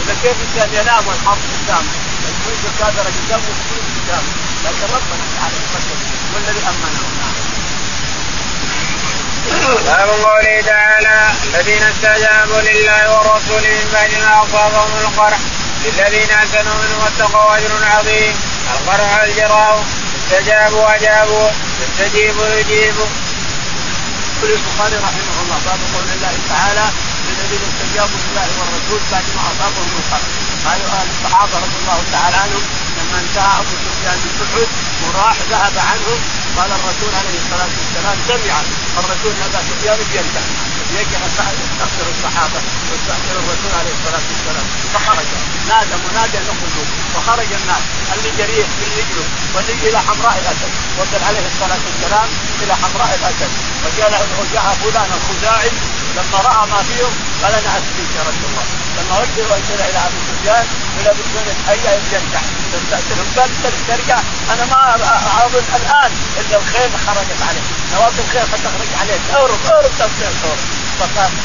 إذا 0.00 0.14
كيف 0.22 0.36
الإنسان 0.42 0.68
ينام 0.80 1.02
والحرب 1.08 1.38
قدامه 1.54 1.92
الفلوس 2.28 2.62
الكادره 2.70 3.10
قدامه 3.18 3.46
والفلوس 3.48 3.86
قدامه 3.96 4.32
لكن 4.64 4.86
ربنا 4.96 5.24
تعالى 5.36 5.56
يتقدس 5.62 6.00
هو 6.30 6.36
الذي 6.42 6.62
أمنه. 6.70 7.02
نعم 7.20 7.67
باب 9.56 10.08
قوله 10.08 10.60
تعالى 10.66 11.18
الذين 11.54 11.82
استجابوا 11.82 12.60
لله 12.60 13.12
والرسول 13.12 13.62
من 13.62 13.88
بعد 13.92 14.10
ما 14.22 14.42
أصابهم 14.42 14.92
القرح 15.00 15.38
للذين 15.84 16.30
أحسنوا 16.30 16.74
منهم 16.74 17.00
واتقوا 17.04 17.56
أجر 17.56 17.72
عظيم 17.84 18.34
القرح 18.74 19.22
الجراء 19.22 19.84
استجابوا 20.22 20.94
اجابوا 20.96 21.48
يستجيبوا 21.82 22.46
يجيبوا. 22.46 23.06
يقول 24.38 24.50
البخاري 24.52 24.96
رحمه 24.96 25.36
الله 25.42 25.58
باب 25.66 25.80
قول 25.94 26.04
الله 26.16 26.34
تعالى 26.48 26.86
للذين 27.26 27.62
استجابوا 27.70 28.18
لله 28.24 28.48
والرسول 28.58 29.00
بعد 29.12 29.24
ما 29.36 29.42
أصابهم 29.50 29.90
القرح 30.00 30.26
قالوا 30.66 30.88
أهل 30.98 31.08
الصحابة 31.14 31.54
رضي 31.64 31.76
الله 31.82 32.00
تعالى 32.12 32.36
عنهم 32.36 32.62
لما 33.08 33.18
انتهى 33.20 33.60
ابو 33.60 33.74
سفيان 33.84 34.18
من 34.24 34.32
احد 34.38 34.68
وراح 35.04 35.36
ذهب 35.50 35.72
عنهم 35.90 36.18
قال 36.56 36.70
الرسول 36.78 37.12
عليه 37.20 37.36
الصلاة 37.42 37.72
والسلام 37.78 38.16
سمع 38.28 38.56
الرسول 39.00 39.32
ابا 39.42 39.60
سفيان 39.70 39.98
بيرجع 40.12 40.44
يرجع 40.96 41.20
يستغفر 41.64 42.06
الصحابة 42.14 42.60
ويستغفر 42.88 43.36
الرسول 43.42 43.72
عليه 43.80 43.92
الصلاة 43.98 44.24
والسلام. 44.30 44.66
فخرج. 44.94 45.28
نادى 45.68 45.96
منادى 46.04 46.38
ان 46.38 46.48
اخرجوا 46.54 46.86
فخرج 47.14 47.50
الناس. 47.60 47.84
اللي 48.14 48.30
جريح 48.38 48.66
من 48.80 48.88
رجله 48.98 49.26
واللي 49.54 49.88
إلى 49.88 49.98
حمراء 49.98 50.36
الأسد. 50.42 50.72
وصل 50.98 51.22
عليه 51.28 51.44
الصلاة 51.52 51.80
والسلام 51.86 52.28
إلى 52.62 52.74
حمراء 52.82 53.10
الأسد. 53.18 53.50
وجاء 53.84 54.10
وجاء 54.40 54.66
فلان 54.82 55.10
الخزاعي. 55.18 55.70
لما 56.16 56.38
رأى 56.48 56.62
ما 56.72 56.80
فيهم 56.88 57.12
قال 57.42 57.52
أنا 57.60 57.70
أسقيك 57.78 58.10
يا 58.18 58.22
رسول 58.30 58.48
الله. 58.50 58.66
لما 58.98 59.14
وجه 59.20 59.42
وجه 59.52 59.74
إلى 59.88 59.98
ابي 60.06 60.18
سفيان 60.28 60.66
إلى 60.98 61.10
ابي 61.10 61.22
سفيان 61.34 61.56
هيا 61.68 61.92
يرجع 62.12 62.40
تستاذنهم 62.72 63.28
قال 63.36 63.50
ترجع 63.88 64.18
أنا 64.52 64.64
ما 64.72 64.80
اظن 65.44 65.64
الآن 65.80 66.12
الا 66.40 66.56
الخيل 66.58 66.90
خرجت 67.06 67.40
عليه 67.48 67.64
نواه 67.94 68.12
الخيل 68.24 68.46
ستخرج 68.52 68.90
عليك. 69.00 69.20
اهرب 69.34 69.60
اهرب 69.66 69.90
تفسير 69.98 70.28
اهرب 70.28 70.58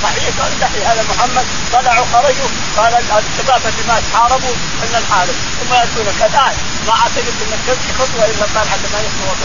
صحيح 0.04 0.24
صحيح. 0.62 0.90
هذا 0.92 1.04
محمد 1.12 1.46
طلعوا 1.74 2.06
خرجوا 2.14 2.50
قال 2.78 2.94
الشباب 2.94 3.62
اللي 3.70 3.84
ما 3.88 4.02
حاربوا 4.14 4.56
ان 4.84 4.96
الحارب. 5.02 5.36
ثم 5.60 5.74
ياتونك 5.74 6.20
الان 6.30 6.56
ما 6.88 6.94
أعتقد 7.02 7.36
انك 7.44 7.60
تمشي 7.68 7.92
خطوة 8.00 8.26
إلا 8.26 8.46
قال 8.56 8.66
حتى 8.72 8.88
ما 8.94 9.00
يخطو 9.06 9.24
وقت 9.30 9.44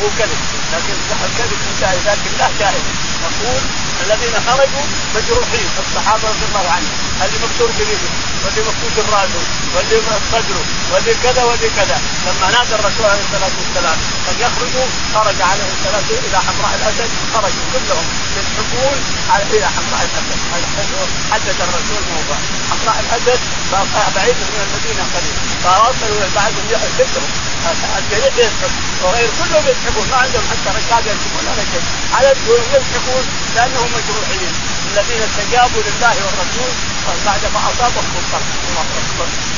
هو 0.00 0.08
كذب. 0.18 0.40
لكن 0.72 0.94
الكذب 1.26 1.60
شاهد 1.80 2.00
لكن 2.06 2.30
لا 2.38 2.48
شاهد 2.58 2.84
يقول 3.24 3.62
الذين 4.04 4.34
خرجوا 4.46 4.84
مجروحين. 5.14 5.68
الصحابة 5.82 6.28
رضي 6.28 6.44
الله 6.48 6.66
عنهم. 6.74 6.96
اللي 7.24 7.38
مكسور 7.44 7.70
بريده 7.78 8.10
واللي 8.44 8.62
مكسور 8.68 9.04
راسه 9.14 9.42
واللي 9.74 9.98
صدره 10.32 10.64
واللي 10.92 11.14
كذا 11.22 11.42
واللي 11.44 11.70
كذا. 11.78 11.98
لما 12.26 12.46
نادى 12.54 12.74
الرسول 12.74 13.06
عليه 13.10 13.24
الصلاة 13.26 13.54
والسلام 13.60 13.98
أن 14.30 14.36
يخرجوا 14.44 14.86
خرج 15.14 15.38
عليه 15.50 15.68
الصلاة 15.76 16.08
إلى 16.26 16.38
حمراء 16.46 16.72
الأسد. 16.78 17.10
خرجوا 17.34 17.66
كلهم. 17.72 18.06
يسحبون 18.36 18.96
إلى 19.54 19.66
حمراء 19.76 20.02
الاسد 20.08 20.40
حدد 21.32 21.58
الرسول 21.66 22.02
موضع 22.14 22.38
حمراء 22.70 22.98
الاسد 23.04 23.40
بعيد 24.16 24.36
من 24.50 24.60
المدينة 24.66 25.02
قليل. 25.14 25.36
فوصلوا 25.64 26.28
بعدهم 26.36 26.66
كلهم 26.74 27.24
الجريح 27.98 28.34
يسحب 28.36 28.72
وغير 29.02 29.28
كلهم 29.40 29.64
يسحبون 29.72 30.06
ما 30.10 30.16
عندهم 30.16 30.44
حتى 30.50 30.70
ركاب 30.78 31.04
يسحبون 31.06 31.44
ولا 31.50 31.64
شيء. 31.72 31.84
على 32.16 32.28
يسحبون 32.76 33.24
لأنهم 33.54 33.88
مجروحين. 33.96 34.52
الذين 34.90 35.22
استجابوا 35.28 35.82
لله 35.86 36.16
والرسول 36.24 36.72
بعد 37.26 37.42
ما 37.54 37.60
أصابهم 37.70 38.12
القرح 38.20 38.48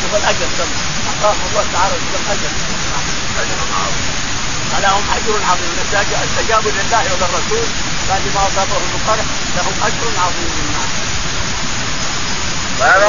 شوف 0.01 0.13
الاجل 0.21 0.49
أعطاهم 1.09 1.43
الله 1.51 1.65
تعالى 1.75 1.95
اجر 2.33 2.51
أجر 3.43 3.59
عظيم. 3.81 4.13
فلهم 4.73 5.05
اجر 5.17 5.35
عظيم 5.51 5.73
استجابوا 6.27 6.71
لله 6.71 7.05
وللرسول 7.13 7.67
بعد 8.13 8.25
ما 8.35 8.47
اصابهم 8.49 8.91
القرح 8.95 9.27
لهم 9.57 9.75
أجر 9.87 10.05
عظيم 10.25 10.77
باب. 12.81 13.03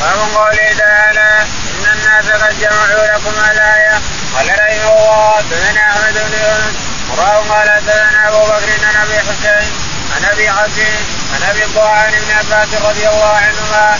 باب 0.00 0.18
قوله 0.34 0.72
تعالى 0.78 1.46
إن 1.70 1.84
الناس 1.92 2.26
قد 2.42 2.60
جمعوا 2.60 3.06
لكم 3.14 3.34
الآية. 3.50 4.00
قال 4.34 4.48
رحمه 4.48 4.92
الله 4.92 5.32
حدثنا 5.36 5.80
أحمد 5.90 6.14
بن 6.14 6.32
يونس. 6.44 6.76
وراه 7.10 7.38
قال 7.50 7.70
حدثنا 7.70 8.28
أبو 8.28 8.42
بكر 8.46 8.86
عن 8.86 8.96
أبي 9.04 9.18
حسين 9.18 9.70
عن 10.16 10.24
أبي 10.32 10.50
حسين 10.50 11.00
عن 11.34 11.42
أبي 11.50 11.64
طاعن 11.74 12.12
بن 12.12 12.30
عباس 12.38 12.68
رضي 12.82 13.08
الله 13.08 13.32
عنهما. 13.36 13.98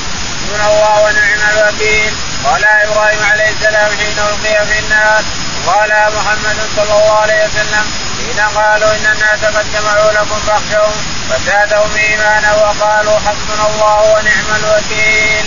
من 0.53 0.61
الله 0.69 1.01
ونعم 1.01 1.41
الوكيل. 1.51 2.15
قال 2.45 2.65
إبراهيم 2.65 3.23
عليه 3.33 3.51
السلام 3.51 3.91
حين 3.99 4.19
ألقي 4.19 4.67
في 4.67 4.79
النار 4.79 5.23
قال 5.67 5.91
محمد 6.17 6.59
صلى 6.77 6.93
الله 6.99 7.19
عليه 7.19 7.45
وسلم 7.45 7.87
حين 8.19 8.41
قالوا 8.41 8.91
إن 8.97 9.07
الناس 9.15 9.45
قد 9.57 9.67
جمعوا 9.73 10.13
لكم 10.13 10.39
فاخشوهم 10.47 10.97
فزادهم 11.31 11.91
إيمانا 11.97 12.55
وقالوا 12.55 13.19
حسبنا 13.19 13.67
الله 13.67 14.01
ونعم 14.13 14.49
الوكيل. 14.61 15.47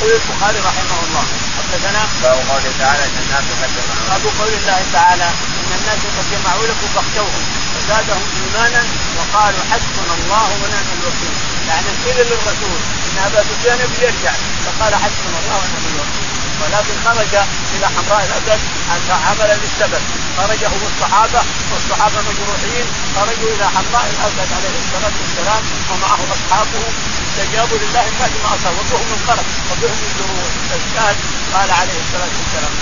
يقول 0.00 0.12
البخاري 0.12 0.58
رحمه 0.58 0.98
الله. 1.06 1.24
حدثنا 1.58 2.02
باب 2.22 2.38
قوله 2.50 2.72
تعالى 2.78 3.04
إن 3.04 3.18
الناس 3.24 3.44
قد 3.62 3.70
جمعوا. 3.76 4.08
باب 4.10 4.24
قول 4.38 4.52
الله 4.60 4.80
تعالى 4.92 5.28
إن 5.60 5.70
الناس 5.78 6.00
قد 6.16 6.26
جمعوا 6.32 6.66
لكم 6.66 6.88
فاخشوهم 6.94 7.42
فزادهم 7.74 8.24
إيمانا 8.40 8.82
وقالوا 9.18 9.62
حسبنا 9.70 10.14
الله 10.18 10.46
ونعم 10.60 10.88
الوكيل. 10.96 11.34
يعني 11.68 11.90
قيل 12.04 12.26
للرسول. 12.26 12.80
إن 13.10 13.18
ابا 13.26 13.40
سفيان 13.48 13.78
بيرجع 13.98 14.32
فقال 14.64 14.94
حسبنا 14.94 15.38
الله 15.42 15.56
ونعم 15.62 15.86
الوكيل. 15.92 16.28
ولكن 16.60 16.94
خرج 17.04 17.34
إلى 17.74 17.86
حمراء 17.94 18.22
الأسد 18.28 18.60
عملا 19.26 19.54
للسبب. 19.62 20.02
خرج 20.38 20.64
هو 20.64 20.84
الصحابة 20.92 21.40
والصحابة 21.72 22.18
مجروحين. 22.28 22.86
خرجوا 23.16 23.50
إلى 23.54 23.66
حمراء 23.74 24.06
الأسد 24.14 24.48
عليه 24.56 24.76
الصلاة 24.84 25.16
والسلام 25.22 25.62
ومعه 25.90 26.20
أصحابه. 26.36 26.82
استجابوا 27.28 27.78
لله 27.82 28.06
بعد 28.20 28.32
ما 28.42 28.48
اصاب 28.54 28.74
وبهم 28.80 29.10
القرب 29.18 29.46
وبهم 29.70 29.98
الجروح 30.08 30.52
الاشكال 30.66 31.14
قال 31.54 31.70
عليه 31.80 31.98
الصلاة 32.04 32.32
والسلام. 32.38 32.74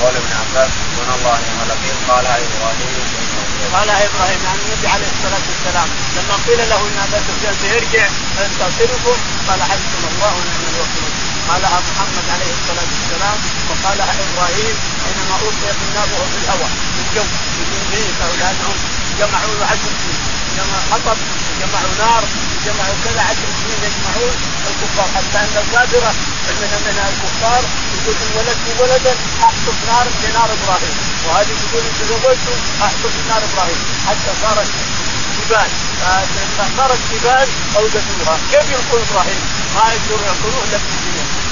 قول 0.00 0.14
ابن 0.16 0.32
عباس 0.40 0.70
سبحان 0.70 1.10
الله 1.18 1.30
ونعم 1.30 1.60
الوكيل 1.66 1.96
قال 1.96 1.99
قال 3.74 3.88
إبراهيم 3.90 4.40
يعني 4.46 4.60
النبي 4.66 4.88
عليه 4.94 5.10
الصلاة 5.16 5.44
والسلام. 5.50 5.88
لما 6.16 6.36
قيل 6.46 6.60
له 6.70 6.80
إن 6.88 6.98
أبا 7.06 7.18
سفيان 7.28 7.54
سيرجع 7.62 8.06
فيستغفركم 8.36 9.16
قال 9.48 9.60
حسبنا 9.62 10.08
الله 10.12 10.30
ونعم 10.36 10.62
الوكيل. 10.74 11.12
قالها 11.50 11.78
محمد 11.90 12.26
عليه 12.34 12.52
الصلاة 12.58 12.88
والسلام 12.94 13.38
وقالها 13.68 14.12
إبراهيم 14.24 14.76
حينما 15.04 15.36
القي 15.42 15.72
في 15.78 15.84
النار 15.88 16.08
وهو 16.12 16.26
في 16.32 16.36
الهواء 16.42 16.70
في 16.94 17.00
الجو 17.04 17.26
في 17.56 17.62
لانهم 18.40 18.76
جمعوا 19.18 19.54
سنين 19.98 20.18
جمعوا 20.56 20.84
حطب 20.90 21.18
جمعوا 21.60 21.94
نار 21.98 22.24
جمعوا 22.66 22.96
كذا 23.04 23.22
عشر 23.30 23.48
سنين 23.60 23.80
يجمعون. 23.86 24.34
الكفار 24.70 25.08
حتى 25.16 25.38
أن 25.44 25.54
الغادره 25.62 26.12
من 26.46 26.70
من 26.86 26.98
الكفار 27.08 27.62
يقول 27.94 28.16
إن 28.22 28.30
ولدت 28.36 28.80
ولدا 28.80 29.14
احطب 29.46 29.76
نار 29.90 30.06
نار 30.34 30.50
إبراهيم. 30.58 30.94
وهذه 31.26 31.54
تقول 31.62 31.82
إن 31.88 31.94
تزوجت 32.00 32.46
احطب 32.82 33.12
نار 33.28 33.42
إبراهيم. 33.52 33.80
حتى 34.08 34.30
صارت 34.42 34.70
جبال. 35.36 35.70
صارت 36.76 37.00
جبال 37.12 37.48
أوجدوها. 37.76 38.36
كيف 38.52 38.66
يلقون 38.74 39.00
إبراهيم؟ 39.10 39.40
ما 39.74 39.84
يقدرون 39.92 40.22
يلقوه 40.28 40.64
إلا 40.64 40.78
في 40.78 41.00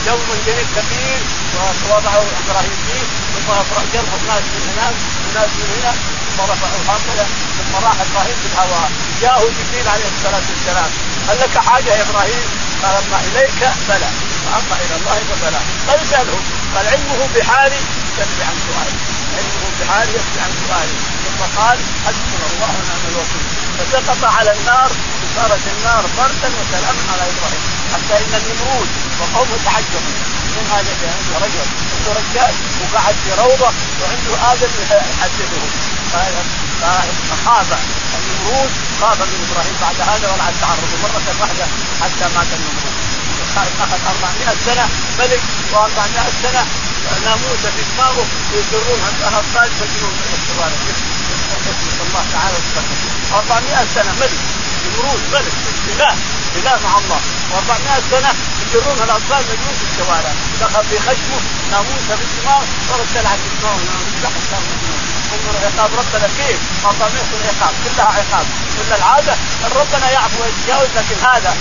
يوم 0.06 0.28
جنب 0.46 0.68
كبير 0.76 1.20
ووضعوا 1.56 2.28
إبراهيم 2.42 2.76
فيه 2.86 3.04
ثم 3.34 3.48
جربوا 3.92 4.18
ناس 4.28 4.44
من 4.54 4.62
هناك 4.70 4.96
وناس 5.24 5.50
من 5.58 5.68
هنا 5.76 5.92
ثم 6.38 6.44
رفعوا 6.44 6.82
هكذا 6.88 7.26
ثم 7.58 7.84
راح 7.86 7.94
إبراهيم 8.00 8.36
في 8.42 8.46
الهواء 8.52 8.90
جاءه 9.22 9.40
جبريل 9.40 9.88
عليه 9.88 10.08
الصلاة 10.18 10.42
والسلام. 10.50 10.90
هل 11.28 11.40
لك 11.40 11.58
حاجة 11.58 11.90
يا 11.94 12.02
إبراهيم؟ 12.10 12.42
قال 12.82 12.94
أما 12.96 13.20
إليك 13.20 13.60
بلى 13.88 14.10
وأما 14.46 14.76
إلى 14.84 14.96
الله 14.96 15.18
فبلى. 15.30 15.60
قال 15.88 16.00
اساله 16.00 16.38
قال 16.74 16.86
علمه 16.88 17.28
بحالي؟ 17.34 17.80
يكفي 18.18 18.42
عن 18.42 18.56
سؤالي. 18.66 19.17
علمه 19.36 19.68
بحالي 19.80 20.12
يكفي 20.18 20.40
عن 20.44 20.52
سؤالي 20.62 20.96
ثم 21.24 21.40
قال 21.60 21.78
حسبنا 22.06 22.46
الله 22.52 22.70
ونعم 22.78 23.04
الوكيل. 23.12 23.44
فسقط 23.78 24.24
على 24.24 24.52
النار 24.52 24.90
وصارت 25.22 25.64
النار 25.76 26.02
بردا 26.18 26.48
وسلاما 26.58 27.02
على 27.12 27.24
إبراهيم 27.32 27.62
حتى 27.92 28.14
إن 28.24 28.32
النمرود 28.40 28.88
وقومه 29.20 29.56
تعجبوا 29.64 30.16
من 30.54 30.64
هذا 30.72 30.92
عنده 31.14 31.46
رجل 31.46 31.66
عنده 31.94 32.12
رجال 32.20 32.54
وقعد 32.80 33.14
في 33.24 33.30
روضة 33.42 33.70
وعنده 34.00 34.52
آدم 34.52 34.72
يحدده. 35.12 35.62
فخاف 37.30 37.68
النمرود 38.18 38.70
خاف 39.00 39.20
من 39.20 39.46
إبراهيم 39.50 39.76
بعد 39.80 40.00
هذا 40.00 40.26
ولا 40.32 40.52
تعرض 40.60 40.90
مرة 41.02 41.40
واحدة 41.40 41.66
حتى 42.02 42.34
مات 42.34 42.46
النمرود 42.58 43.07
400 43.56 44.56
سنة 44.66 44.88
ملك 45.18 45.40
و400 45.72 46.18
سنة 46.42 46.62
ناموسه 47.24 47.70
في 47.76 47.82
دماغه 47.94 48.26
يجرون 48.52 49.00
الاطفال 49.20 49.70
مجنون 49.80 50.12
من 50.12 50.28
نسال 50.34 50.72
الله 52.06 52.24
تعالى 52.32 52.56
وسلم 52.56 52.96
400 53.34 53.86
سنة 53.94 54.12
ملك 54.20 54.40
نمرود 54.86 55.20
ملك 55.32 55.52
اله 55.92 56.14
اله 56.56 56.78
مع 56.84 56.98
الله. 56.98 57.20
و400 57.52 58.00
سنة 58.10 58.30
يجرون 58.62 58.98
الاطفال 59.02 59.42
مجنون 59.50 59.74
في 59.78 59.84
الشوارع. 59.90 60.32
دخل 60.60 60.84
في 60.90 60.98
خشمه 60.98 61.38
ناموسه 61.70 62.16
في 62.16 62.24
الدماغ 62.28 62.62
صارت 62.88 63.06
تلعب 63.14 63.38
في 63.44 63.50
دماغه 63.60 63.80
انظر 65.32 65.54
عقاب 65.66 65.90
ربنا 66.00 66.28
كيف؟ 66.38 66.60
400 66.86 67.22
عقاب 67.48 67.74
كلها 67.84 68.06
عقاب. 68.06 68.46
كل 68.78 68.92
العادة 68.98 69.32
أن 69.64 69.70
ربنا 69.80 70.10
يعفو 70.10 70.42
ويتجاوز 70.42 70.88
لكن 70.96 71.16
هذا 71.28 71.56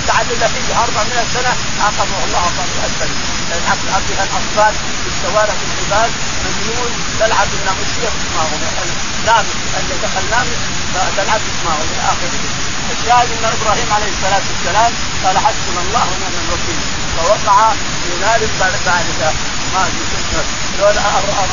التعدد 0.00 0.42
فيه 0.54 0.74
400 0.82 1.24
سنة 1.34 1.52
عاقبه 1.84 2.24
الله 2.26 2.38
400 2.38 2.90
سنه 3.00 3.14
يلعب 3.56 3.78
بها 4.08 4.24
الأطفال 4.24 4.74
في 5.02 5.08
الشوارع 5.12 5.54
في 5.60 5.66
العباد 5.72 6.10
مجنون 6.44 6.90
تلعب 7.20 7.48
الناموسيه 7.58 8.08
في 8.14 8.20
دماغه 8.30 8.56
نامس 9.26 9.56
اللي 9.80 9.94
دخل 10.02 10.24
نامس 10.30 10.58
تلعب 11.16 11.40
في 11.40 11.50
دماغه 11.62 11.84
إلى 11.92 12.02
اخره 12.12 12.44
الشاهد 12.92 13.28
إن 13.36 13.44
إبراهيم 13.44 13.92
عليه 13.96 14.10
الصلاة 14.16 14.44
والسلام 14.50 14.92
قال 15.24 15.38
حسبنا 15.38 15.80
الله 15.86 16.04
ونعم 16.10 16.34
الوكيل. 16.44 16.80
فوقع 17.16 17.70
في 18.02 18.10
نار 18.20 18.40
بارده 18.60 19.32
ما 19.74 19.88
لولا 20.78 21.00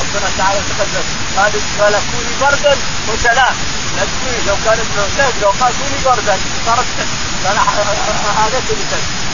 ربنا 0.02 0.30
تعالى 0.38 0.60
تقدم. 0.70 1.06
قال 1.38 1.54
قال 1.80 1.94
كوني 2.12 2.34
بردا 2.42 2.78
وسلام 3.10 3.56
تكوني 4.02 4.40
لو 4.48 4.56
كانت 4.66 4.88
لو 5.42 5.50
قال 5.50 5.74
كوني 5.80 5.98
بردا 6.06 6.36
صارت 6.66 6.86
كان 7.44 7.58
هذا 8.38 8.60
كل 8.68 8.82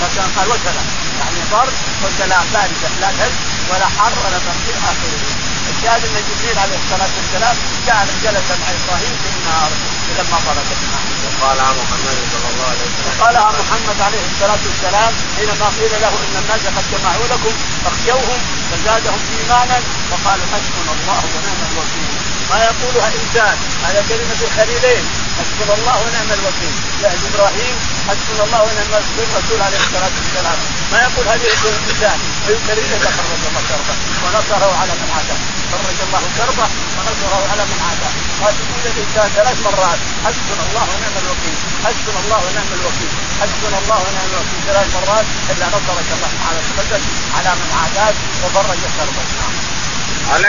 لكن 0.02 0.22
قال 0.36 0.48
وسلام 0.50 0.88
يعني 1.20 1.40
برد 1.52 1.74
وسلام 2.04 2.46
بارده 2.54 2.90
لا 3.02 3.10
ثلج 3.20 3.36
ولا 3.70 3.88
حر 3.98 4.14
ولا 4.26 4.38
إلى 4.68 4.80
اخره 4.92 5.50
الشاهد 5.72 6.02
ان 6.06 6.24
جبريل 6.30 6.58
عليه 6.64 6.78
الصلاه 6.84 7.12
والسلام 7.18 7.56
كان 7.88 8.08
جلس 8.24 8.48
مع 8.62 8.68
إبراهيم 8.78 9.16
في 9.24 9.30
النار 9.36 9.70
لما 10.18 10.38
النار. 10.84 11.04
وقالها 11.42 11.72
محمد 11.82 12.18
صلى 12.34 12.48
الله 12.52 12.68
عليه 12.72 12.86
وسلم. 12.90 13.20
وقالها 13.20 13.50
محمد 13.62 14.02
عليه 14.08 14.24
الصلاه 14.32 14.62
والسلام 14.68 15.12
حينما 15.38 15.68
قيل 15.80 15.94
له 16.04 16.14
ان 16.26 16.36
الناس 16.42 16.64
قد 16.78 16.86
جمعوا 16.92 17.28
لكم 17.34 17.54
فاخشوهم 17.84 18.40
فزادهم 18.72 19.22
ايمانا 19.36 19.78
وقالوا 20.12 20.48
حسبنا 20.54 20.92
الله 20.98 21.22
ونعم 21.34 21.62
الوكيل 21.72 22.29
ما 22.50 22.58
يقولها 22.70 23.10
إنسان. 23.20 23.58
على 23.86 24.00
كلمة 24.10 24.40
الخليلين. 24.48 25.04
حسبنا 25.40 25.74
الله 25.78 25.96
ونعم 26.04 26.30
الوكيل. 26.40 26.76
يعني 27.04 27.20
إبراهيم 27.30 27.76
حسبنا 28.10 28.44
الله 28.46 28.62
ونعم 28.68 28.92
الوكيل. 28.94 29.28
الرسول 29.30 29.60
عليه 29.68 29.80
الصلاة 29.86 30.14
والسلام. 30.20 30.60
ما 30.92 30.98
يقول 31.06 31.26
هذه 31.34 31.48
الإنسان؟ 31.64 32.20
الا 32.50 33.10
فرج 33.18 33.44
الله 33.50 33.64
كربة. 33.70 33.96
ونصره 34.24 34.72
على 34.82 34.94
من 35.02 35.10
عاداه 35.16 35.42
فرج 35.72 36.00
الله 36.08 36.24
كربة 36.38 36.68
ونصره 36.98 37.42
على 37.52 37.64
من 37.72 37.80
عاداه 37.88 38.14
ما 38.42 38.50
تقول 38.58 38.84
الإنسان 38.92 39.28
ثلاث 39.38 39.58
مرات؟ 39.68 40.00
حسبنا 40.26 40.64
الله 40.68 40.86
ونعم 40.94 41.16
الوكيل. 41.24 41.58
حسبنا 41.86 42.20
الله 42.24 42.40
ونعم 42.46 42.70
الوكيل. 42.80 43.12
حسبنا 43.42 43.78
الله 43.82 43.98
ونعم 44.06 44.28
الوكيل. 44.34 44.60
ثلاث 44.70 44.88
مرات 44.96 45.26
إلا 45.52 45.66
نصرك 45.76 46.10
الله 46.16 46.32
تعالى 46.40 46.60
تقدم 46.70 47.04
على 47.36 47.52
من 47.60 47.70
عاداك 47.80 48.16
وفرج 48.44 48.82
كربك 48.98 49.30
قال 50.30 50.44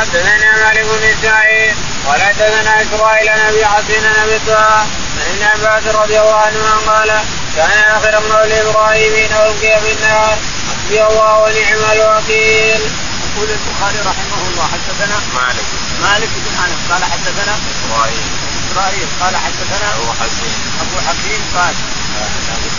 حدثنا 0.00 0.56
مالك 0.64 0.84
بن 0.84 1.04
اسماعيل 1.04 1.74
قال 2.06 2.22
حدثنا 2.22 2.82
إسرائيل 2.82 3.28
عن 3.28 3.38
أبي 3.38 3.66
حسين 3.66 4.06
عن 4.06 4.16
أبي 4.24 4.38
عن 4.60 4.86
ابن 5.30 5.42
عباس 5.42 5.94
رضي 5.94 6.20
الله 6.20 6.34
عنهما 6.34 6.74
قال 6.92 7.10
كان 7.56 7.70
آخر 7.96 8.14
قول 8.14 8.52
إبراهيم 8.52 9.12
ألقي 9.12 9.80
في 9.80 9.92
النار. 9.92 10.36
حسبي 10.68 11.06
الله 11.06 11.38
ونعم 11.38 11.82
الوكيل. 11.92 12.82
يقول 13.24 13.48
البخاري 13.50 14.00
رحمه 14.10 14.40
الله 14.48 14.66
حدثنا 14.72 15.16
مالك. 15.34 15.68
مالك 16.02 16.30
بن 16.44 16.54
أنس 16.64 16.80
قال 16.90 17.02
حدثنا 17.12 17.54
إسرائيل. 17.72 18.26
إسرائيل 18.70 19.08
قال 19.20 19.34
حدثنا 19.36 19.88
أبو 19.96 20.12
حكيم 20.20 20.54
أبو 20.82 20.96
حكيم 21.08 21.40
قال 21.56 21.74
عن 22.20 22.30
أبي 22.56 22.70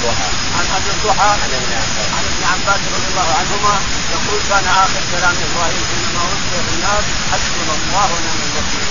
عن 0.58 0.66
أبي 0.78 0.90
الضحى 0.96 1.30
عن 1.44 1.50
ابن 1.60 2.44
عباس. 2.52 2.82
رضي 2.96 3.08
الله 3.12 3.30
عنهما 3.40 3.76
يقول 4.14 4.40
كان 4.50 4.66
آخر 4.84 5.02
كلام 5.12 5.36
إبراهيم 5.48 5.84
حينما 5.92 6.01
في 6.30 6.74
النار 6.76 7.04
حسبنا 7.32 7.74
الله 7.78 8.06
ونعم 8.14 8.40
الوكيل. 8.48 8.88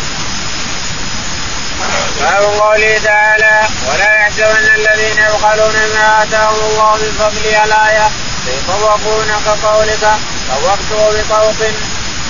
باب 2.20 2.42
قوله 2.60 2.98
تعالى 3.04 3.60
ولا 3.88 4.14
يحسبن 4.14 4.66
الذين 4.74 5.18
يبخلون 5.18 5.74
ما 5.94 6.22
آتاهم 6.22 6.60
الله 6.70 6.94
من 6.94 7.12
فضله 7.18 7.64
الايه 7.64 8.08
يطوقون 8.46 9.30
كقولك 9.46 10.04
طوقته 10.50 11.22
بطوق 11.22 11.60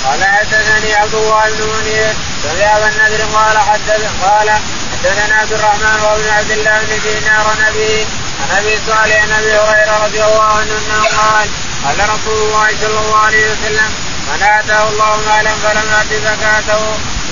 قال 0.05 0.25
حدثني 0.25 0.95
عبد 0.95 1.15
الله 1.15 1.45
بن 1.51 1.63
منير 1.75 2.15
سمع 2.43 2.77
النذر 2.77 3.23
قال 3.37 3.59
حدث 3.59 4.03
قال 4.23 4.51
حدثنا 4.93 5.37
عبد 5.37 5.53
الرحمن 5.53 6.01
وابن 6.05 6.29
عبد 6.29 6.51
الله 6.51 6.79
بن 6.81 7.01
دينار 7.03 7.47
نبي 7.69 8.07
عن 8.41 8.57
أبي 8.59 8.79
صالح 8.87 9.23
عن 9.23 9.33
أبي 9.33 9.53
هريرة 9.59 10.05
رضي 10.05 10.25
الله 10.25 10.45
عنه 10.45 10.73
أنه 10.79 11.03
قال 11.03 11.49
قال 11.85 12.09
رسول 12.15 12.39
الله 12.49 12.69
صلى 12.83 12.99
الله 13.01 13.19
عليه 13.19 13.45
وسلم 13.53 13.91
من 14.31 14.43
آتاه 14.43 14.89
الله 14.89 15.17
مالا 15.17 15.51
فلم 15.63 15.87
يات 15.93 16.23
زكاته 16.23 16.83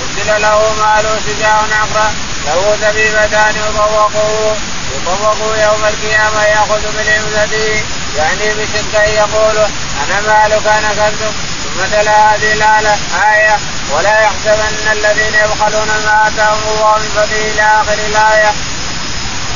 أرسل 0.01 0.41
له 0.41 0.73
مال 0.79 1.05
شجاع 1.25 1.59
أخرى 1.83 2.07
له 2.45 2.77
زبيبتان 2.81 3.55
يطوقه 3.55 4.55
يطوقه 4.95 5.63
يوم 5.63 5.85
القيامة 5.85 6.43
يأخذ 6.43 6.81
من 6.97 7.05
عمدته 7.15 7.83
يعني 8.17 8.53
بشقه 8.57 9.03
يقول 9.03 9.57
أنا 10.01 10.21
مالك 10.27 10.67
أنا 10.67 10.89
كنزك 10.89 11.35
ثم 11.63 11.79
تلا 11.91 12.35
هذه 12.35 12.53
الايه 12.53 12.95
آية 13.33 13.57
ولا 13.91 14.21
يحسبن 14.21 14.91
الذين 14.91 15.33
يبخلون 15.33 15.87
ما 15.87 16.27
آتاهم 16.27 16.63
الله 16.73 16.97
من 16.97 17.09
فضله 17.15 17.51
إلى 17.51 17.61
آخر 17.61 17.93
الآية. 17.93 18.51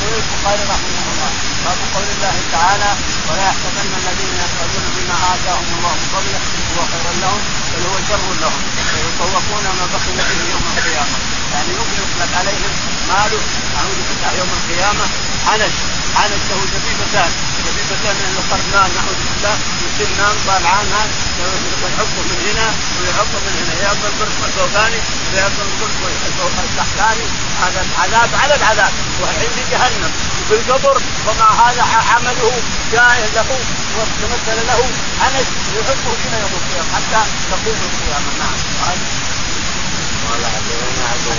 يقول 0.02 0.14
البخاري 0.22 0.62
رحمه 0.72 1.04
الله 1.12 1.30
باب 1.64 1.78
قول 1.94 2.04
الله 2.14 2.36
تعالى 2.52 2.90
ولا 3.28 3.42
يحسبن 3.48 3.90
الذين 4.00 4.34
يبخلون 4.44 4.84
بما 4.96 5.16
آتاهم 5.34 5.66
الله 5.78 5.92
من 6.00 6.08
فضله 6.14 6.53
هو 6.74 6.82
خير 6.92 7.06
لهم 7.22 7.40
بل 7.72 7.82
هو 7.90 7.96
شر 8.08 8.26
لهم. 8.42 8.62
ويطوقون 8.94 9.64
ما 9.78 9.86
بخل 9.94 10.16
به 10.28 10.40
يوم 10.52 10.64
القيامة. 10.76 11.16
يعني 11.52 11.70
يطلق 12.00 12.30
عليهم 12.38 12.72
ماله 13.08 13.40
أعوذ 13.78 13.98
بالله 14.08 14.30
يوم 14.40 14.50
القيامة. 14.58 15.04
حنش 15.46 15.74
حنش 16.16 16.42
له 16.50 16.58
زبيبتان 16.72 17.30
زبيبتان 17.64 18.16
من 18.22 18.34
القرنان 18.40 18.90
نعوذ 18.96 19.20
بالله. 19.28 19.56
يصير 19.84 20.10
نام 20.18 20.36
طالعان 20.46 20.86
يحطه 21.88 22.22
من 22.30 22.38
هنا 22.46 22.66
ويحطه 23.00 23.38
من 23.44 23.52
هنا. 23.58 23.74
ياكل 23.84 24.06
القرص 24.12 24.38
الفوقاني 24.46 25.00
وياكل 25.32 25.62
القرص 25.62 26.56
التحتاني 26.68 27.26
هذا 27.62 27.80
عذاب 28.02 28.30
على 28.42 28.54
العذاب. 28.54 28.92
والحين 29.20 29.50
في 29.56 29.62
جهنم 29.72 30.12
وفي 30.40 30.54
القبر. 30.54 30.96
ومع 31.26 31.48
هذا 31.64 31.82
عمله 32.10 32.52
جائز 32.92 33.30
له. 33.34 33.50
وتمثل 33.96 34.58
له. 34.70 34.80
حنش 35.20 35.48
يحطه 35.76 36.12
فينا 36.22 36.38
يوم 36.42 36.54
القيامة. 36.60 36.90
حتى 36.96 37.20
تقوم 37.50 37.78
القيامة. 37.88 38.30
نعم. 38.40 38.58
قال. 38.82 38.98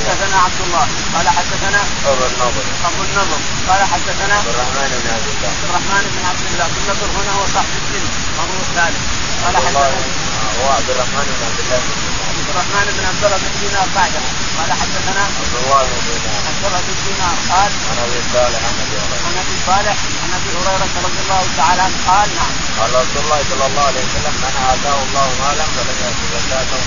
حدثنا 0.10 0.38
عبد 0.46 0.62
الله. 0.66 0.88
قال 1.16 1.30
حدثنا 1.30 1.82
ابو 2.06 2.26
النضر 2.32 2.66
ابو 2.88 3.02
النضر 3.08 3.40
قال 3.70 3.82
حدثنا 3.94 4.36
عبد 4.36 4.48
الرحمن 4.48 4.90
بن 5.02 5.10
عبد 5.16 5.28
الله. 5.34 5.50
عبد 5.50 5.64
الرحمن 5.70 6.04
بن 6.14 6.26
عبد 6.30 6.46
الله. 6.52 6.68
بن 6.68 6.78
النضر 6.82 7.10
هنا 7.18 7.32
هو 7.38 7.46
صاحب 7.54 7.74
السن. 7.82 8.25
وهو 8.38 8.58
الثالث. 8.68 9.04
قال 9.44 9.56
حدثنا 9.58 10.16
هو 10.60 10.68
عبد 10.78 10.90
الرحمن 10.94 11.26
بن 11.36 11.42
عبد 11.48 11.60
الله. 11.64 11.82
عبد 12.30 12.50
الرحمن 12.54 12.86
بن 12.96 13.04
عبد 13.10 13.24
الله 13.26 13.38
بن 13.44 13.52
دينار 13.62 13.88
بعده 13.96 14.22
قال 14.58 14.70
حدثنا 14.82 15.24
عبد 15.40 15.56
الله 15.62 15.84
بن 15.92 16.00
دينار. 16.08 16.42
عبد 16.50 16.64
الله 16.68 16.82
بن 16.88 16.96
دينار 17.08 17.36
قال 17.52 17.72
عن 17.90 17.98
أبي 18.06 18.20
صالح 18.34 18.62
عن 18.68 18.76
أبي 18.84 18.96
هريره 19.02 19.20
عن 19.28 19.36
أبي 19.44 19.56
صالح 19.70 19.98
عن 20.24 20.32
أبي 20.38 20.50
هريرة 20.58 20.94
رضي 21.06 21.20
الله 21.24 21.44
تعالى 21.60 21.82
عنه 21.88 21.98
قال 22.10 22.30
نعم. 22.40 22.54
قال 22.80 22.90
رسول 23.02 23.22
الله 23.26 23.42
صلى 23.52 23.66
الله 23.70 23.86
عليه 23.90 24.04
وسلم 24.08 24.34
من 24.44 24.54
آتاه 24.74 24.98
الله 25.06 25.28
مالا 25.44 25.66
فلم 25.76 25.98
يأت 26.04 26.20
زكاته 26.36 26.82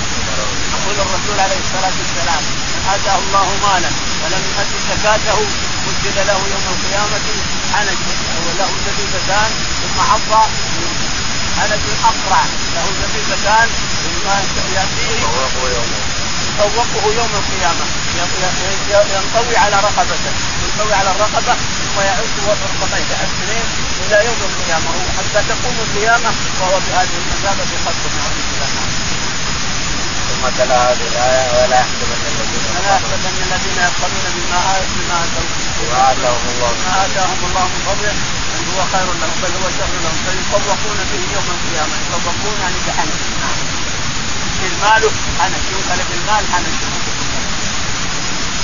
يقول 0.75 0.97
الرسول 1.07 1.37
عليه 1.45 1.61
الصلاة 1.67 1.97
والسلام 2.01 2.43
من 2.75 2.83
آتاه 2.95 3.19
الله 3.25 3.47
مالا 3.67 3.91
ولم 4.23 4.43
يؤد 4.51 4.73
زكاته 4.93 5.39
مثل 5.89 6.17
له 6.29 6.39
يوم 6.55 6.67
القيامة 6.75 7.27
حنج 7.73 8.01
وله 8.47 8.71
زبيبتان 8.87 9.51
ثم 9.81 9.99
عض 10.11 10.33
حنج 11.59 11.85
اقرع 12.11 12.43
له 12.75 12.87
زبيبتان 13.01 13.69
ثم 14.03 14.27
يأتيه. 14.75 15.21
يطوقه 16.59 17.05
يوم 17.21 17.33
القيامة. 17.41 17.85
ينطوي 19.15 19.57
على 19.57 19.77
رقبته. 19.77 20.33
ينطوي 20.63 20.95
على 20.95 21.11
الرقبة 21.11 21.55
ثم 21.55 21.97
يعد 22.01 22.37
رقبتين 22.49 23.05
ثلاث 23.11 23.31
سنين 23.41 23.67
إلى 24.05 24.17
يوم 24.27 24.41
القيامة. 24.49 24.91
حتى 25.19 25.41
تقوم 25.49 25.77
القيامة 25.87 26.31
وهو 26.61 26.77
بهذه 26.87 27.17
المثابه 27.23 27.71
خلق 27.85 28.03
نعوذ 28.17 28.39
بالله 28.49 28.69
ثم 30.29 30.43
تلا 30.59 30.79
هذه 30.93 31.07
الآية 31.13 31.45
ولا 31.59 31.77
يحسبن 31.81 32.21
الذين 32.33 32.65
ولا 32.77 32.91
يحسبن 32.97 33.35
الذين 33.47 33.79
يبخلون 33.87 34.27
بما 34.37 34.61
بما 34.95 35.19
بما 35.79 36.13
اتاهم 36.13 36.45
الله 36.55 36.73
ما 36.87 37.07
اتاهم 37.07 37.41
الله 37.49 37.65
من 37.73 37.81
فضله. 37.87 38.15
هو 38.75 38.81
خير 38.93 39.09
لهم 39.21 39.35
بل 39.43 39.53
هو 39.61 39.67
شر 39.79 39.93
لهم. 40.05 40.17
فيطوقون 40.25 40.99
به 41.11 41.23
يوم 41.35 41.49
القيامة 41.57 41.95
يطوقون 42.05 42.57
يعني 42.63 42.79
بحنك 42.87 43.23
نعم 43.43 43.59
المال 44.67 45.03
حنك 45.39 45.65
يوكل 45.73 46.01
بالمال 46.11 46.45
حنك 46.53 46.79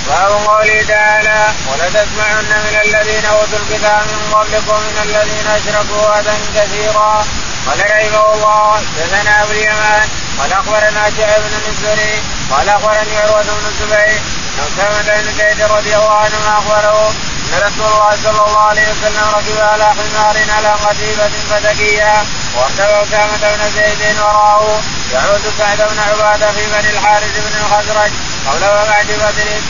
باب 0.09 0.33
قوله 0.47 0.83
تعالى 0.89 1.53
ولتسمعن 1.69 2.45
من 2.65 2.75
الذين 2.85 3.25
أوتوا 3.25 3.59
الكتاب 3.59 4.03
من 4.07 4.35
قبلكم 4.35 4.79
من 4.87 4.97
الذين 5.03 5.47
أشركوا 5.47 6.21
أذى 6.21 6.37
كثيرا. 6.57 7.25
قال 7.67 7.81
رحمه 7.81 8.35
الله 8.35 8.83
دثنا 8.97 9.43
أبو 9.43 9.53
اليمان 9.53 10.09
قال 10.39 10.53
أخبرنا 10.53 11.11
شعيب 11.17 11.43
بن 11.43 11.65
الزهري 11.73 12.23
قال 12.51 12.69
أخبرني 12.69 13.17
عروة 13.17 13.43
بن 13.43 13.67
الزبير 13.73 14.21
عن 14.59 14.67
أسامة 14.69 15.23
بن 15.23 15.33
زيد 15.39 15.61
رضي 15.63 15.97
الله 15.97 16.19
عنه 16.19 16.59
أخبره 16.59 17.15
رسول 17.59 17.87
الله 17.87 18.17
صلى 18.25 18.47
الله 18.47 18.61
عليه 18.61 18.83
وسلم 18.83 19.25
ركب 19.35 19.61
على 19.61 19.85
حمار 19.85 20.37
على 20.57 20.73
قتيبة 20.73 21.31
فتكيا 21.51 22.27
واركب 22.57 22.81
اسامة 22.81 23.55
بن 23.57 23.71
زيد 23.77 24.21
وراءه. 24.21 24.83
يعود 25.13 25.43
سعد 25.59 25.79
بن 25.79 25.99
عبادة 25.99 26.53
في 26.53 26.67
بني 26.73 26.91
الحارث 26.91 27.33
بن 27.37 27.57
الخزرج 27.65 28.11
قبل 28.47 28.65
وقعة 28.65 29.05
بدر. 29.05 29.61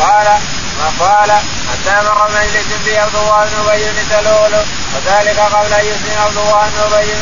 قال 0.00 0.38
ما 0.78 1.06
قال 1.06 1.30
حتى 1.70 2.08
مر 2.08 2.30
مجلس 2.30 2.66
في 2.84 2.98
عبد 2.98 3.14
الله 3.14 3.44
بن 3.44 3.70
أبي 3.70 3.84
بن 3.84 4.64
وذلك 4.94 5.38
قبل 5.38 5.72
أن 5.72 5.86
يسلم 5.86 6.22
عبد 6.22 6.36
الله 6.36 6.68
بن 6.68 6.94
أبي 6.94 7.12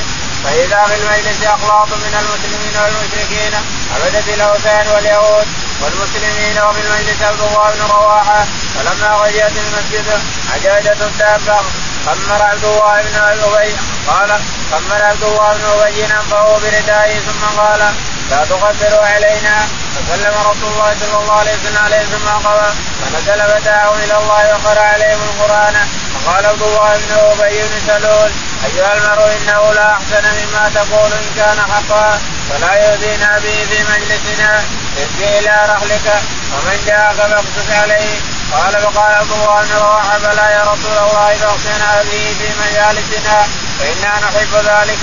فإذا 0.45 0.85
في 0.85 0.95
المجلس 0.95 1.47
اخلاط 1.47 1.89
من 1.89 2.15
المسلمين 2.21 2.75
والمشركين 2.83 3.53
عبدت 3.95 4.29
الاوثان 4.29 4.89
واليهود 4.89 5.47
والمسلمين 5.83 6.59
وفي 6.63 6.81
المجلس 6.81 7.23
عبد 7.23 7.41
الله 7.41 7.71
بن 7.71 7.83
رواحة 7.93 8.45
فلما 8.75 9.09
غشيت 9.15 9.53
المسجد 9.65 10.07
عجاجة 10.55 10.97
الدابة 11.07 11.59
خمر 12.07 12.43
عبد 12.43 12.65
الله 12.65 13.03
بن 13.03 13.17
ابي 13.17 13.77
قال 14.09 14.31
خمر 14.73 15.03
عبد 15.03 15.23
الله 15.23 15.53
بن 15.53 15.65
أبي 15.65 16.05
انفه 16.05 16.59
بردائه 16.59 17.19
ثم 17.19 17.61
قال 17.61 17.93
لا 18.31 18.45
تغفروا 18.45 19.07
علينا. 19.07 19.57
فسلم 19.95 20.35
رسول 20.51 20.73
الله 20.73 20.91
صلى 21.01 21.17
الله 21.23 21.39
عليه 21.41 21.53
وسلم 21.53 21.79
عليه 21.85 22.03
ثم 22.13 22.29
قضى 22.47 22.69
فنزل 23.01 23.41
فتاه 23.53 23.95
إلى 24.05 24.17
الله 24.19 24.43
وقرأ 24.55 24.81
عليهم 24.81 25.21
القرآن. 25.23 25.77
فقال 26.15 26.47
عبد 26.47 26.63
الله 26.63 26.93
بن 26.93 27.13
أبي 27.19 27.63
بن 27.63 27.81
سلول 27.87 28.31
أيها 28.67 28.93
المرء 28.97 29.27
إنه 29.37 29.73
لا 29.73 29.93
أحسن 29.93 30.25
مما 30.39 30.71
تقول 30.75 31.13
إن 31.13 31.29
كان 31.37 31.59
حقا 31.73 32.19
فلا 32.51 32.73
يؤذينا 32.75 33.39
به 33.39 33.59
في 33.71 33.79
مجلسنا. 33.93 34.63
ارجع 35.01 35.29
إلى 35.39 35.55
رحلك. 35.73 36.07
ومن 36.53 36.79
جاءك 36.87 37.17
فاقصص 37.17 37.69
عليه. 37.83 38.15
قال 38.53 38.73
فقال 38.83 39.15
عبد 39.15 39.33
الله 39.33 39.63
بن 39.63 39.75
رواحة 39.77 40.19
بلى 40.19 40.47
يا 40.57 40.63
رسول 40.73 40.97
الله 41.05 41.29
فاقصنا 41.41 41.91
به 42.03 42.25
في 42.39 42.49
مجالسنا 42.63 43.39
فإنا 43.79 44.13
نحب 44.25 44.53
ذلك. 44.55 45.03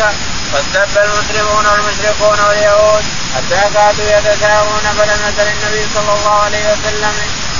فاستب 0.53 0.97
المسلمون 0.97 1.65
والمشركون 1.65 2.39
واليهود 2.47 3.03
حتى 3.35 3.61
كادوا 3.73 4.05
يتساوون 4.17 4.85
فلم 4.97 5.19
يزل 5.27 5.47
النبي 5.55 5.83
صلى 5.95 6.13
الله 6.13 6.35
عليه 6.45 6.65
وسلم 6.73 7.13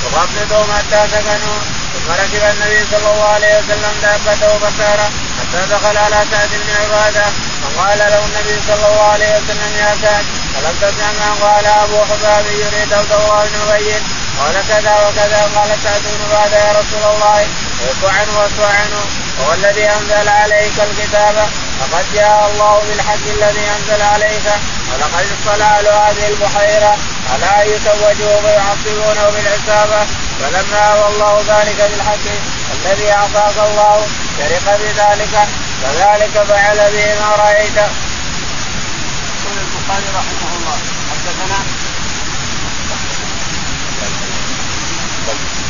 يخفضهم 0.06 0.68
حتى 0.76 1.00
سكنوا 1.12 1.58
ثم 1.92 2.12
ركب 2.12 2.42
النبي 2.54 2.80
صلى 2.90 3.10
الله 3.12 3.28
عليه 3.28 3.58
وسلم 3.58 3.92
دابته 4.02 4.58
فسار 4.58 5.00
حتى 5.38 5.60
دخل 5.74 5.96
على 5.96 6.24
سعد 6.30 6.48
بن 6.52 6.70
عبادة 6.80 7.26
فقال 7.62 7.98
له 7.98 8.24
النبي 8.24 8.56
صلى 8.68 8.86
الله 8.88 9.08
عليه 9.12 9.30
وسلم 9.36 9.72
يا 9.76 9.96
سعد 10.02 10.24
فلم 10.54 10.74
تسمع 10.80 11.10
ما 11.20 11.46
قال 11.46 11.66
أبو 11.66 11.98
حباب 12.04 12.46
يريد 12.46 12.92
عبد 12.92 13.12
الله 13.12 13.44
بن 13.44 13.72
أبي؟ 13.74 13.94
قال 14.38 14.54
كذا 14.68 14.94
وكذا 15.04 15.40
قال 15.54 15.70
سعد 15.84 16.02
بن 16.04 16.20
عبادة 16.24 16.58
يا 16.58 16.72
رسول 16.72 17.04
الله 17.14 17.46
اعف 17.86 18.02
عنه 18.04 18.34
عنه 18.78 19.00
هو 19.40 19.54
الذي 19.54 19.84
أنزل 19.90 20.28
عليك 20.28 20.76
الكتاب 20.80 21.48
فقد 21.80 22.04
جاء 22.14 22.50
الله 22.52 22.82
بالحق 22.88 23.24
الذي 23.36 23.64
أنزل 23.76 24.02
عليك 24.02 24.46
ولقد 24.92 25.26
اطلع 25.36 25.80
له 25.80 25.90
هذه 25.90 26.28
البحيرة 26.28 26.96
ألا 27.34 27.62
يتوجوا 27.62 28.40
فيعصبونه 28.40 29.30
بالعصابه 29.30 30.06
فلما 30.40 30.78
أوى 30.92 31.06
الله 31.14 31.44
ذلك 31.48 31.90
بالحق 31.90 32.26
الذي 32.74 33.12
أعطاك 33.12 33.56
الله 33.68 34.06
شرق 34.38 34.76
بذلك 34.76 35.48
كذلك 35.82 36.44
فعل 36.48 36.76
به 36.76 37.06
ما 37.20 37.36
رأيت. 37.36 37.76
يقول 37.76 39.56
البخاري 39.58 40.08
رحمه 40.18 40.56
الله 40.58 40.78
حدثنا 41.10 41.58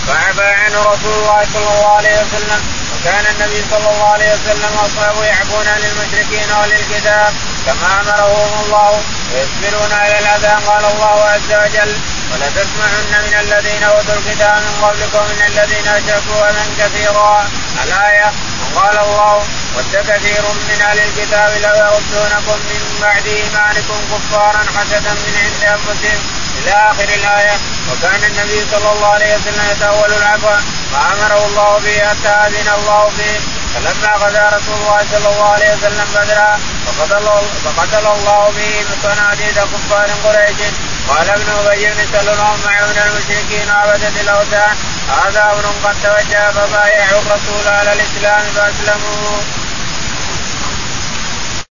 فعفى 0.06 0.48
عنه 0.52 0.80
رسول 0.80 1.12
الله 1.12 1.46
صلى 1.52 1.68
الله 1.74 1.96
عليه 1.96 2.16
وسلم 2.22 2.77
وكان 2.98 3.24
النبي 3.34 3.64
صلى 3.70 3.90
الله 3.90 4.08
عليه 4.08 4.30
وسلم 4.34 4.70
واصحابه 4.76 5.24
يعفون 5.24 5.66
للمشركين 5.82 6.48
وللكتاب 6.60 7.34
كما 7.66 8.00
أمرهم 8.00 8.64
الله 8.64 9.00
ويصبرون 9.32 9.92
على 9.92 10.18
الاذى 10.18 10.54
قال 10.66 10.84
الله 10.84 11.24
عز 11.24 11.52
وجل 11.52 11.96
ولتسمعن 12.32 13.12
من 13.26 13.34
الذين 13.40 13.82
أوتوا 13.82 14.14
الكتاب 14.14 14.56
من 14.56 14.84
قبلكم 14.84 15.24
من 15.30 15.42
الذين 15.46 15.88
أشركوا 15.88 16.50
أذى 16.50 16.64
كثيرا. 16.78 17.48
الآية 17.84 18.32
وقال 18.74 18.98
الله 18.98 19.34
ود 19.76 19.96
كثير 20.08 20.42
من 20.68 20.82
أهل 20.88 20.98
الكتاب 20.98 21.50
لو 21.62 21.74
يردونكم 21.84 22.58
من 22.70 22.98
بعد 23.02 23.26
إيمانكم 23.26 23.98
كفارا 24.10 24.62
حسدا 24.76 25.12
من 25.24 25.34
عند 25.42 25.62
أنفسهم 25.64 26.20
إلى 26.58 26.72
آخر 26.90 27.08
الآية. 27.20 27.56
وكان 27.90 28.24
النبي 28.24 28.60
صلى 28.72 28.92
الله 28.92 29.08
عليه 29.16 29.36
وسلم 29.36 29.64
يتأول 29.72 30.12
العفو 30.12 30.54
ما 30.92 31.00
امره 31.12 31.46
الله 31.46 31.78
به 31.84 31.96
حتى 32.08 32.34
اذن 32.46 32.68
الله 32.78 33.10
فيه 33.16 33.38
فلما 33.74 34.12
غزا 34.22 34.44
رسول 34.56 34.76
الله 34.80 35.00
صلى 35.12 35.28
الله 35.32 35.48
عليه 35.52 35.70
وسلم 35.74 36.06
بدرا 36.14 36.58
فقتل 36.86 37.26
فقتل 37.64 38.06
الله 38.06 38.52
به 38.56 38.84
صناديد 39.02 39.58
كفار 39.72 40.08
قريش. 40.24 40.60
قال 41.08 41.30
ابن 41.30 41.48
أبي 41.60 41.86
بن 41.86 42.06
سلول 42.12 42.36
معون 42.64 42.98
المشركين 43.06 43.70
عبدة 43.70 44.20
الأوثان. 44.20 44.76
هذا 45.08 45.42
أمر 45.52 45.66
قد 45.84 45.96
توجه 46.02 46.50
فبايعوا 46.50 47.20
الرسول 47.20 47.64
على 47.68 47.92
الإسلام 47.92 48.42
فاسلموا 48.56 49.40